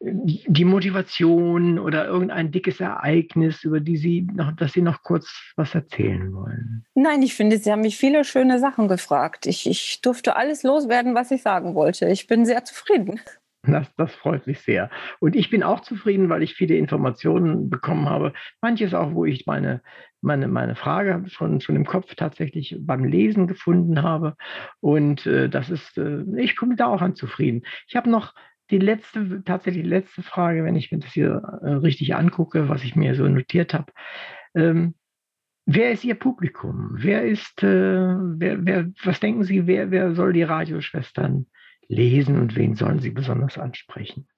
Die 0.00 0.64
Motivation 0.64 1.78
oder 1.78 2.06
irgendein 2.06 2.52
dickes 2.52 2.80
Ereignis, 2.80 3.64
über 3.64 3.80
die 3.80 3.96
Sie 3.96 4.28
noch, 4.32 4.52
dass 4.52 4.72
Sie 4.72 4.82
noch 4.82 5.02
kurz 5.02 5.52
was 5.56 5.74
erzählen 5.74 6.32
wollen? 6.32 6.84
Nein, 6.94 7.22
ich 7.22 7.34
finde, 7.34 7.58
Sie 7.58 7.72
haben 7.72 7.80
mich 7.80 7.96
viele 7.96 8.24
schöne 8.24 8.60
Sachen 8.60 8.86
gefragt. 8.86 9.46
Ich, 9.46 9.68
ich 9.68 10.00
durfte 10.00 10.36
alles 10.36 10.62
loswerden, 10.62 11.14
was 11.14 11.30
ich 11.30 11.42
sagen 11.42 11.74
wollte. 11.74 12.08
Ich 12.08 12.28
bin 12.28 12.46
sehr 12.46 12.64
zufrieden. 12.64 13.20
Das, 13.64 13.92
das 13.96 14.14
freut 14.14 14.46
mich 14.46 14.60
sehr. 14.60 14.88
Und 15.18 15.34
ich 15.34 15.50
bin 15.50 15.62
auch 15.62 15.80
zufrieden, 15.80 16.28
weil 16.28 16.42
ich 16.42 16.54
viele 16.54 16.76
Informationen 16.76 17.68
bekommen 17.68 18.08
habe. 18.08 18.32
Manches 18.62 18.94
auch, 18.94 19.14
wo 19.14 19.24
ich 19.24 19.46
meine, 19.46 19.82
meine, 20.20 20.46
meine 20.46 20.76
Frage 20.76 21.24
schon, 21.26 21.60
schon 21.60 21.76
im 21.76 21.84
Kopf 21.84 22.14
tatsächlich 22.14 22.76
beim 22.78 23.04
Lesen 23.04 23.48
gefunden 23.48 24.02
habe. 24.02 24.36
Und 24.80 25.26
äh, 25.26 25.48
das 25.48 25.70
ist, 25.70 25.98
äh, 25.98 26.22
ich 26.36 26.56
komme 26.56 26.76
da 26.76 26.86
auch 26.86 27.02
an 27.02 27.16
zufrieden. 27.16 27.62
Ich 27.88 27.96
habe 27.96 28.08
noch 28.08 28.32
die 28.70 28.78
letzte, 28.78 29.42
tatsächlich 29.44 29.84
die 29.84 29.88
letzte 29.88 30.22
Frage, 30.22 30.64
wenn 30.64 30.76
ich 30.76 30.92
mir 30.92 30.98
das 30.98 31.12
hier 31.12 31.42
äh, 31.62 31.70
richtig 31.74 32.14
angucke, 32.14 32.68
was 32.68 32.84
ich 32.84 32.96
mir 32.96 33.14
so 33.14 33.26
notiert 33.26 33.74
habe. 33.74 33.92
Ähm, 34.54 34.94
wer 35.66 35.92
ist 35.92 36.04
Ihr 36.04 36.14
Publikum? 36.14 36.90
Wer 36.92 37.24
ist, 37.24 37.62
äh, 37.62 37.66
wer, 37.66 38.64
wer, 38.64 38.90
was 39.04 39.20
denken 39.20 39.44
Sie, 39.44 39.66
wer, 39.66 39.90
wer 39.90 40.14
soll 40.14 40.32
die 40.32 40.42
Radioschwestern 40.42 41.46
lesen 41.88 42.38
und 42.38 42.56
wen 42.56 42.74
sollen 42.74 43.00
Sie 43.00 43.10
besonders 43.10 43.58
ansprechen? 43.58 44.28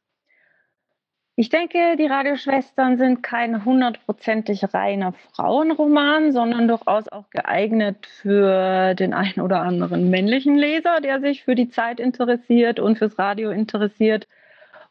Ich 1.40 1.48
denke, 1.48 1.96
die 1.96 2.04
Radioschwestern 2.04 2.98
sind 2.98 3.22
kein 3.22 3.64
hundertprozentig 3.64 4.74
reiner 4.74 5.14
Frauenroman, 5.32 6.32
sondern 6.32 6.68
durchaus 6.68 7.08
auch 7.08 7.30
geeignet 7.30 8.06
für 8.06 8.94
den 8.94 9.14
einen 9.14 9.40
oder 9.40 9.62
anderen 9.62 10.10
männlichen 10.10 10.58
Leser, 10.58 11.00
der 11.00 11.18
sich 11.22 11.44
für 11.44 11.54
die 11.54 11.70
Zeit 11.70 11.98
interessiert 11.98 12.78
und 12.78 12.98
fürs 12.98 13.18
Radio 13.18 13.52
interessiert. 13.52 14.28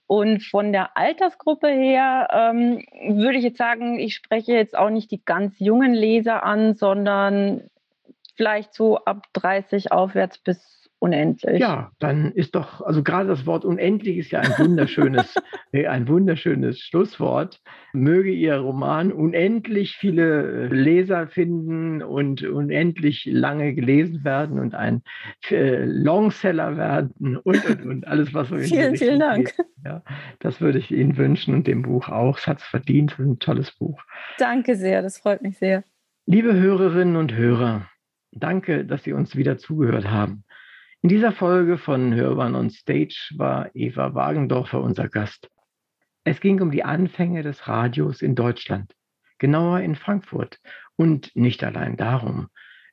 Und 0.08 0.42
von 0.42 0.72
der 0.72 0.98
Altersgruppe 0.98 1.68
her 1.68 2.28
ähm, 2.32 2.84
würde 3.10 3.38
ich 3.38 3.44
jetzt 3.44 3.60
sagen, 3.60 4.00
ich 4.00 4.16
spreche 4.16 4.54
jetzt 4.54 4.76
auch 4.76 4.90
nicht 4.90 5.12
die 5.12 5.24
ganz 5.24 5.54
jungen 5.60 5.94
Leser 5.94 6.42
an, 6.42 6.74
sondern 6.74 7.70
vielleicht 8.38 8.74
so 8.74 8.98
ab 8.98 9.28
30 9.34 9.92
aufwärts 9.92 10.40
bis 10.40 10.79
unendlich. 11.00 11.60
Ja, 11.60 11.92
dann 12.00 12.32
ist 12.34 12.56
doch, 12.56 12.82
also 12.82 13.04
gerade 13.04 13.30
das 13.30 13.46
Wort 13.46 13.66
unendlich 13.66 14.18
ist 14.18 14.32
ja 14.32 14.42
ein 14.42 14.54
wunderschönes, 14.58 15.34
ein 15.74 16.08
wunderschönes 16.08 16.80
Schlusswort. 16.80 17.62
Möge 17.94 18.32
Ihr 18.32 18.58
Roman 18.58 19.12
unendlich 19.12 19.96
viele 19.96 20.66
äh, 20.66 20.68
Leser 20.68 21.28
finden 21.28 22.04
und 22.04 22.44
unendlich 22.44 23.26
lange 23.26 23.74
gelesen 23.74 24.24
werden 24.24 24.60
und 24.60 24.76
ein 24.76 25.02
äh, 25.50 25.86
Longseller 25.86 26.78
werden 26.78 27.38
und, 27.38 27.66
und, 27.66 27.86
und 27.86 28.08
alles, 28.08 28.34
was 28.34 28.50
so 28.50 28.56
in 28.56 28.66
Vielen, 28.66 28.96
vielen 28.98 29.20
Dank. 29.20 29.56
Geht. 29.56 29.66
Ja, 29.86 30.04
das 30.40 30.60
würde 30.60 30.78
ich 30.78 30.92
Ihnen 30.92 31.18
wünschen 31.18 31.54
und 31.54 31.66
dem 31.66 31.82
Buch 31.82 32.10
auch. 32.10 32.38
Es 32.38 32.46
hat 32.46 32.60
es 32.60 32.66
verdient, 32.66 33.14
es 33.14 33.20
ist 33.20 33.26
ein 33.26 33.40
tolles 33.40 33.72
Buch. 33.72 34.02
Danke 34.38 34.76
sehr, 34.76 35.02
das 35.02 35.18
freut 35.18 35.42
mich 35.42 35.58
sehr. 35.58 35.84
Liebe 36.26 36.54
Hörerinnen 36.54 37.16
und 37.16 37.34
Hörer, 37.34 37.88
danke, 38.32 38.86
dass 38.86 39.04
Sie 39.04 39.14
uns 39.14 39.36
wieder 39.36 39.58
zugehört 39.58 40.10
haben. 40.10 40.44
In 41.02 41.08
dieser 41.08 41.32
Folge 41.32 41.78
von 41.78 42.14
Hörbahn 42.14 42.56
on 42.56 42.70
Stage 42.70 43.34
war 43.38 43.74
Eva 43.74 44.16
Wagendorfer 44.16 44.82
unser 44.82 45.08
Gast. 45.08 45.50
Es 46.26 46.42
ging 46.42 46.60
um 46.60 46.72
die 46.72 46.84
Anfänge 46.84 47.42
des 47.42 47.70
Radios 47.70 48.22
in 48.22 48.36
Deutschland, 48.36 48.94
genauer 49.38 49.80
in 49.80 49.96
Frankfurt 49.96 50.60
und 50.98 51.34
nicht 51.38 51.64
allein 51.64 51.96
darum. 51.96 52.50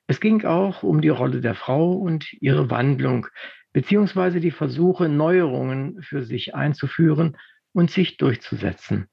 Es 0.07 0.21
ging 0.21 0.45
auch 0.45 0.83
um 0.83 1.01
die 1.01 1.09
Rolle 1.09 1.41
der 1.41 1.53
Frau 1.53 1.91
und 1.91 2.31
ihre 2.41 2.69
Wandlung, 2.69 3.27
beziehungsweise 3.73 4.39
die 4.39 4.51
Versuche, 4.51 5.09
Neuerungen 5.09 6.01
für 6.01 6.23
sich 6.23 6.55
einzuführen 6.55 7.35
und 7.73 7.91
sich 7.91 8.15
durchzusetzen. 8.15 9.09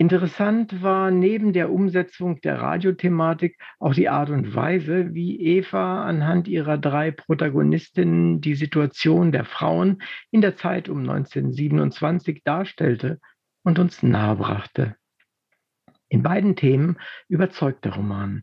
Interessant 0.00 0.82
war 0.82 1.10
neben 1.10 1.52
der 1.52 1.70
Umsetzung 1.70 2.40
der 2.40 2.62
Radiothematik 2.62 3.58
auch 3.78 3.92
die 3.92 4.08
Art 4.08 4.30
und 4.30 4.54
Weise, 4.54 5.12
wie 5.12 5.38
Eva 5.38 6.04
anhand 6.04 6.48
ihrer 6.48 6.78
drei 6.78 7.10
Protagonistinnen 7.10 8.40
die 8.40 8.54
Situation 8.54 9.30
der 9.30 9.44
Frauen 9.44 10.00
in 10.30 10.40
der 10.40 10.56
Zeit 10.56 10.88
um 10.88 11.00
1927 11.00 12.42
darstellte 12.44 13.20
und 13.62 13.78
uns 13.78 14.02
nahebrachte. 14.02 14.96
In 16.08 16.22
beiden 16.22 16.56
Themen 16.56 16.96
überzeugt 17.28 17.84
der 17.84 17.92
Roman, 17.92 18.42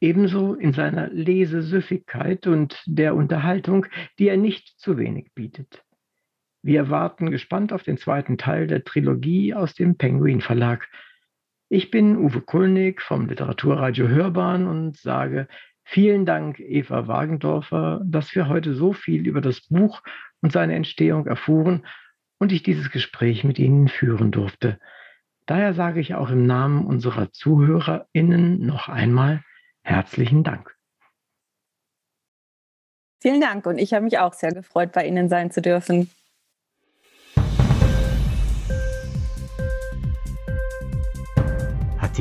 ebenso 0.00 0.54
in 0.54 0.72
seiner 0.72 1.10
Lesesüffigkeit 1.10 2.46
und 2.46 2.82
der 2.86 3.14
Unterhaltung, 3.14 3.84
die 4.18 4.28
er 4.28 4.38
nicht 4.38 4.80
zu 4.80 4.96
wenig 4.96 5.34
bietet. 5.34 5.83
Wir 6.66 6.88
warten 6.88 7.30
gespannt 7.30 7.74
auf 7.74 7.82
den 7.82 7.98
zweiten 7.98 8.38
Teil 8.38 8.66
der 8.66 8.84
Trilogie 8.84 9.52
aus 9.52 9.74
dem 9.74 9.98
Penguin 9.98 10.40
Verlag. 10.40 10.88
Ich 11.68 11.90
bin 11.90 12.16
Uwe 12.16 12.40
Kulnig 12.40 13.02
vom 13.02 13.26
Literaturradio 13.26 14.08
Hörbahn 14.08 14.66
und 14.66 14.96
sage 14.96 15.46
vielen 15.82 16.24
Dank, 16.24 16.58
Eva 16.60 17.06
Wagendorfer, 17.06 18.00
dass 18.06 18.34
wir 18.34 18.48
heute 18.48 18.72
so 18.72 18.94
viel 18.94 19.26
über 19.28 19.42
das 19.42 19.60
Buch 19.60 20.00
und 20.40 20.52
seine 20.52 20.74
Entstehung 20.74 21.26
erfuhren 21.26 21.84
und 22.38 22.50
ich 22.50 22.62
dieses 22.62 22.90
Gespräch 22.90 23.44
mit 23.44 23.58
Ihnen 23.58 23.88
führen 23.88 24.30
durfte. 24.30 24.78
Daher 25.44 25.74
sage 25.74 26.00
ich 26.00 26.14
auch 26.14 26.30
im 26.30 26.46
Namen 26.46 26.86
unserer 26.86 27.30
ZuhörerInnen 27.30 28.64
noch 28.64 28.88
einmal 28.88 29.44
herzlichen 29.82 30.44
Dank. 30.44 30.74
Vielen 33.20 33.42
Dank 33.42 33.66
und 33.66 33.76
ich 33.76 33.92
habe 33.92 34.04
mich 34.04 34.18
auch 34.18 34.32
sehr 34.32 34.52
gefreut, 34.52 34.92
bei 34.92 35.06
Ihnen 35.06 35.28
sein 35.28 35.50
zu 35.50 35.60
dürfen. 35.60 36.08